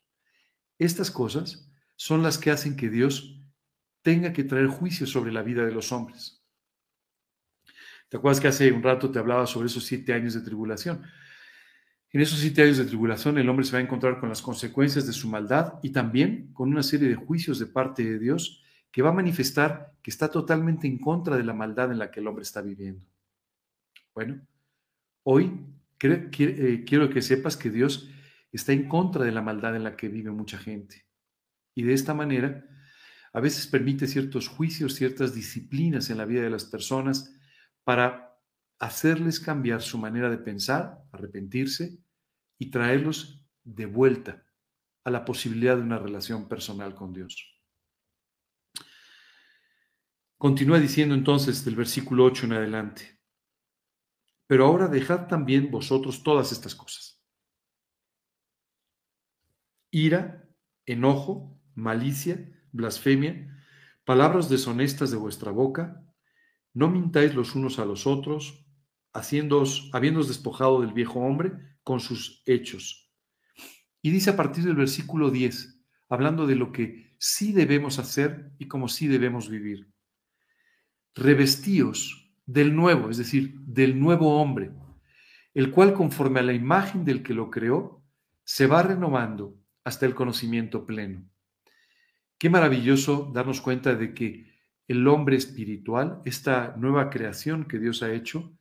Estas 0.79 1.11
cosas 1.11 1.66
son 1.97 2.23
las 2.23 2.37
que 2.37 2.51
hacen 2.51 2.77
que 2.77 2.89
Dios 2.89 3.41
tenga 4.01 4.31
que 4.31 4.45
traer 4.45 4.67
juicio 4.67 5.05
sobre 5.05 5.33
la 5.33 5.41
vida 5.41 5.65
de 5.65 5.73
los 5.73 5.91
hombres. 5.91 6.41
¿Te 8.07 8.15
acuerdas 8.15 8.39
que 8.39 8.47
hace 8.47 8.71
un 8.71 8.83
rato 8.83 9.11
te 9.11 9.19
hablaba 9.19 9.45
sobre 9.45 9.67
esos 9.67 9.83
siete 9.83 10.13
años 10.13 10.33
de 10.33 10.41
tribulación? 10.41 11.03
En 12.13 12.21
esos 12.21 12.39
siete 12.39 12.61
años 12.61 12.77
de 12.77 12.85
tribulación 12.85 13.37
el 13.37 13.49
hombre 13.49 13.65
se 13.65 13.73
va 13.73 13.79
a 13.79 13.81
encontrar 13.81 14.19
con 14.19 14.29
las 14.29 14.41
consecuencias 14.41 15.05
de 15.05 15.11
su 15.11 15.27
maldad 15.27 15.73
y 15.83 15.89
también 15.89 16.53
con 16.53 16.69
una 16.69 16.83
serie 16.83 17.09
de 17.09 17.15
juicios 17.15 17.59
de 17.59 17.65
parte 17.65 18.03
de 18.03 18.17
Dios 18.17 18.63
que 18.91 19.01
va 19.01 19.09
a 19.09 19.13
manifestar 19.13 19.93
que 20.01 20.09
está 20.09 20.29
totalmente 20.29 20.87
en 20.87 20.99
contra 20.99 21.35
de 21.35 21.43
la 21.43 21.53
maldad 21.53 21.91
en 21.91 21.99
la 21.99 22.09
que 22.09 22.21
el 22.21 22.27
hombre 22.27 22.43
está 22.43 22.61
viviendo. 22.61 23.05
Bueno, 24.13 24.39
hoy 25.23 25.51
eh, 25.99 26.83
quiero 26.87 27.09
que 27.09 27.21
sepas 27.21 27.57
que 27.57 27.69
Dios 27.69 28.09
está 28.51 28.71
en 28.71 28.87
contra 28.87 29.25
de 29.25 29.31
la 29.31 29.41
maldad 29.41 29.75
en 29.75 29.83
la 29.83 29.97
que 29.97 30.07
vive 30.07 30.31
mucha 30.31 30.57
gente. 30.57 31.06
Y 31.77 31.83
de 31.83 31.93
esta 31.93 32.15
manera, 32.15 32.65
a 33.33 33.39
veces 33.39 33.67
permite 33.67 34.07
ciertos 34.07 34.47
juicios, 34.47 34.95
ciertas 34.95 35.35
disciplinas 35.35 36.09
en 36.09 36.17
la 36.17 36.25
vida 36.25 36.41
de 36.41 36.49
las 36.49 36.65
personas 36.65 37.35
para 37.83 38.35
hacerles 38.79 39.39
cambiar 39.39 39.83
su 39.83 39.99
manera 39.99 40.27
de 40.31 40.39
pensar, 40.39 40.97
arrepentirse 41.11 41.99
y 42.57 42.71
traerlos 42.71 43.45
de 43.63 43.85
vuelta 43.85 44.43
a 45.03 45.11
la 45.11 45.23
posibilidad 45.23 45.75
de 45.75 45.83
una 45.83 45.99
relación 45.99 46.49
personal 46.49 46.95
con 46.95 47.13
Dios. 47.13 47.61
Continúa 50.39 50.79
diciendo 50.79 51.13
entonces 51.13 51.63
del 51.63 51.75
versículo 51.75 52.25
8 52.25 52.47
en 52.47 52.53
adelante, 52.53 53.21
pero 54.47 54.65
ahora 54.65 54.87
dejad 54.87 55.27
también 55.27 55.69
vosotros 55.69 56.23
todas 56.23 56.51
estas 56.51 56.73
cosas. 56.73 57.23
Ira, 59.91 60.43
enojo, 60.87 61.56
malicia, 61.77 62.51
blasfemia, 62.73 63.47
palabras 64.03 64.49
deshonestas 64.49 65.11
de 65.11 65.17
vuestra 65.17 65.51
boca, 65.51 66.03
no 66.73 66.89
mintáis 66.89 67.33
los 67.33 67.55
unos 67.55 67.79
a 67.79 67.85
los 67.85 68.05
otros, 68.05 68.65
haciéndoos, 69.13 69.89
despojado 70.27 70.81
del 70.81 70.91
viejo 70.91 71.19
hombre 71.19 71.53
con 71.83 71.99
sus 71.99 72.43
hechos. 72.45 73.11
Y 74.01 74.11
dice 74.11 74.31
a 74.31 74.35
partir 74.35 74.63
del 74.65 74.75
versículo 74.75 75.31
10, 75.31 75.81
hablando 76.09 76.45
de 76.45 76.55
lo 76.55 76.71
que 76.71 77.15
sí 77.17 77.53
debemos 77.53 77.99
hacer 77.99 78.51
y 78.59 78.67
cómo 78.67 78.89
sí 78.89 79.07
debemos 79.07 79.49
vivir 79.49 79.87
revestíos 81.17 82.31
del 82.45 82.75
nuevo, 82.75 83.09
es 83.09 83.17
decir, 83.17 83.59
del 83.61 83.99
nuevo 83.99 84.39
hombre, 84.39 84.71
el 85.53 85.71
cual 85.71 85.93
conforme 85.93 86.39
a 86.39 86.43
la 86.43 86.53
imagen 86.53 87.03
del 87.03 87.23
que 87.23 87.33
lo 87.33 87.49
creó, 87.49 88.03
se 88.43 88.67
va 88.67 88.83
renovando 88.83 89.57
hasta 89.83 90.05
el 90.05 90.13
conocimiento 90.13 90.85
pleno. 90.85 91.27
Qué 92.37 92.49
maravilloso 92.49 93.31
darnos 93.33 93.61
cuenta 93.61 93.95
de 93.95 94.13
que 94.13 94.45
el 94.87 95.07
hombre 95.07 95.35
espiritual, 95.35 96.21
esta 96.23 96.75
nueva 96.77 97.09
creación 97.09 97.65
que 97.65 97.79
Dios 97.79 98.03
ha 98.03 98.13
hecho, 98.13 98.55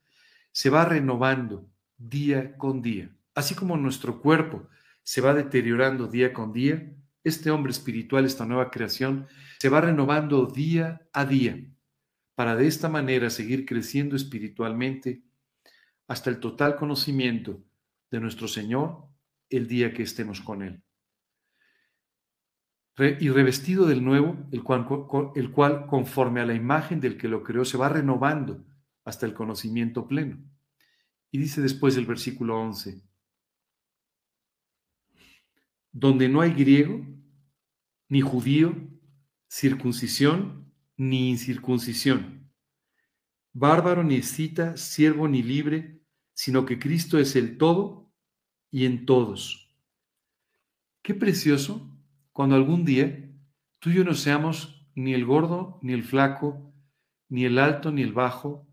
se 0.50 0.70
va 0.70 0.86
renovando 0.86 1.70
día 1.98 2.56
con 2.56 2.80
día. 2.80 3.14
Así 3.34 3.54
como 3.54 3.76
nuestro 3.76 4.20
cuerpo 4.22 4.68
se 5.02 5.20
va 5.20 5.34
deteriorando 5.34 6.08
día 6.08 6.32
con 6.32 6.52
día, 6.52 6.90
este 7.22 7.50
hombre 7.50 7.70
espiritual, 7.70 8.24
esta 8.24 8.46
nueva 8.46 8.70
creación, 8.70 9.26
se 9.58 9.68
va 9.68 9.80
renovando 9.82 10.46
día 10.46 11.06
a 11.12 11.24
día 11.26 11.62
para 12.34 12.56
de 12.56 12.66
esta 12.66 12.88
manera 12.88 13.30
seguir 13.30 13.66
creciendo 13.66 14.16
espiritualmente 14.16 15.22
hasta 16.08 16.30
el 16.30 16.38
total 16.40 16.76
conocimiento 16.76 17.62
de 18.10 18.20
nuestro 18.20 18.48
Señor 18.48 19.04
el 19.50 19.66
día 19.66 19.92
que 19.92 20.02
estemos 20.02 20.40
con 20.40 20.62
Él. 20.62 20.85
Y 22.98 23.28
revestido 23.28 23.86
del 23.86 24.02
nuevo, 24.02 24.36
el 24.52 24.62
cual, 24.62 25.86
conforme 25.86 26.40
a 26.40 26.46
la 26.46 26.54
imagen 26.54 27.00
del 27.00 27.18
que 27.18 27.28
lo 27.28 27.42
creó 27.42 27.64
se 27.64 27.76
va 27.76 27.90
renovando 27.90 28.64
hasta 29.04 29.26
el 29.26 29.34
conocimiento 29.34 30.08
pleno. 30.08 30.38
Y 31.30 31.38
dice 31.38 31.60
después 31.60 31.96
el 31.98 32.06
versículo 32.06 32.58
11, 32.58 33.02
donde 35.92 36.28
no 36.28 36.40
hay 36.40 36.52
griego, 36.52 37.04
ni 38.08 38.22
judío, 38.22 38.74
circuncisión, 39.48 40.72
ni 40.96 41.30
incircuncisión, 41.30 42.50
bárbaro 43.52 44.04
ni 44.04 44.16
escita, 44.16 44.76
siervo 44.76 45.28
ni 45.28 45.42
libre, 45.42 46.00
sino 46.32 46.64
que 46.64 46.78
Cristo 46.78 47.18
es 47.18 47.36
el 47.36 47.58
todo 47.58 48.10
y 48.70 48.86
en 48.86 49.04
todos. 49.04 49.74
Qué 51.02 51.14
precioso 51.14 51.95
cuando 52.36 52.54
algún 52.54 52.84
día 52.84 53.32
tú 53.78 53.88
y 53.88 53.94
yo 53.94 54.04
no 54.04 54.12
seamos 54.12 54.86
ni 54.94 55.14
el 55.14 55.24
gordo 55.24 55.80
ni 55.80 55.94
el 55.94 56.04
flaco, 56.04 56.70
ni 57.30 57.46
el 57.46 57.58
alto 57.58 57.92
ni 57.92 58.02
el 58.02 58.12
bajo, 58.12 58.68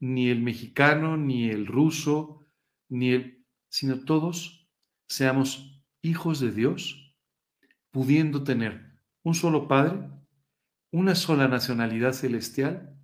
ni 0.00 0.30
el 0.30 0.42
mexicano 0.42 1.16
ni 1.16 1.48
el 1.48 1.68
ruso, 1.68 2.44
ni 2.88 3.10
el, 3.10 3.46
sino 3.68 4.04
todos 4.04 4.68
seamos 5.06 5.80
hijos 6.02 6.40
de 6.40 6.50
Dios, 6.50 7.16
pudiendo 7.92 8.42
tener 8.42 9.00
un 9.22 9.36
solo 9.36 9.68
Padre 9.68 10.10
una 10.90 11.14
sola 11.14 11.46
nacionalidad 11.46 12.14
celestial 12.14 12.98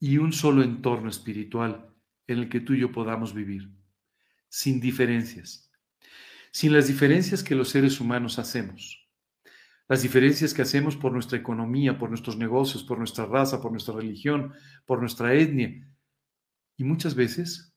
y 0.00 0.18
un 0.18 0.32
solo 0.32 0.64
entorno 0.64 1.10
espiritual 1.10 1.94
en 2.26 2.38
el 2.40 2.48
que 2.48 2.58
tú 2.58 2.72
y 2.72 2.80
yo 2.80 2.90
podamos 2.90 3.34
vivir, 3.34 3.70
sin 4.48 4.80
diferencias, 4.80 5.67
sin 6.58 6.72
las 6.72 6.88
diferencias 6.88 7.44
que 7.44 7.54
los 7.54 7.68
seres 7.68 8.00
humanos 8.00 8.40
hacemos, 8.40 9.08
las 9.86 10.02
diferencias 10.02 10.52
que 10.52 10.62
hacemos 10.62 10.96
por 10.96 11.12
nuestra 11.12 11.38
economía, 11.38 11.96
por 11.96 12.08
nuestros 12.08 12.36
negocios, 12.36 12.82
por 12.82 12.98
nuestra 12.98 13.26
raza, 13.26 13.62
por 13.62 13.70
nuestra 13.70 13.94
religión, 13.94 14.52
por 14.84 14.98
nuestra 14.98 15.34
etnia, 15.34 15.88
y 16.76 16.82
muchas 16.82 17.14
veces 17.14 17.76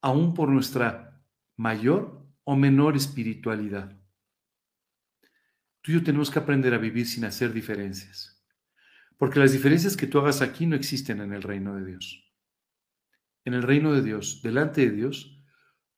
aún 0.00 0.32
por 0.32 0.48
nuestra 0.48 1.22
mayor 1.58 2.26
o 2.42 2.56
menor 2.56 2.96
espiritualidad. 2.96 4.00
Tú 5.82 5.92
y 5.92 5.94
yo 5.96 6.02
tenemos 6.02 6.30
que 6.30 6.38
aprender 6.38 6.72
a 6.72 6.78
vivir 6.78 7.06
sin 7.06 7.26
hacer 7.26 7.52
diferencias. 7.52 8.42
Porque 9.18 9.40
las 9.40 9.52
diferencias 9.52 9.94
que 9.94 10.06
tú 10.06 10.20
hagas 10.20 10.40
aquí 10.40 10.64
no 10.64 10.74
existen 10.74 11.20
en 11.20 11.34
el 11.34 11.42
reino 11.42 11.76
de 11.76 11.84
Dios. 11.84 12.32
En 13.44 13.52
el 13.52 13.62
reino 13.62 13.92
de 13.92 14.00
Dios, 14.00 14.40
delante 14.40 14.88
de 14.88 14.96
Dios, 14.96 15.44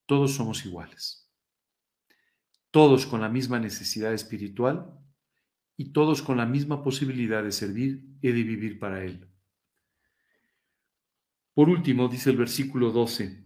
todos 0.07 0.35
somos 0.35 0.67
iguales. 0.67 1.30
Todos 2.71 3.07
con 3.07 3.21
la 3.21 3.29
misma 3.29 3.59
necesidad 3.59 4.13
espiritual 4.13 4.97
y 5.77 5.93
todos 5.93 6.23
con 6.23 6.37
la 6.37 6.47
misma 6.47 6.83
posibilidad 6.83 7.43
de 7.43 7.53
servir 7.53 8.05
y 8.21 8.29
de 8.29 8.43
vivir 8.43 8.79
para 8.79 9.03
Él. 9.03 9.27
Por 11.55 11.69
último, 11.69 12.09
dice 12.09 12.31
el 12.31 12.37
versículo 12.37 12.91
12. 12.91 13.45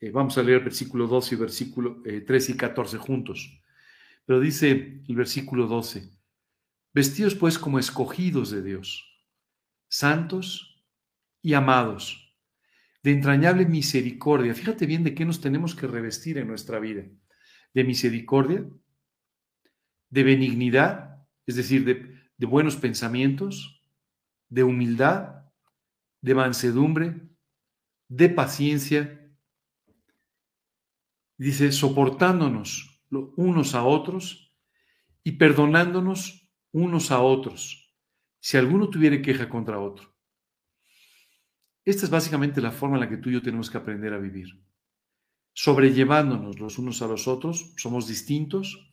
Eh, 0.00 0.10
vamos 0.10 0.36
a 0.36 0.42
leer 0.42 0.58
el 0.58 0.64
versículo 0.64 1.06
12 1.06 1.34
y 1.34 1.38
versículo 1.38 2.02
13 2.02 2.52
eh, 2.52 2.54
y 2.54 2.58
14 2.58 2.98
juntos. 2.98 3.62
Pero 4.24 4.40
dice 4.40 5.02
el 5.06 5.16
versículo 5.16 5.66
12, 5.66 6.10
vestidos 6.92 7.34
pues 7.34 7.58
como 7.58 7.78
escogidos 7.78 8.50
de 8.50 8.62
Dios, 8.62 9.04
santos 9.88 10.84
y 11.40 11.54
amados, 11.54 12.36
de 13.02 13.12
entrañable 13.12 13.66
misericordia. 13.66 14.54
Fíjate 14.54 14.86
bien 14.86 15.02
de 15.02 15.14
qué 15.14 15.24
nos 15.24 15.40
tenemos 15.40 15.74
que 15.74 15.86
revestir 15.86 16.38
en 16.38 16.46
nuestra 16.48 16.78
vida. 16.78 17.04
De 17.74 17.84
misericordia, 17.84 18.64
de 20.10 20.22
benignidad, 20.22 21.26
es 21.46 21.56
decir, 21.56 21.84
de, 21.84 22.46
buenos 22.46 22.76
pensamientos, 22.76 23.82
de 24.48 24.62
humildad, 24.62 25.46
de 26.20 26.34
mansedumbre, 26.34 27.20
de 28.08 28.28
paciencia. 28.28 29.32
Dice, 31.38 31.72
soportándonos 31.72 33.02
unos 33.10 33.74
a 33.74 33.84
otros 33.84 34.54
y 35.24 35.32
perdonándonos 35.32 36.48
unos 36.72 37.10
a 37.10 37.20
otros, 37.20 37.94
si 38.40 38.56
alguno 38.56 38.90
tuviera 38.90 39.22
queja 39.22 39.48
contra 39.48 39.78
otro. 39.78 40.12
Esta 41.84 42.04
es 42.04 42.10
básicamente 42.10 42.60
la 42.60 42.70
forma 42.70 42.96
en 42.96 43.00
la 43.00 43.08
que 43.08 43.16
tú 43.16 43.30
y 43.30 43.34
yo 43.34 43.42
tenemos 43.42 43.70
que 43.70 43.78
aprender 43.78 44.12
a 44.12 44.18
vivir. 44.18 44.48
Sobrellevándonos 45.54 46.58
los 46.60 46.78
unos 46.78 47.02
a 47.02 47.06
los 47.06 47.28
otros, 47.28 47.74
somos 47.76 48.06
distintos, 48.08 48.92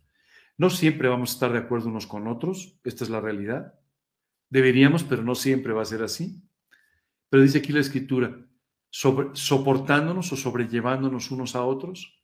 no 0.58 0.70
siempre 0.70 1.08
vamos 1.08 1.32
a 1.32 1.34
estar 1.34 1.54
de 1.54 1.60
acuerdo 1.60 1.88
unos 1.88 2.06
con 2.06 2.28
otros, 2.28 2.78
esta 2.84 3.06
es 3.06 3.10
la 3.10 3.22
realidad. 3.22 3.80
Deberíamos, 4.50 5.06
pero 5.06 5.24
no 5.24 5.34
siempre 5.36 5.72
va 5.72 5.84
a 5.84 5.86
ser 5.86 6.04
así. 6.04 6.44
Pero 7.30 7.44
dice 7.44 7.60
aquí 7.60 7.72
la 7.72 7.80
escritura, 7.80 8.46
soportándonos 8.90 10.34
o 10.34 10.36
sobrellevándonos 10.36 11.32
unos 11.32 11.56
a 11.56 11.64
otros, 11.64 12.22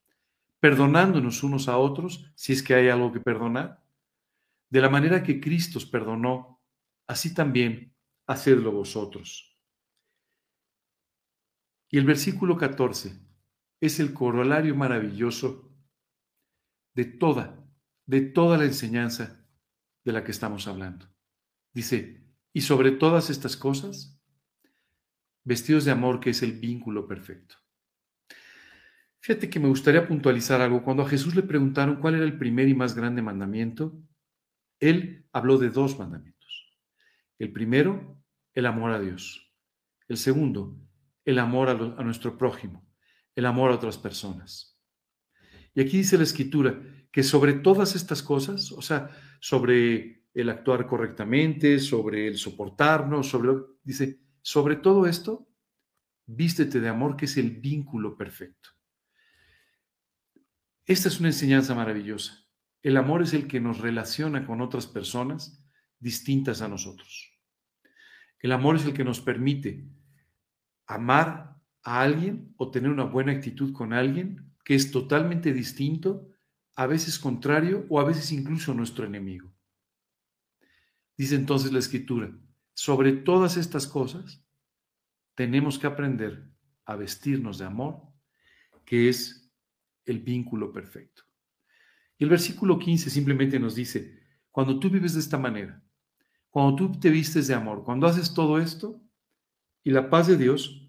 perdonándonos 0.59 1.43
unos 1.43 1.69
a 1.69 1.77
otros, 1.77 2.29
si 2.35 2.51
es 2.51 2.61
que 2.61 2.73
hay 2.73 2.89
algo 2.89 3.13
que 3.13 3.21
perdonar. 3.21 3.81
De 4.69 4.81
la 4.81 4.89
manera 4.89 5.23
que 5.23 5.39
Cristo 5.39 5.77
os 5.77 5.85
perdonó, 5.85 6.61
así 7.07 7.33
también 7.33 7.93
hacedlo 8.27 8.71
vosotros. 8.73 9.57
Y 11.89 11.97
el 11.97 12.05
versículo 12.05 12.57
14 12.57 13.24
es 13.85 13.99
el 13.99 14.13
corolario 14.13 14.75
maravilloso 14.75 15.71
de 16.93 17.05
toda, 17.05 17.65
de 18.05 18.21
toda 18.21 18.57
la 18.57 18.65
enseñanza 18.65 19.45
de 20.03 20.11
la 20.11 20.23
que 20.23 20.31
estamos 20.31 20.67
hablando. 20.67 21.07
Dice, 21.73 22.25
y 22.53 22.61
sobre 22.61 22.91
todas 22.91 23.29
estas 23.29 23.57
cosas, 23.57 24.21
vestidos 25.43 25.85
de 25.85 25.91
amor 25.91 26.19
que 26.19 26.31
es 26.31 26.41
el 26.41 26.53
vínculo 26.53 27.07
perfecto. 27.07 27.55
Fíjate 29.19 29.49
que 29.49 29.59
me 29.59 29.67
gustaría 29.67 30.07
puntualizar 30.07 30.61
algo. 30.61 30.83
Cuando 30.83 31.03
a 31.03 31.09
Jesús 31.09 31.35
le 31.35 31.41
preguntaron 31.41 31.95
cuál 31.95 32.15
era 32.15 32.23
el 32.23 32.37
primer 32.37 32.67
y 32.67 32.75
más 32.75 32.93
grande 32.95 33.21
mandamiento, 33.21 33.99
él 34.79 35.27
habló 35.31 35.57
de 35.57 35.69
dos 35.69 35.97
mandamientos. 35.97 36.77
El 37.39 37.51
primero, 37.51 38.21
el 38.53 38.67
amor 38.67 38.91
a 38.91 38.99
Dios. 38.99 39.51
El 40.07 40.17
segundo, 40.17 40.79
el 41.25 41.39
amor 41.39 41.69
a, 41.69 42.03
nuestro 42.03 42.37
prójimo, 42.37 42.84
el 43.35 43.45
amor 43.45 43.71
a 43.71 43.75
otras 43.75 43.97
personas. 43.97 44.79
Y 45.73 45.81
aquí 45.81 45.97
dice 45.97 46.17
la 46.17 46.23
escritura 46.23 46.81
que 47.11 47.23
sobre 47.23 47.53
todas 47.53 47.95
estas 47.95 48.23
cosas, 48.23 48.71
o 48.71 48.81
sea, 48.81 49.09
sobre 49.39 50.25
el 50.33 50.49
actuar 50.49 50.87
correctamente, 50.87 51.79
sobre 51.79 52.27
el 52.27 52.37
soportarnos, 52.37 53.29
sobre, 53.29 53.53
dice, 53.83 54.19
sobre 54.41 54.77
todo 54.77 55.05
esto, 55.05 55.47
vístete 56.25 56.79
de 56.79 56.89
amor 56.89 57.15
que 57.15 57.25
es 57.25 57.37
el 57.37 57.51
vínculo 57.51 58.17
perfecto. 58.17 58.69
Esta 60.85 61.07
es 61.07 61.19
una 61.19 61.29
enseñanza 61.29 61.73
maravillosa. 61.73 62.45
El 62.81 62.97
amor 62.97 63.23
es 63.23 63.33
el 63.33 63.47
que 63.47 63.59
nos 63.59 63.79
relaciona 63.79 64.45
con 64.45 64.61
otras 64.61 64.87
personas 64.87 65.65
distintas 65.99 66.61
a 66.61 66.67
nosotros. 66.67 67.33
El 68.39 68.51
amor 68.51 68.75
es 68.75 68.85
el 68.85 68.93
que 68.93 69.03
nos 69.03 69.21
permite 69.21 69.87
amar 70.85 71.54
a 71.85 72.01
alguien 72.01 72.53
o 72.57 72.71
tener 72.71 72.89
una 72.89 73.03
buena 73.03 73.31
actitud 73.31 73.71
con 73.71 73.93
alguien 73.93 74.51
que 74.65 74.73
es 74.73 74.91
totalmente 74.91 75.53
distinto, 75.53 76.27
a 76.75 76.87
veces 76.87 77.19
contrario 77.19 77.85
o 77.89 77.99
a 77.99 78.03
veces 78.03 78.31
incluso 78.31 78.73
nuestro 78.73 79.05
enemigo. 79.05 79.53
Dice 81.15 81.35
entonces 81.35 81.71
la 81.71 81.79
escritura, 81.79 82.35
sobre 82.73 83.13
todas 83.13 83.55
estas 83.55 83.85
cosas 83.85 84.43
tenemos 85.35 85.77
que 85.77 85.85
aprender 85.85 86.49
a 86.85 86.95
vestirnos 86.95 87.59
de 87.59 87.65
amor, 87.65 88.01
que 88.83 89.07
es 89.07 89.51
el 90.05 90.19
vínculo 90.19 90.73
perfecto. 90.73 91.23
Y 92.17 92.23
el 92.23 92.31
versículo 92.31 92.79
15 92.79 93.09
simplemente 93.11 93.59
nos 93.59 93.75
dice, 93.75 94.19
cuando 94.49 94.79
tú 94.79 94.89
vives 94.89 95.13
de 95.13 95.19
esta 95.19 95.37
manera, 95.37 95.83
cuando 96.49 96.75
tú 96.75 96.99
te 96.99 97.09
vistes 97.11 97.47
de 97.47 97.53
amor, 97.53 97.83
cuando 97.83 98.07
haces 98.07 98.33
todo 98.33 98.57
esto, 98.57 99.01
y 99.83 99.91
la 99.91 100.09
paz 100.09 100.27
de 100.27 100.37
Dios 100.37 100.84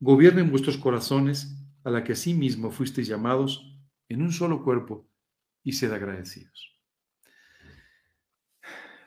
gobierna 0.00 0.40
en 0.40 0.50
vuestros 0.50 0.76
corazones, 0.76 1.56
a 1.84 1.90
la 1.90 2.04
que 2.04 2.12
así 2.12 2.34
mismo 2.34 2.70
fuisteis 2.70 3.08
llamados 3.08 3.78
en 4.08 4.22
un 4.22 4.32
solo 4.32 4.62
cuerpo, 4.62 5.08
y 5.62 5.72
sed 5.72 5.92
agradecidos. 5.92 6.76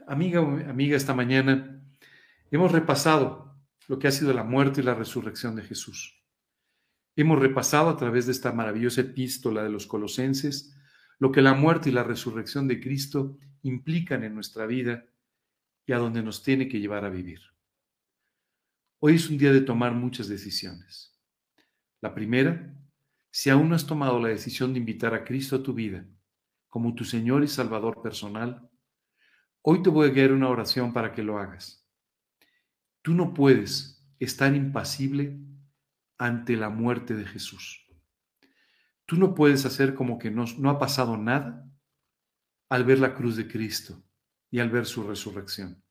Amiga, 0.07 0.39
amiga, 0.39 0.97
esta 0.97 1.13
mañana 1.13 1.81
hemos 2.51 2.71
repasado 2.71 3.55
lo 3.87 3.97
que 3.97 4.07
ha 4.07 4.11
sido 4.11 4.33
la 4.33 4.43
muerte 4.43 4.81
y 4.81 4.83
la 4.83 4.93
resurrección 4.93 5.55
de 5.55 5.63
Jesús. 5.63 6.23
Hemos 7.15 7.39
repasado 7.39 7.89
a 7.89 7.97
través 7.97 8.25
de 8.25 8.31
esta 8.31 8.51
maravillosa 8.51 9.01
epístola 9.01 9.63
de 9.63 9.69
los 9.69 9.87
colosenses 9.87 10.75
lo 11.21 11.31
que 11.31 11.43
la 11.43 11.53
muerte 11.53 11.89
y 11.89 11.91
la 11.91 12.03
resurrección 12.03 12.67
de 12.67 12.79
Cristo 12.79 13.37
implican 13.61 14.23
en 14.23 14.33
nuestra 14.33 14.65
vida 14.65 15.05
y 15.85 15.93
a 15.93 15.99
donde 15.99 16.23
nos 16.23 16.41
tiene 16.41 16.67
que 16.67 16.79
llevar 16.79 17.05
a 17.05 17.11
vivir. 17.11 17.50
Hoy 19.03 19.15
es 19.15 19.31
un 19.31 19.39
día 19.39 19.51
de 19.51 19.61
tomar 19.61 19.95
muchas 19.95 20.27
decisiones. 20.27 21.19
La 22.01 22.13
primera, 22.13 22.71
si 23.31 23.49
aún 23.49 23.67
no 23.67 23.73
has 23.73 23.87
tomado 23.87 24.19
la 24.19 24.27
decisión 24.27 24.73
de 24.73 24.79
invitar 24.79 25.15
a 25.15 25.23
Cristo 25.23 25.55
a 25.55 25.63
tu 25.63 25.73
vida 25.73 26.05
como 26.67 26.93
tu 26.93 27.03
Señor 27.03 27.43
y 27.43 27.47
Salvador 27.47 28.03
personal, 28.03 28.69
hoy 29.63 29.81
te 29.81 29.89
voy 29.89 30.07
a 30.07 30.11
guiar 30.11 30.31
una 30.31 30.49
oración 30.49 30.93
para 30.93 31.13
que 31.13 31.23
lo 31.23 31.39
hagas. 31.39 31.83
Tú 33.01 33.15
no 33.15 33.33
puedes 33.33 34.07
estar 34.19 34.55
impasible 34.55 35.35
ante 36.19 36.55
la 36.55 36.69
muerte 36.69 37.15
de 37.15 37.25
Jesús. 37.25 37.87
Tú 39.07 39.15
no 39.15 39.33
puedes 39.33 39.65
hacer 39.65 39.95
como 39.95 40.19
que 40.19 40.29
no, 40.29 40.45
no 40.59 40.69
ha 40.69 40.77
pasado 40.77 41.17
nada 41.17 41.67
al 42.69 42.85
ver 42.85 42.99
la 42.99 43.15
cruz 43.15 43.35
de 43.35 43.47
Cristo 43.47 44.03
y 44.51 44.59
al 44.59 44.69
ver 44.69 44.85
su 44.85 45.01
resurrección. 45.01 45.83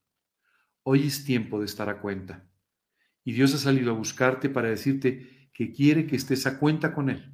Hoy 0.83 1.07
es 1.07 1.25
tiempo 1.25 1.59
de 1.59 1.65
estar 1.65 1.89
a 1.89 1.99
cuenta. 1.99 2.47
Y 3.23 3.33
Dios 3.33 3.53
ha 3.53 3.57
salido 3.57 3.91
a 3.91 3.97
buscarte 3.97 4.49
para 4.49 4.69
decirte 4.69 5.49
que 5.53 5.71
quiere 5.71 6.07
que 6.07 6.15
estés 6.15 6.47
a 6.47 6.57
cuenta 6.57 6.93
con 6.93 7.09
Él, 7.09 7.31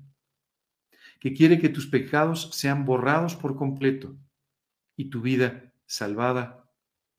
que 1.19 1.33
quiere 1.33 1.59
que 1.59 1.69
tus 1.69 1.87
pecados 1.87 2.49
sean 2.53 2.85
borrados 2.85 3.35
por 3.35 3.55
completo 3.55 4.17
y 4.95 5.09
tu 5.09 5.21
vida 5.21 5.73
salvada 5.85 6.69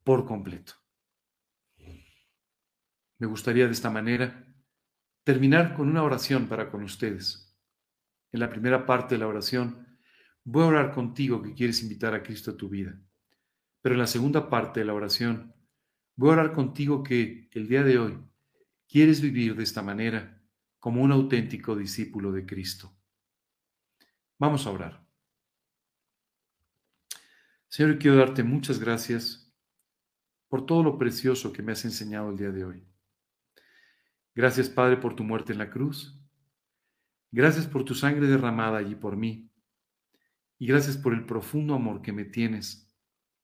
por 0.05 0.27
completo. 0.27 0.75
Me 3.19 3.27
gustaría 3.27 3.67
de 3.67 3.73
esta 3.73 3.91
manera 3.91 4.47
terminar 5.25 5.75
con 5.75 5.89
una 5.89 6.03
oración 6.03 6.47
para 6.47 6.71
con 6.71 6.83
ustedes. 6.83 7.57
En 8.31 8.41
la 8.41 8.51
primera 8.51 8.87
parte 8.87 9.15
de 9.15 9.19
la 9.21 9.27
oración, 9.27 9.87
voy 10.45 10.65
a 10.65 10.67
orar 10.67 10.93
contigo 10.93 11.43
que 11.43 11.55
quieres 11.55 11.83
invitar 11.83 12.15
a 12.15 12.23
Cristo 12.23 12.53
a 12.53 12.57
tu 12.57 12.69
vida. 12.69 13.01
Pero 13.81 13.95
en 13.95 14.01
la 14.01 14.07
segunda 14.07 14.49
parte 14.49 14.81
de 14.81 14.87
la 14.87 14.95
oración, 14.95 15.55
voy 16.17 16.31
a 16.31 16.33
orar 16.35 16.53
contigo 16.53 17.03
que 17.03 17.49
el 17.53 17.69
día 17.69 17.83
de 17.83 17.99
hoy 17.99 18.28
quieres 18.89 19.21
vivir 19.21 19.55
de 19.55 19.63
esta 19.63 19.83
manera 19.83 20.43
como 20.79 21.03
un 21.03 21.13
auténtico 21.13 21.77
discípulo 21.77 22.33
de 22.33 22.47
Cristo. 22.47 22.97
Vamos 24.39 24.67
a 24.67 24.71
orar. 24.71 25.07
Señor, 27.69 27.99
quiero 27.99 28.17
darte 28.17 28.43
muchas 28.43 28.79
gracias 28.79 29.53
por 30.49 30.65
todo 30.65 30.83
lo 30.83 30.99
precioso 30.99 31.53
que 31.53 31.63
me 31.63 31.73
has 31.73 31.85
enseñado 31.85 32.31
el 32.31 32.39
día 32.39 32.51
de 32.51 32.65
hoy. 32.65 32.89
Gracias, 34.35 34.71
Padre, 34.71 34.97
por 34.97 35.15
tu 35.15 35.25
muerte 35.25 35.53
en 35.53 35.59
la 35.59 35.69
cruz. 35.69 36.19
Gracias 37.31 37.67
por 37.67 37.85
tu 37.85 37.95
sangre 37.95 38.27
derramada 38.27 38.79
allí 38.79 38.95
por 38.95 39.17
mí. 39.17 39.53
Y 40.59 40.67
gracias 40.67 40.97
por 40.97 41.13
el 41.13 41.27
profundo 41.27 41.75
amor 41.75 42.01
que 42.01 42.13
me 42.13 42.25
tienes 42.25 42.91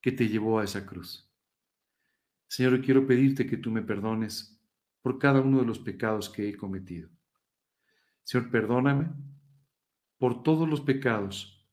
que 0.01 0.13
te 0.13 0.29
llevó 0.29 0.59
a 0.59 0.65
esa 0.65 0.87
cruz. 0.87 1.31
Señor, 2.49 2.81
quiero 2.81 3.07
pedirte 3.07 3.47
que 3.47 3.57
tú 3.57 3.71
me 3.71 3.83
perdones 3.83 4.54
por 5.05 5.19
cada 5.19 5.43
uno 5.43 5.59
de 5.59 5.67
los 5.67 5.79
pecados 5.79 6.31
que 6.31 6.49
he 6.49 6.57
cometido. 6.57 7.11
Señor, 8.23 8.51
perdóname 8.51 9.13
por 10.17 10.43
todos 10.43 10.67
los 10.67 10.81
pecados 10.81 11.69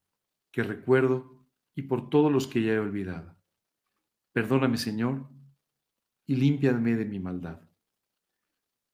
que 0.52 0.64
recuerdo 0.64 1.48
y 1.74 1.84
por 1.84 2.10
todos 2.10 2.30
los 2.30 2.46
que 2.46 2.62
ya 2.62 2.74
he 2.74 2.80
olvidado. 2.80 3.42
Perdóname, 4.34 4.76
Señor, 4.76 5.30
y 6.26 6.36
límpiame 6.36 6.98
de 6.98 7.06
mi 7.06 7.22
maldad. 7.22 7.62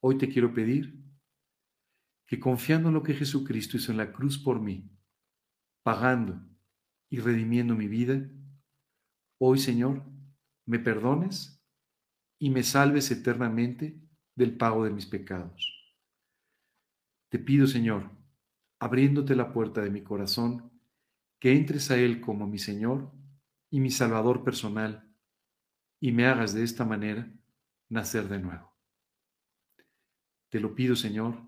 Hoy 0.02 0.20
te 0.20 0.30
quiero 0.30 0.54
pedir 0.54 1.04
que 2.28 2.40
confiando 2.40 2.90
en 2.90 2.94
lo 2.94 3.02
que 3.02 3.16
Jesucristo 3.16 3.78
hizo 3.78 3.92
en 3.92 3.98
la 3.98 4.12
cruz 4.12 4.38
por 4.38 4.62
mí, 4.62 4.88
pagando 5.82 6.48
y 7.10 7.22
redimiendo 7.22 7.74
mi 7.74 7.88
vida, 7.88 8.30
Hoy, 9.40 9.60
Señor, 9.60 10.04
me 10.66 10.78
perdones 10.78 11.64
y 12.40 12.50
me 12.50 12.64
salves 12.64 13.12
eternamente 13.12 14.07
del 14.38 14.56
pago 14.56 14.86
de 14.86 14.92
mis 14.92 15.08
pecados. 15.08 15.74
Te 17.30 17.40
pido, 17.40 17.66
Señor, 17.66 18.12
abriéndote 18.80 19.36
la 19.36 19.52
puerta 19.52 19.82
de 19.82 19.90
mi 19.90 20.04
corazón, 20.04 20.72
que 21.40 21.54
entres 21.54 21.90
a 21.92 21.98
Él 21.98 22.22
como 22.22 22.48
mi 22.48 22.60
Señor 22.60 23.12
y 23.72 23.80
mi 23.80 23.90
Salvador 23.90 24.44
personal, 24.44 25.12
y 26.00 26.12
me 26.12 26.28
hagas 26.28 26.54
de 26.54 26.64
esta 26.64 26.86
manera 26.86 27.34
nacer 27.90 28.30
de 28.30 28.40
nuevo. 28.40 28.78
Te 30.50 30.60
lo 30.60 30.76
pido, 30.76 30.96
Señor, 30.96 31.42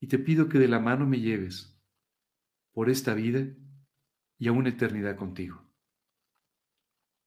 y 0.00 0.06
te 0.06 0.18
pido 0.18 0.48
que 0.48 0.58
de 0.58 0.68
la 0.68 0.78
mano 0.78 1.06
me 1.06 1.20
lleves 1.20 1.76
por 2.72 2.88
esta 2.88 3.14
vida 3.14 3.44
y 4.38 4.46
a 4.46 4.52
una 4.52 4.68
eternidad 4.68 5.16
contigo. 5.16 5.60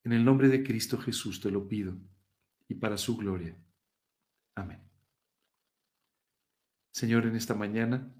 En 0.05 0.13
el 0.13 0.23
nombre 0.23 0.47
de 0.47 0.63
Cristo 0.63 0.97
Jesús 0.97 1.41
te 1.41 1.51
lo 1.51 1.67
pido 1.67 1.97
y 2.69 2.75
para 2.75 2.97
su 2.97 3.17
gloria. 3.17 3.57
Amén. 4.55 4.84
Señor, 6.95 7.25
en 7.25 7.35
esta 7.35 7.53
mañana, 7.53 8.15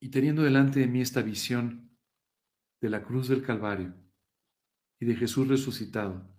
y 0.00 0.08
teniendo 0.08 0.42
delante 0.42 0.80
de 0.80 0.88
mí 0.88 1.00
esta 1.00 1.22
visión 1.22 1.96
de 2.80 2.90
la 2.90 3.04
cruz 3.04 3.28
del 3.28 3.44
Calvario 3.44 3.94
y 4.98 5.06
de 5.06 5.14
Jesús 5.14 5.46
resucitado, 5.46 6.36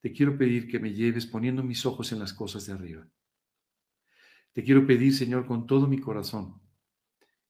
te 0.00 0.14
quiero 0.14 0.38
pedir 0.38 0.68
que 0.68 0.78
me 0.78 0.94
lleves 0.94 1.26
poniendo 1.26 1.62
mis 1.62 1.84
ojos 1.84 2.12
en 2.12 2.18
las 2.18 2.32
cosas 2.32 2.64
de 2.64 2.72
arriba. 2.72 3.06
Te 4.54 4.64
quiero 4.64 4.86
pedir, 4.86 5.14
Señor, 5.14 5.46
con 5.46 5.66
todo 5.66 5.86
mi 5.86 5.98
corazón, 5.98 6.58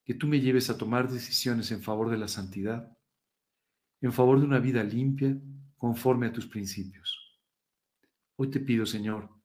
que 0.02 0.14
tú 0.14 0.26
me 0.26 0.40
lleves 0.40 0.70
a 0.70 0.76
tomar 0.76 1.08
decisiones 1.08 1.70
en 1.70 1.84
favor 1.84 2.10
de 2.10 2.18
la 2.18 2.26
santidad 2.26 2.98
en 4.00 4.12
favor 4.12 4.40
de 4.40 4.46
una 4.46 4.58
vida 4.58 4.82
limpia 4.82 5.40
conforme 5.76 6.26
a 6.26 6.32
tus 6.32 6.48
principios. 6.48 7.38
Hoy 8.34 8.50
te 8.50 8.58
pido, 8.58 8.86
Señor, 8.86 9.39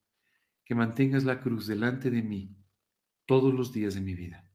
que 0.65 0.75
mantengas 0.75 1.23
la 1.23 1.39
cruz 1.39 1.67
delante 1.67 2.09
de 2.09 2.23
mí 2.23 2.57
todos 3.25 3.53
los 3.53 3.71
días 3.71 3.93
de 3.93 4.01
mi 4.01 4.15
vida. 4.15 4.51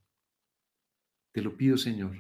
Te 1.33 1.41
lo 1.41 1.57
pido, 1.57 1.79
Señor, 1.79 2.17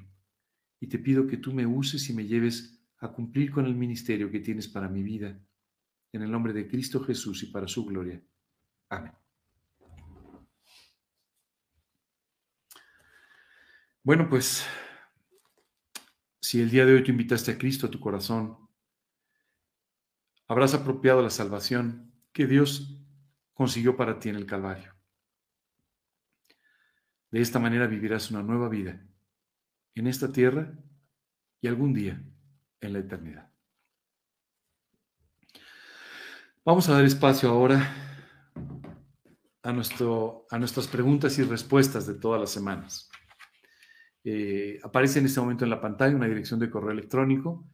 y 0.78 0.86
te 0.86 0.98
pido 0.98 1.26
que 1.26 1.36
tú 1.36 1.52
me 1.52 1.66
uses 1.66 2.08
y 2.08 2.14
me 2.14 2.26
lleves 2.26 2.80
a 2.98 3.08
cumplir 3.08 3.50
con 3.50 3.66
el 3.66 3.74
ministerio 3.74 4.30
que 4.30 4.40
tienes 4.40 4.68
para 4.68 4.88
mi 4.88 5.02
vida, 5.02 5.38
en 6.12 6.22
el 6.22 6.30
nombre 6.30 6.52
de 6.52 6.68
Cristo 6.68 7.02
Jesús 7.02 7.42
y 7.42 7.46
para 7.46 7.66
su 7.66 7.84
gloria. 7.84 8.22
Amén. 8.88 9.12
Bueno, 14.02 14.28
pues 14.28 14.64
si 16.40 16.60
el 16.60 16.70
día 16.70 16.86
de 16.86 16.94
hoy 16.94 17.04
tú 17.04 17.10
invitaste 17.10 17.52
a 17.52 17.58
Cristo 17.58 17.86
a 17.86 17.90
tu 17.90 18.00
corazón, 18.00 18.56
habrás 20.48 20.74
apropiado 20.74 21.22
la 21.22 21.30
salvación 21.30 22.12
que 22.32 22.46
Dios 22.46 22.99
consiguió 23.60 23.94
para 23.94 24.18
ti 24.18 24.30
en 24.30 24.36
el 24.36 24.46
Calvario. 24.46 24.94
De 27.30 27.42
esta 27.42 27.58
manera 27.58 27.86
vivirás 27.86 28.30
una 28.30 28.42
nueva 28.42 28.70
vida 28.70 29.06
en 29.94 30.06
esta 30.06 30.32
tierra 30.32 30.72
y 31.60 31.68
algún 31.68 31.92
día 31.92 32.24
en 32.80 32.92
la 32.94 33.00
eternidad. 33.00 33.52
Vamos 36.64 36.88
a 36.88 36.94
dar 36.94 37.04
espacio 37.04 37.50
ahora 37.50 37.86
a, 39.62 39.72
nuestro, 39.74 40.46
a 40.50 40.58
nuestras 40.58 40.88
preguntas 40.88 41.38
y 41.38 41.42
respuestas 41.42 42.06
de 42.06 42.14
todas 42.14 42.40
las 42.40 42.48
semanas. 42.48 43.10
Eh, 44.24 44.80
aparece 44.82 45.18
en 45.18 45.26
este 45.26 45.38
momento 45.38 45.64
en 45.64 45.70
la 45.70 45.82
pantalla 45.82 46.16
una 46.16 46.28
dirección 46.28 46.58
de 46.60 46.70
correo 46.70 46.92
electrónico, 46.92 47.68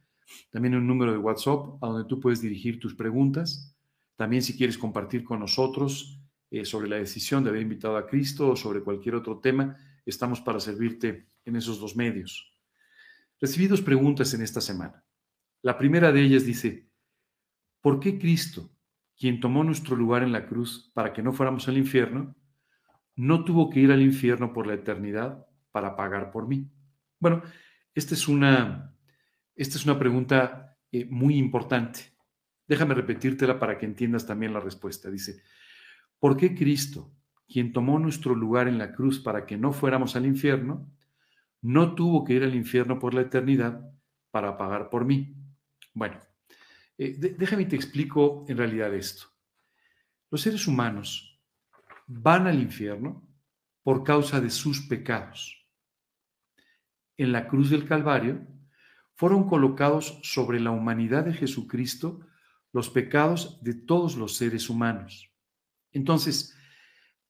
también 0.51 0.75
un 0.75 0.85
número 0.85 1.13
de 1.13 1.17
WhatsApp 1.19 1.81
a 1.81 1.87
donde 1.87 2.09
tú 2.09 2.19
puedes 2.19 2.41
dirigir 2.41 2.77
tus 2.77 2.93
preguntas. 2.93 3.76
También 4.17 4.41
si 4.41 4.57
quieres 4.57 4.77
compartir 4.77 5.23
con 5.23 5.39
nosotros 5.39 6.19
eh, 6.49 6.65
sobre 6.65 6.89
la 6.89 6.97
decisión 6.97 7.43
de 7.43 7.51
haber 7.51 7.61
invitado 7.61 7.95
a 7.95 8.07
Cristo 8.07 8.49
o 8.49 8.55
sobre 8.55 8.81
cualquier 8.81 9.15
otro 9.15 9.39
tema, 9.39 9.77
estamos 10.05 10.41
para 10.41 10.59
servirte 10.59 11.27
en 11.45 11.55
esos 11.55 11.79
dos 11.79 11.95
medios. 11.95 12.51
Recibí 13.39 13.67
dos 13.67 13.81
preguntas 13.81 14.33
en 14.33 14.41
esta 14.41 14.59
semana. 14.59 15.05
La 15.61 15.77
primera 15.77 16.11
de 16.11 16.21
ellas 16.21 16.45
dice, 16.45 16.89
¿por 17.81 17.99
qué 17.99 18.17
Cristo, 18.17 18.71
quien 19.15 19.39
tomó 19.39 19.63
nuestro 19.63 19.95
lugar 19.95 20.23
en 20.23 20.31
la 20.31 20.47
cruz 20.47 20.91
para 20.93 21.13
que 21.13 21.21
no 21.21 21.31
fuéramos 21.31 21.67
al 21.67 21.77
infierno, 21.77 22.35
no 23.15 23.43
tuvo 23.43 23.69
que 23.69 23.81
ir 23.81 23.91
al 23.91 24.01
infierno 24.01 24.51
por 24.51 24.65
la 24.65 24.73
eternidad 24.73 25.45
para 25.71 25.95
pagar 25.95 26.31
por 26.31 26.47
mí? 26.47 26.67
Bueno, 27.19 27.43
esta 27.93 28.15
es 28.15 28.27
una, 28.27 28.95
esta 29.55 29.77
es 29.77 29.85
una 29.85 29.99
pregunta 29.99 30.75
eh, 30.91 31.05
muy 31.05 31.37
importante. 31.37 32.16
Déjame 32.67 32.93
repetírtela 32.93 33.59
para 33.59 33.77
que 33.77 33.85
entiendas 33.85 34.25
también 34.25 34.53
la 34.53 34.59
respuesta. 34.59 35.09
Dice, 35.09 35.41
¿por 36.19 36.35
qué 36.35 36.53
Cristo, 36.53 37.11
quien 37.47 37.71
tomó 37.71 37.97
nuestro 37.97 38.35
lugar 38.35 38.67
en 38.67 38.77
la 38.77 38.91
cruz 38.91 39.19
para 39.19 39.45
que 39.45 39.57
no 39.57 39.71
fuéramos 39.71 40.15
al 40.15 40.25
infierno, 40.25 40.91
no 41.61 41.95
tuvo 41.95 42.23
que 42.23 42.33
ir 42.33 42.43
al 42.43 42.55
infierno 42.55 42.99
por 42.99 43.13
la 43.13 43.21
eternidad 43.21 43.89
para 44.31 44.57
pagar 44.57 44.89
por 44.89 45.05
mí? 45.05 45.33
Bueno, 45.93 46.19
eh, 46.97 47.15
déjame 47.37 47.65
te 47.65 47.75
explico 47.75 48.45
en 48.47 48.57
realidad 48.57 48.93
esto. 48.93 49.27
Los 50.29 50.41
seres 50.41 50.67
humanos 50.67 51.39
van 52.05 52.47
al 52.47 52.59
infierno 52.59 53.25
por 53.81 54.03
causa 54.03 54.41
de 54.41 54.49
sus 54.49 54.81
pecados. 54.81 55.65
En 57.15 57.31
la 57.31 57.47
cruz 57.47 57.69
del 57.69 57.87
Calvario 57.87 58.45
fueron 59.15 59.47
colocados 59.47 60.19
sobre 60.23 60.59
la 60.59 60.71
humanidad 60.71 61.23
de 61.23 61.33
Jesucristo 61.33 62.19
los 62.73 62.89
pecados 62.89 63.61
de 63.63 63.73
todos 63.73 64.15
los 64.15 64.35
seres 64.35 64.69
humanos. 64.69 65.31
Entonces, 65.91 66.55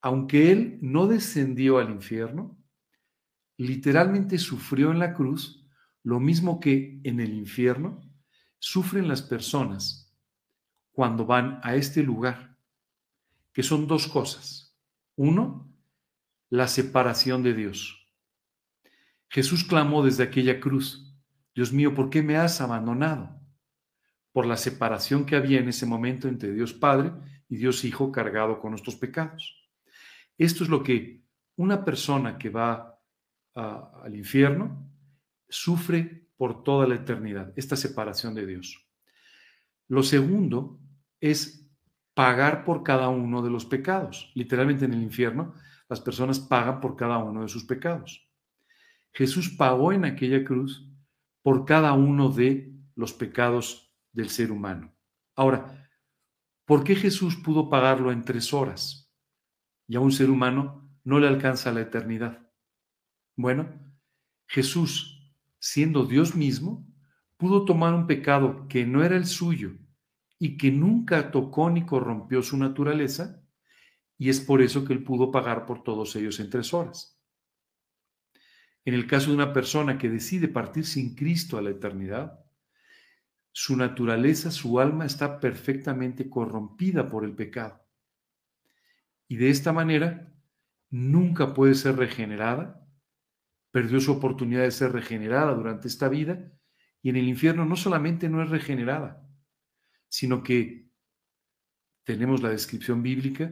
aunque 0.02 0.52
Él 0.52 0.80
no 0.82 1.08
descendió 1.08 1.80
al 1.80 1.90
infierno, 1.90 2.58
literalmente 3.58 4.38
sufrió 4.38 4.92
en 4.92 5.00
la 5.00 5.14
cruz 5.14 5.66
lo 6.04 6.20
mismo 6.20 6.60
que 6.60 7.02
en 7.04 7.20
el 7.20 7.34
infierno 7.34 8.02
sufren 8.60 9.08
las 9.08 9.22
personas 9.22 10.16
cuando 10.92 11.26
van 11.26 11.60
a 11.64 11.76
este 11.76 12.02
lugar, 12.02 12.58
que 13.54 13.64
son 13.64 13.88
dos 13.88 14.08
cosas. 14.08 14.76
Uno, 15.16 15.72
la 16.50 16.68
separación 16.68 17.44
de 17.44 17.54
Dios. 17.54 18.08
Jesús 19.30 19.64
clamó 19.64 20.04
desde 20.04 20.24
aquella 20.24 20.60
cruz, 20.60 21.14
Dios 21.54 21.74
mío, 21.74 21.94
¿por 21.94 22.10
qué 22.10 22.24
me 22.24 22.38
has 22.38 22.62
abandonado? 22.62 23.37
Por 24.38 24.46
la 24.46 24.56
separación 24.56 25.26
que 25.26 25.36
había 25.36 25.60
en 25.60 25.68
ese 25.68 25.88
momento 25.88 26.28
entre 26.28 26.52
Dios 26.52 26.72
Padre 26.72 27.12
y 27.50 27.58
Dios 27.58 27.84
Hijo 27.84 28.12
cargado 28.12 28.60
con 28.60 28.70
nuestros 28.70 28.96
pecados. 28.96 29.68
Esto 30.38 30.64
es 30.64 30.70
lo 30.70 30.84
que 30.84 31.24
una 31.56 31.84
persona 31.84 32.38
que 32.38 32.52
va 32.52 33.02
al 33.56 34.16
infierno 34.16 34.92
sufre 35.50 36.30
por 36.38 36.62
toda 36.62 36.86
la 36.86 36.94
eternidad, 36.94 37.52
esta 37.56 37.76
separación 37.76 38.36
de 38.36 38.46
Dios. 38.46 38.88
Lo 39.88 40.04
segundo 40.04 40.80
es 41.20 41.68
pagar 42.14 42.64
por 42.64 42.84
cada 42.84 43.10
uno 43.10 43.42
de 43.42 43.50
los 43.50 43.66
pecados. 43.66 44.32
Literalmente 44.36 44.86
en 44.86 44.94
el 44.94 45.02
infierno, 45.02 45.56
las 45.90 46.00
personas 46.00 46.40
pagan 46.40 46.80
por 46.80 46.96
cada 46.96 47.18
uno 47.18 47.42
de 47.42 47.50
sus 47.50 47.64
pecados. 47.64 48.30
Jesús 49.14 49.50
pagó 49.58 49.94
en 49.94 50.06
aquella 50.06 50.44
cruz 50.44 50.88
por 51.42 51.66
cada 51.66 51.94
uno 51.94 52.30
de 52.30 52.72
los 52.94 53.14
pecados 53.14 53.87
del 54.18 54.30
ser 54.30 54.52
humano. 54.52 54.94
Ahora, 55.36 55.88
¿por 56.66 56.84
qué 56.84 56.96
Jesús 56.96 57.36
pudo 57.36 57.70
pagarlo 57.70 58.12
en 58.12 58.24
tres 58.24 58.52
horas 58.52 59.14
y 59.88 59.96
a 59.96 60.00
un 60.00 60.12
ser 60.12 60.32
humano 60.32 60.92
no 61.04 61.20
le 61.20 61.28
alcanza 61.28 61.72
la 61.72 61.82
eternidad? 61.82 62.52
Bueno, 63.36 63.70
Jesús 64.48 65.14
siendo 65.60 66.06
Dios 66.06 66.36
mismo, 66.36 66.88
pudo 67.38 67.64
tomar 67.66 67.94
un 67.94 68.08
pecado 68.08 68.68
que 68.68 68.86
no 68.86 69.04
era 69.04 69.16
el 69.16 69.26
suyo 69.26 69.78
y 70.40 70.58
que 70.58 70.72
nunca 70.72 71.32
tocó 71.32 71.70
ni 71.70 71.86
corrompió 71.86 72.42
su 72.42 72.58
naturaleza, 72.58 73.44
y 74.18 74.30
es 74.30 74.40
por 74.40 74.62
eso 74.62 74.84
que 74.84 74.94
él 74.94 75.04
pudo 75.04 75.30
pagar 75.32 75.66
por 75.66 75.84
todos 75.84 76.16
ellos 76.16 76.40
en 76.40 76.50
tres 76.50 76.74
horas. 76.74 77.22
En 78.84 78.94
el 78.94 79.06
caso 79.06 79.30
de 79.30 79.36
una 79.36 79.54
persona 79.54 79.98
que 79.98 80.10
decide 80.10 80.48
partir 80.48 80.86
sin 80.86 81.16
Cristo 81.16 81.58
a 81.58 81.62
la 81.62 81.72
eternidad, 81.72 82.47
su 83.60 83.76
naturaleza, 83.76 84.52
su 84.52 84.80
alma 84.80 85.08
está 85.08 85.40
perfectamente 85.40 86.30
corrompida 86.30 87.10
por 87.10 87.26
el 87.26 87.34
pecado. 87.34 87.84
Y 89.28 89.38
de 89.38 89.50
esta 89.50 89.74
manera 89.74 90.32
nunca 90.92 91.56
puede 91.56 91.74
ser 91.74 91.96
regenerada 91.96 92.88
perdió 93.72 94.00
su 94.00 94.12
oportunidad 94.12 94.62
de 94.62 94.72
ser 94.72 94.92
regenerada 94.92 95.54
durante 95.54 95.88
esta 95.88 96.08
vida 96.10 96.52
y 97.02 97.10
en 97.10 97.16
el 97.16 97.28
infierno 97.28 97.66
no 97.66 97.76
solamente 97.76 98.30
no 98.30 98.42
es 98.44 98.50
regenerada, 98.50 99.28
sino 100.08 100.44
que 100.44 100.90
tenemos 102.04 102.42
la 102.42 102.50
descripción 102.50 103.04
bíblica 103.04 103.52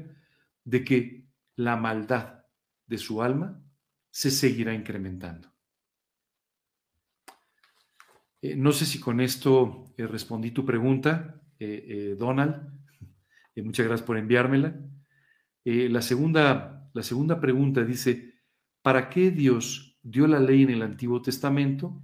de 0.64 0.84
que 0.84 1.28
la 1.56 1.76
maldad 1.76 2.44
de 2.86 2.98
su 2.98 3.22
alma 3.22 3.64
se 4.12 4.32
seguirá 4.32 4.74
incrementando. 4.74 5.55
Eh, 8.46 8.56
no 8.56 8.72
sé 8.72 8.86
si 8.86 9.00
con 9.00 9.22
esto 9.22 9.86
eh, 9.98 10.06
respondí 10.06 10.52
tu 10.52 10.64
pregunta, 10.64 11.42
eh, 11.58 12.16
Donald. 12.20 12.70
muchas 13.56 13.88
gracias 13.88 14.06
por 14.06 14.20
enviármela. 14.20 14.76
la, 15.64 16.02
segunda, 16.04 16.88
la 16.94 17.02
segunda 17.02 17.40
pregunta 17.40 17.84
dice, 17.84 18.36
¿para 18.84 19.10
qué 19.10 19.32
Dios 19.32 19.98
dio 20.04 20.28
la 20.28 20.40
ley 20.40 20.62
en 20.62 20.70
el 20.70 20.84
Antiguo 20.84 21.24
Testamento 21.24 22.04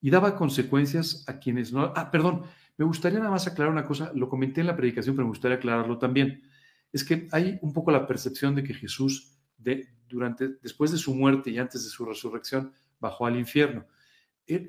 y 0.00 0.10
daba 0.10 0.36
consecuencias 0.36 1.24
a 1.26 1.40
quienes 1.40 1.72
no... 1.72 1.92
Ah, 1.96 2.12
perdón, 2.12 2.42
me 2.78 2.84
gustaría 2.84 3.18
nada 3.18 3.32
más 3.32 3.48
aclarar 3.48 3.72
una 3.72 3.84
cosa, 3.84 4.12
lo 4.14 4.28
comenté 4.28 4.60
en 4.60 4.68
la 4.68 4.76
predicación, 4.76 5.16
pero 5.16 5.26
me 5.26 5.32
gustaría 5.32 5.56
aclararlo 5.56 5.98
también. 5.98 6.42
Es 6.92 7.02
que 7.02 7.26
hay 7.32 7.58
un 7.60 7.72
poco 7.72 7.90
la 7.90 8.06
percepción 8.06 8.54
de 8.54 8.62
que 8.62 8.74
Jesús, 8.74 9.36
durante, 10.08 10.48
después 10.62 10.92
de 10.92 10.98
su 10.98 11.12
muerte 11.12 11.50
y 11.50 11.58
antes 11.58 11.82
de 11.82 11.90
su 11.90 12.04
resurrección, 12.04 12.72
bajó 13.00 13.26
al 13.26 13.36
infierno. 13.36 13.84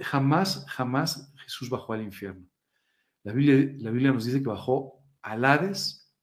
Jamás, 0.01 0.65
jamás 0.69 1.33
Jesús 1.37 1.69
bajó 1.69 1.93
al 1.93 2.01
infierno. 2.01 2.45
La 3.23 3.33
Biblia, 3.33 3.75
la 3.79 3.91
Biblia 3.91 4.11
nos 4.11 4.25
dice 4.25 4.41
que 4.41 4.49
bajó 4.49 5.03
al 5.21 5.45
Hades, 5.45 6.13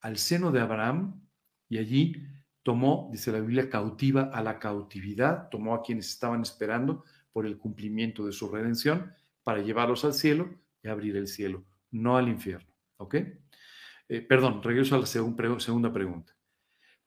al 0.00 0.18
seno 0.18 0.50
de 0.50 0.60
Abraham, 0.60 1.20
y 1.68 1.78
allí 1.78 2.16
tomó, 2.62 3.08
dice 3.12 3.32
la 3.32 3.40
Biblia, 3.40 3.70
cautiva 3.70 4.30
a 4.32 4.42
la 4.42 4.58
cautividad, 4.58 5.48
tomó 5.48 5.74
a 5.74 5.82
quienes 5.82 6.08
estaban 6.08 6.42
esperando 6.42 7.04
por 7.32 7.46
el 7.46 7.58
cumplimiento 7.58 8.26
de 8.26 8.32
su 8.32 8.48
redención 8.48 9.12
para 9.42 9.62
llevarlos 9.62 10.04
al 10.04 10.14
cielo 10.14 10.50
y 10.82 10.88
abrir 10.88 11.16
el 11.16 11.28
cielo, 11.28 11.64
no 11.90 12.16
al 12.16 12.28
infierno. 12.28 12.68
¿Ok? 12.96 13.14
Eh, 14.08 14.20
perdón, 14.22 14.62
regreso 14.62 14.96
a 14.96 14.98
la 14.98 15.06
segunda 15.06 15.92
pregunta. 15.92 16.34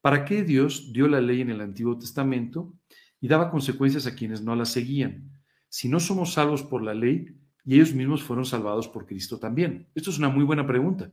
¿Para 0.00 0.24
qué 0.24 0.42
Dios 0.42 0.92
dio 0.92 1.06
la 1.06 1.20
ley 1.20 1.42
en 1.42 1.50
el 1.50 1.60
Antiguo 1.60 1.98
Testamento 1.98 2.74
y 3.20 3.28
daba 3.28 3.50
consecuencias 3.50 4.06
a 4.06 4.14
quienes 4.14 4.42
no 4.42 4.56
la 4.56 4.64
seguían? 4.64 5.30
Si 5.72 5.88
no 5.88 6.00
somos 6.00 6.34
salvos 6.34 6.62
por 6.62 6.82
la 6.82 6.92
ley 6.92 7.34
y 7.64 7.76
ellos 7.76 7.94
mismos 7.94 8.22
fueron 8.22 8.44
salvados 8.44 8.88
por 8.88 9.06
Cristo 9.06 9.38
también. 9.38 9.88
Esto 9.94 10.10
es 10.10 10.18
una 10.18 10.28
muy 10.28 10.44
buena 10.44 10.66
pregunta. 10.66 11.10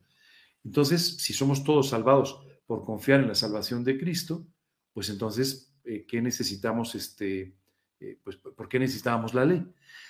Entonces, 0.66 1.16
si 1.16 1.32
somos 1.32 1.64
todos 1.64 1.88
salvados 1.88 2.46
por 2.66 2.84
confiar 2.84 3.22
en 3.22 3.30
la 3.30 3.36
salvación 3.36 3.86
de 3.86 3.98
Cristo, 3.98 4.46
pues 4.92 5.10
entonces, 5.10 5.74
eh, 5.86 6.06
¿qué 6.06 6.22
necesitamos? 6.22 6.94
Este, 6.94 7.56
eh, 8.02 8.20
pues, 8.22 8.36
¿Por 8.36 8.68
qué 8.68 8.80
necesitábamos 8.80 9.34
la 9.34 9.46
ley? 9.46 9.66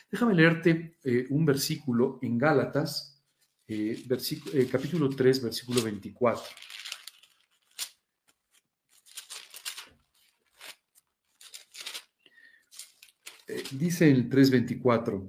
Déjame 0.10 0.34
leerte 0.34 0.98
eh, 1.04 1.28
un 1.30 1.46
versículo 1.46 2.18
en 2.24 2.40
Gálatas, 2.40 3.24
capítulo 4.72 5.12
3, 5.12 5.44
versículo 5.44 5.84
24. 5.84 6.44
Dice 13.72 14.10
el 14.10 14.30
3.24, 14.30 15.28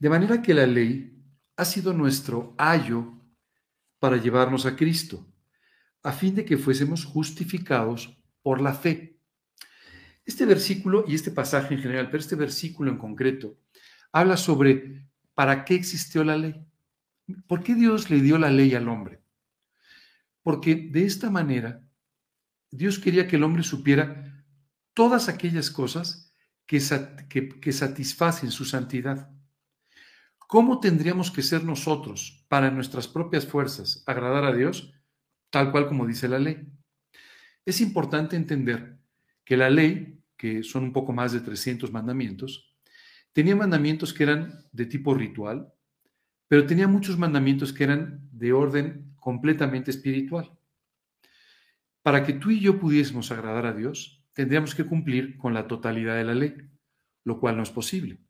de 0.00 0.08
manera 0.08 0.40
que 0.40 0.54
la 0.54 0.66
ley 0.66 1.14
ha 1.56 1.64
sido 1.64 1.92
nuestro 1.92 2.54
ayo 2.56 3.14
para 3.98 4.16
llevarnos 4.16 4.64
a 4.64 4.76
Cristo, 4.76 5.26
a 6.02 6.12
fin 6.12 6.34
de 6.34 6.44
que 6.44 6.56
fuésemos 6.56 7.04
justificados 7.04 8.16
por 8.42 8.60
la 8.60 8.72
fe. 8.72 9.18
Este 10.24 10.46
versículo 10.46 11.04
y 11.06 11.14
este 11.14 11.30
pasaje 11.30 11.74
en 11.74 11.80
general, 11.80 12.06
pero 12.06 12.20
este 12.20 12.36
versículo 12.36 12.90
en 12.90 12.98
concreto, 12.98 13.58
habla 14.12 14.36
sobre 14.36 15.08
para 15.34 15.64
qué 15.64 15.74
existió 15.74 16.22
la 16.22 16.36
ley. 16.36 16.64
¿Por 17.46 17.62
qué 17.62 17.74
Dios 17.74 18.08
le 18.08 18.20
dio 18.20 18.38
la 18.38 18.50
ley 18.50 18.74
al 18.74 18.88
hombre? 18.88 19.20
Porque 20.42 20.76
de 20.76 21.04
esta 21.04 21.28
manera 21.30 21.82
Dios 22.70 22.98
quería 22.98 23.26
que 23.26 23.36
el 23.36 23.42
hombre 23.42 23.62
supiera 23.62 24.37
todas 24.98 25.28
aquellas 25.28 25.70
cosas 25.70 26.34
que, 26.66 26.80
que 27.60 27.72
satisfacen 27.72 28.50
su 28.50 28.64
santidad. 28.64 29.30
¿Cómo 30.38 30.80
tendríamos 30.80 31.30
que 31.30 31.42
ser 31.42 31.62
nosotros 31.62 32.44
para 32.48 32.72
nuestras 32.72 33.06
propias 33.06 33.46
fuerzas 33.46 34.02
agradar 34.08 34.44
a 34.44 34.52
Dios? 34.52 34.92
Tal 35.50 35.70
cual 35.70 35.86
como 35.86 36.04
dice 36.04 36.26
la 36.26 36.40
ley. 36.40 36.66
Es 37.64 37.80
importante 37.80 38.34
entender 38.34 38.98
que 39.44 39.56
la 39.56 39.70
ley, 39.70 40.20
que 40.36 40.64
son 40.64 40.82
un 40.82 40.92
poco 40.92 41.12
más 41.12 41.30
de 41.30 41.42
300 41.42 41.92
mandamientos, 41.92 42.76
tenía 43.32 43.54
mandamientos 43.54 44.12
que 44.12 44.24
eran 44.24 44.64
de 44.72 44.86
tipo 44.86 45.14
ritual, 45.14 45.72
pero 46.48 46.66
tenía 46.66 46.88
muchos 46.88 47.16
mandamientos 47.16 47.72
que 47.72 47.84
eran 47.84 48.28
de 48.32 48.52
orden 48.52 49.14
completamente 49.14 49.92
espiritual. 49.92 50.58
Para 52.02 52.24
que 52.24 52.32
tú 52.32 52.50
y 52.50 52.58
yo 52.58 52.80
pudiésemos 52.80 53.30
agradar 53.30 53.64
a 53.64 53.74
Dios, 53.74 54.17
tendríamos 54.38 54.72
que 54.72 54.86
cumplir 54.86 55.36
con 55.36 55.52
la 55.52 55.66
totalidad 55.66 56.14
de 56.14 56.22
la 56.22 56.32
ley, 56.32 56.54
lo 57.24 57.40
cual 57.40 57.56
no 57.56 57.64
es 57.64 57.70
posible. 57.70 58.20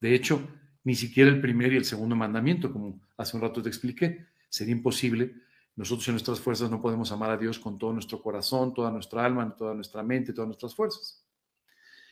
De 0.00 0.14
hecho, 0.14 0.48
ni 0.84 0.94
siquiera 0.94 1.28
el 1.28 1.38
primer 1.42 1.74
y 1.74 1.76
el 1.76 1.84
segundo 1.84 2.16
mandamiento, 2.16 2.72
como 2.72 2.98
hace 3.18 3.36
un 3.36 3.42
rato 3.42 3.62
te 3.62 3.68
expliqué, 3.68 4.26
sería 4.48 4.72
imposible. 4.72 5.34
Nosotros 5.76 6.08
en 6.08 6.14
nuestras 6.14 6.40
fuerzas 6.40 6.70
no 6.70 6.80
podemos 6.80 7.12
amar 7.12 7.30
a 7.30 7.36
Dios 7.36 7.58
con 7.58 7.76
todo 7.76 7.92
nuestro 7.92 8.22
corazón, 8.22 8.72
toda 8.72 8.90
nuestra 8.90 9.22
alma, 9.22 9.54
toda 9.54 9.74
nuestra 9.74 10.02
mente, 10.02 10.32
todas 10.32 10.48
nuestras 10.48 10.74
fuerzas. 10.74 11.26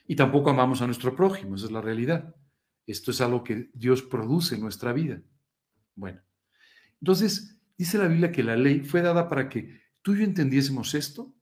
Y 0.07 0.15
tampoco 0.15 0.51
amamos 0.51 0.83
a 0.83 0.87
nuestro 0.87 1.16
prójimo, 1.16 1.57
esa 1.57 1.65
es 1.65 1.73
la 1.73 1.81
realidad. 1.81 2.37
Esto 2.87 3.12
es 3.12 3.20
algo 3.23 3.43
que 3.43 3.70
Dios 3.73 4.03
produce 4.03 4.57
en 4.57 4.61
nuestra 4.61 4.93
vida. 4.93 5.23
Bueno, 5.95 6.20
entonces 7.01 7.59
dice 7.79 7.97
la 7.97 8.09
Biblia 8.09 8.31
que 8.31 8.43
la 8.43 8.57
ley 8.57 8.81
fue 8.81 9.01
dada 9.01 9.27
para 9.27 9.49
que 9.49 9.81
tú 10.03 10.15
y 10.15 10.19
yo 10.19 10.25
entendiésemos 10.25 10.93
esto 10.93 11.35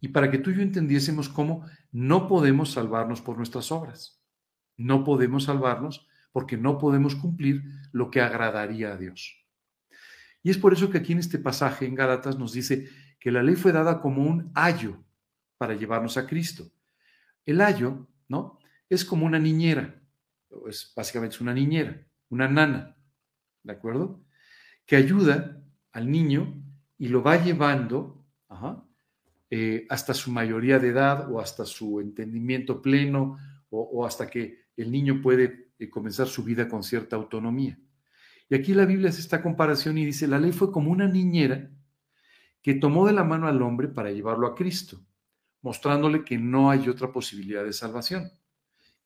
y 0.00 0.08
para 0.08 0.30
que 0.30 0.38
tú 0.38 0.50
y 0.50 0.56
yo 0.56 0.62
entendiésemos 0.62 1.28
cómo 1.28 1.66
no 1.90 2.28
podemos 2.28 2.72
salvarnos 2.72 3.20
por 3.20 3.36
nuestras 3.36 3.72
obras. 3.72 4.22
No 4.76 5.04
podemos 5.04 5.44
salvarnos 5.44 6.06
porque 6.32 6.56
no 6.56 6.78
podemos 6.78 7.16
cumplir 7.16 7.64
lo 7.92 8.10
que 8.10 8.20
agradaría 8.20 8.92
a 8.92 8.96
Dios. 8.96 9.44
Y 10.42 10.50
es 10.50 10.58
por 10.58 10.72
eso 10.72 10.90
que 10.90 10.98
aquí 10.98 11.12
en 11.12 11.18
este 11.18 11.38
pasaje 11.38 11.86
en 11.86 11.94
Gálatas 11.94 12.38
nos 12.38 12.52
dice 12.52 12.88
que 13.18 13.32
la 13.32 13.42
ley 13.42 13.56
fue 13.56 13.72
dada 13.72 14.00
como 14.00 14.22
un 14.22 14.52
ayo 14.54 15.02
para 15.56 15.74
llevarnos 15.74 16.16
a 16.16 16.26
Cristo. 16.26 16.70
El 17.44 17.60
ayo, 17.60 18.06
¿no? 18.28 18.60
Es 18.88 19.04
como 19.04 19.26
una 19.26 19.38
niñera, 19.38 20.00
es 20.68 20.92
básicamente 20.94 21.34
es 21.34 21.40
una 21.40 21.52
niñera, 21.52 22.06
una 22.28 22.48
nana, 22.48 22.96
¿de 23.64 23.72
acuerdo? 23.72 24.22
Que 24.86 24.96
ayuda 24.96 25.60
al 25.92 26.10
niño 26.10 26.62
y 26.98 27.08
lo 27.08 27.22
va 27.22 27.42
llevando 27.42 28.24
eh, 29.50 29.86
hasta 29.88 30.14
su 30.14 30.30
mayoría 30.30 30.78
de 30.78 30.88
edad 30.88 31.30
o 31.32 31.40
hasta 31.40 31.64
su 31.64 32.00
entendimiento 32.00 32.82
pleno 32.82 33.38
o, 33.70 34.06
hasta 34.06 34.28
que 34.28 34.66
el 34.76 34.90
niño 34.90 35.20
puede 35.22 35.72
eh, 35.78 35.90
comenzar 35.90 36.26
su 36.26 36.42
vida 36.42 36.68
con 36.68 36.82
cierta 36.82 37.16
autonomía. 37.16 37.78
Y 38.48 38.54
aquí 38.54 38.72
la 38.72 38.86
Biblia 38.86 39.10
hace 39.10 39.20
esta 39.20 39.42
comparación 39.42 39.98
y 39.98 40.06
dice, 40.06 40.26
la 40.26 40.38
ley 40.38 40.52
fue 40.52 40.72
como 40.72 40.90
una 40.90 41.06
niñera 41.06 41.70
que 42.62 42.74
tomó 42.74 43.06
de 43.06 43.12
la 43.12 43.24
mano 43.24 43.46
al 43.46 43.60
hombre 43.62 43.88
para 43.88 44.10
llevarlo 44.10 44.46
a 44.46 44.54
Cristo 44.54 45.04
mostrándole 45.62 46.24
que 46.24 46.38
no 46.38 46.70
hay 46.70 46.88
otra 46.88 47.12
posibilidad 47.12 47.64
de 47.64 47.72
salvación, 47.72 48.30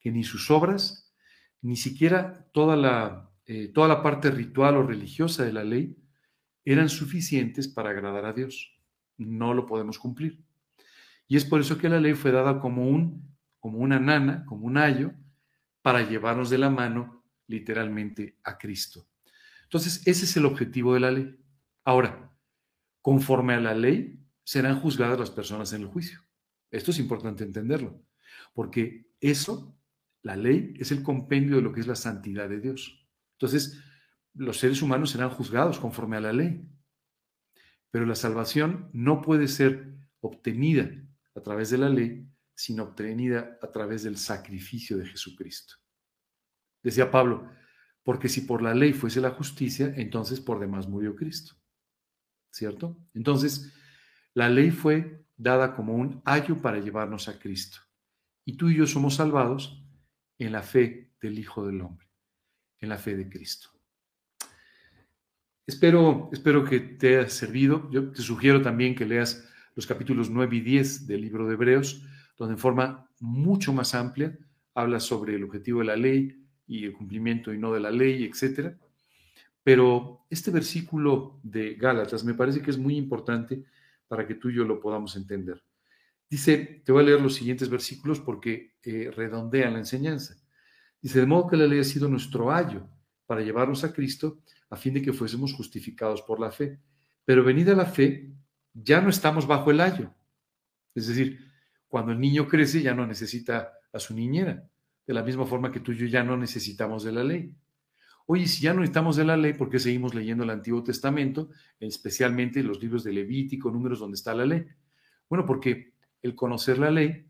que 0.01 0.11
ni 0.11 0.25
sus 0.25 0.51
obras, 0.51 1.13
ni 1.61 1.77
siquiera 1.77 2.49
toda 2.53 2.77
la, 2.77 3.31
eh, 3.47 3.69
toda 3.69 3.89
la 3.89 4.03
parte 4.03 4.31
ritual 4.31 4.77
o 4.77 4.83
religiosa 4.83 5.45
de 5.45 5.53
la 5.53 5.65
ley 5.65 5.97
eran 6.65 6.89
suficientes 6.89 7.69
para 7.69 7.91
agradar 7.91 8.25
a 8.27 8.33
Dios. 8.33 8.79
No 9.27 9.55
lo 9.55 9.67
podemos 9.67 9.99
cumplir. 9.99 10.43
Y 11.29 11.37
es 11.37 11.45
por 11.45 11.61
eso 11.61 11.79
que 11.79 11.89
la 11.89 12.01
ley 12.01 12.15
fue 12.15 12.31
dada 12.31 12.61
como, 12.61 12.89
un, 12.89 13.37
como 13.59 13.79
una 13.79 13.99
nana, 13.99 14.45
como 14.45 14.67
un 14.67 14.77
ayo, 14.77 15.13
para 15.81 16.09
llevarnos 16.09 16.51
de 16.51 16.59
la 16.59 16.71
mano 16.71 17.25
literalmente 17.47 18.39
a 18.45 18.59
Cristo. 18.59 19.09
Entonces, 19.65 20.07
ese 20.07 20.25
es 20.25 20.37
el 20.37 20.47
objetivo 20.47 20.95
de 20.95 21.01
la 21.01 21.11
ley. 21.11 21.37
Ahora, 21.85 22.31
conforme 23.01 23.55
a 23.55 23.61
la 23.61 23.75
ley, 23.75 24.21
serán 24.45 24.81
juzgadas 24.81 25.19
las 25.19 25.31
personas 25.31 25.73
en 25.73 25.83
el 25.83 25.89
juicio. 25.89 26.21
Esto 26.71 26.91
es 26.91 26.99
importante 26.99 27.45
entenderlo, 27.45 28.03
porque 28.55 29.11
eso, 29.21 29.77
la 30.23 30.37
ley, 30.37 30.75
es 30.79 30.93
el 30.93 31.03
compendio 31.03 31.57
de 31.57 31.63
lo 31.63 31.73
que 31.73 31.81
es 31.81 31.87
la 31.87 31.97
santidad 31.97 32.49
de 32.49 32.61
Dios. 32.61 33.07
Entonces, 33.35 33.83
los 34.35 34.59
seres 34.59 34.81
humanos 34.81 35.11
serán 35.11 35.31
juzgados 35.31 35.79
conforme 35.79 36.17
a 36.17 36.21
la 36.21 36.33
ley, 36.33 36.67
pero 37.93 38.07
la 38.07 38.17
salvación 38.17 38.89
no 38.93 39.21
puede 39.21 39.47
ser 39.47 39.95
obtenida 40.21 40.91
a 41.37 41.41
través 41.43 41.71
de 41.71 41.79
la 41.79 41.91
ley, 41.91 42.27
sino 42.55 42.85
obtenida 42.85 43.59
a 43.61 43.71
través 43.71 44.03
del 44.03 44.17
sacrificio 44.17 44.97
de 44.97 45.07
Jesucristo. 45.07 45.75
Decía 46.83 47.11
Pablo, 47.11 47.51
porque 48.03 48.31
si 48.31 48.41
por 48.41 48.63
la 48.63 48.75
ley 48.75 48.95
fuese 48.95 49.21
la 49.21 49.31
justicia, 49.31 49.93
entonces 49.97 50.41
por 50.41 50.59
demás 50.59 50.89
murió 50.89 51.15
Cristo. 51.15 51.55
¿Cierto? 52.51 52.99
Entonces, 53.15 53.73
la 54.33 54.49
ley 54.49 54.71
fue 54.71 55.27
dada 55.37 55.75
como 55.75 55.95
un 55.95 56.23
ayo 56.25 56.63
para 56.63 56.81
llevarnos 56.81 57.29
a 57.29 57.39
Cristo. 57.39 57.79
Y 58.45 58.57
tú 58.57 58.71
y 58.71 58.77
yo 58.77 58.87
somos 58.87 59.17
salvados 59.17 59.85
en 60.39 60.53
la 60.53 60.63
fe 60.63 61.13
del 61.21 61.39
Hijo 61.39 61.67
del 61.67 61.83
Hombre, 61.83 62.09
en 62.79 62.89
la 62.89 62.97
fe 62.97 63.17
de 63.17 63.29
Cristo. 63.29 63.72
Espero, 65.65 66.29
espero 66.33 66.65
que 66.65 66.81
te 66.81 67.19
haya 67.19 67.29
servido. 67.29 67.89
Yo 67.91 68.11
te 68.11 68.21
sugiero 68.21 68.61
también 68.63 68.97
que 68.97 69.07
leas 69.07 69.49
los 69.77 69.87
capítulos 69.87 70.29
9 70.29 70.57
y 70.57 70.61
10 70.61 71.07
del 71.07 71.21
libro 71.21 71.47
de 71.47 71.55
Hebreos, 71.55 72.03
donde 72.37 72.55
en 72.55 72.59
forma 72.59 73.09
mucho 73.21 73.73
más 73.73 73.95
amplia 73.95 74.37
habla 74.75 74.99
sobre 74.99 75.37
el 75.37 75.45
objetivo 75.45 75.79
de 75.79 75.87
la 75.87 75.97
ley 75.97 76.45
y 76.67 76.85
el 76.85 76.93
cumplimiento 76.93 77.55
y 77.55 77.59
no 77.59 77.73
de 77.73 77.79
la 77.79 77.93
ley, 77.93 78.25
etc. 78.25 78.77
Pero 79.63 80.27
este 80.29 80.51
versículo 80.51 81.39
de 81.45 81.75
Gálatas 81.75 82.25
me 82.25 82.35
parece 82.35 82.61
que 82.61 82.73
es 82.73 82.79
muy 82.79 82.97
importante 82.97 83.65
para 84.09 84.27
que 84.27 84.35
tú 84.35 84.51
y 84.51 84.57
yo 84.57 84.65
lo 84.65 84.81
podamos 84.81 85.15
entender. 85.15 85.63
Dice, 86.29 86.83
te 86.85 86.91
voy 86.91 87.03
a 87.03 87.07
leer 87.07 87.21
los 87.21 87.35
siguientes 87.35 87.71
versículos 87.71 88.19
porque 88.19 88.75
eh, 88.83 89.13
redondean 89.15 89.75
la 89.75 89.79
enseñanza. 89.79 90.35
Dice, 91.01 91.21
de 91.21 91.27
modo 91.27 91.47
que 91.47 91.57
la 91.57 91.69
ley 91.69 91.79
ha 91.79 91.85
sido 91.85 92.09
nuestro 92.09 92.51
ayo 92.51 92.89
para 93.27 93.43
llevarnos 93.43 93.85
a 93.85 93.93
Cristo 93.93 94.43
a 94.73 94.77
fin 94.77 94.95
de 94.95 95.03
que 95.03 95.13
fuésemos 95.13 95.53
justificados 95.53 96.23
por 96.23 96.41
la 96.41 96.51
fe. 96.51 96.81
Pero 97.27 97.45
venida 97.45 97.75
la 97.75 97.85
fe, 97.85 98.33
ya 98.73 99.03
no 99.03 99.11
estamos 99.11 99.47
bajo 99.47 99.71
el 99.71 99.81
ayo. 99.81 100.15
Es 100.95 101.09
decir, 101.09 101.39
cuando 101.89 102.13
el 102.13 102.19
niño 102.19 102.49
crece 102.49 102.81
ya 102.81 102.95
no 102.95 103.07
necesita 103.07 103.75
a 103.93 103.99
su 103.99 104.15
niñera, 104.15 104.67
de 105.07 105.13
la 105.13 105.23
misma 105.23 105.45
forma 105.45 105.71
que 105.71 105.81
tú 105.81 105.93
y 105.93 105.99
yo 105.99 106.07
ya 106.07 106.25
no 106.25 106.39
necesitamos 106.39 107.05
de 107.05 107.13
la 107.13 107.23
ley. 107.23 107.55
Oye, 108.25 108.47
si 108.47 108.63
ya 108.63 108.73
no 108.73 108.83
estamos 108.83 109.17
de 109.17 109.27
la 109.27 109.37
ley, 109.37 109.53
¿por 109.53 109.69
qué 109.69 109.79
seguimos 109.79 110.15
leyendo 110.15 110.45
el 110.45 110.51
Antiguo 110.51 110.83
Testamento, 110.83 111.51
especialmente 111.79 112.63
los 112.63 112.81
libros 112.81 113.05
de 113.05 113.13
Levítico, 113.13 113.71
números 113.71 113.99
donde 114.01 114.15
está 114.15 114.35
la 114.35 114.47
ley? 114.47 114.65
Bueno, 115.29 115.45
porque 115.45 115.93
el 116.23 116.35
conocer 116.35 116.79
la 116.79 116.91
ley 116.91 117.27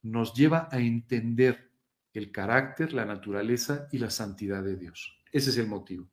nos 0.00 0.32
lleva 0.32 0.70
a 0.72 0.78
entender 0.78 1.72
el 2.14 2.32
carácter, 2.32 2.94
la 2.94 3.04
naturaleza 3.04 3.86
y 3.92 3.98
la 3.98 4.08
santidad 4.08 4.62
de 4.62 4.76
Dios. 4.76 5.20
Ese 5.30 5.50
es 5.50 5.58
el 5.58 5.66
motivo. 5.66 6.08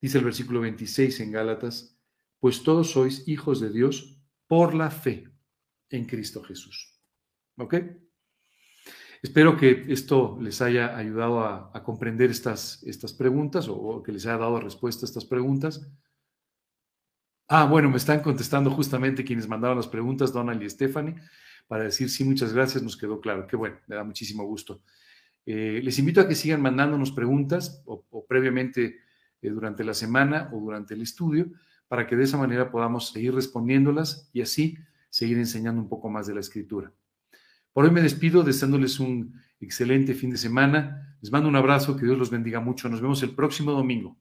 Dice 0.00 0.18
el 0.18 0.24
versículo 0.24 0.60
26 0.60 1.20
en 1.20 1.32
Gálatas, 1.32 1.98
pues 2.38 2.62
todos 2.62 2.90
sois 2.90 3.26
hijos 3.26 3.60
de 3.60 3.70
Dios 3.70 4.20
por 4.46 4.74
la 4.74 4.90
fe 4.90 5.28
en 5.90 6.04
Cristo 6.04 6.42
Jesús. 6.42 7.00
¿Ok? 7.56 7.74
Espero 9.22 9.56
que 9.56 9.86
esto 9.88 10.38
les 10.40 10.60
haya 10.60 10.96
ayudado 10.96 11.40
a, 11.40 11.82
comprender 11.82 12.30
estas, 12.30 12.82
estas 12.84 13.12
preguntas 13.12 13.66
o, 13.68 14.02
que 14.02 14.12
les 14.12 14.26
haya 14.26 14.38
dado 14.38 14.60
respuesta 14.60 15.04
a 15.04 15.08
estas 15.08 15.24
preguntas. 15.24 15.90
Ah, 17.48 17.64
bueno, 17.64 17.88
me 17.88 17.96
están 17.96 18.20
contestando 18.20 18.70
justamente 18.70 19.24
quienes 19.24 19.48
mandaron 19.48 19.76
las 19.76 19.88
preguntas, 19.88 20.32
Donald 20.32 20.62
y 20.62 20.68
Stephanie, 20.68 21.14
para 21.66 21.84
decir 21.84 22.10
sí, 22.10 22.24
muchas 22.24 22.52
gracias, 22.52 22.82
nos 22.82 22.96
quedó 22.96 23.20
claro. 23.20 23.46
Qué 23.46 23.56
bueno, 23.56 23.78
me 23.86 23.96
da 23.96 24.04
muchísimo 24.04 24.44
gusto. 24.44 24.82
Eh, 25.44 25.80
les 25.82 25.98
invito 25.98 26.20
a 26.20 26.28
que 26.28 26.34
sigan 26.34 26.60
mandándonos 26.60 27.12
preguntas 27.12 27.82
o, 27.86 28.26
previamente 28.28 28.98
eh, 29.42 29.50
durante 29.50 29.84
la 29.84 29.94
semana 29.94 30.50
o 30.52 30.60
durante 30.60 30.94
el 30.94 31.02
estudio 31.02 31.48
para 31.88 32.06
que 32.06 32.16
de 32.16 32.24
esa 32.24 32.36
manera 32.36 32.70
podamos 32.70 33.10
seguir 33.10 33.34
respondiéndolas 33.34 34.28
y 34.32 34.42
así 34.42 34.78
seguir 35.08 35.38
enseñando 35.38 35.80
un 35.80 35.88
poco 35.88 36.08
más 36.10 36.26
de 36.26 36.34
la 36.34 36.40
escritura. 36.40 36.92
Por 37.72 37.84
hoy 37.84 37.90
me 37.90 38.02
despido 38.02 38.42
deseándoles 38.42 38.98
un 39.00 39.40
excelente 39.60 40.14
fin 40.14 40.30
de 40.30 40.38
semana. 40.38 41.16
Les 41.20 41.30
mando 41.30 41.48
un 41.48 41.56
abrazo, 41.56 41.96
que 41.96 42.06
Dios 42.06 42.18
los 42.18 42.30
bendiga 42.30 42.60
mucho. 42.60 42.88
Nos 42.88 43.00
vemos 43.00 43.22
el 43.22 43.34
próximo 43.34 43.72
domingo. 43.72 44.16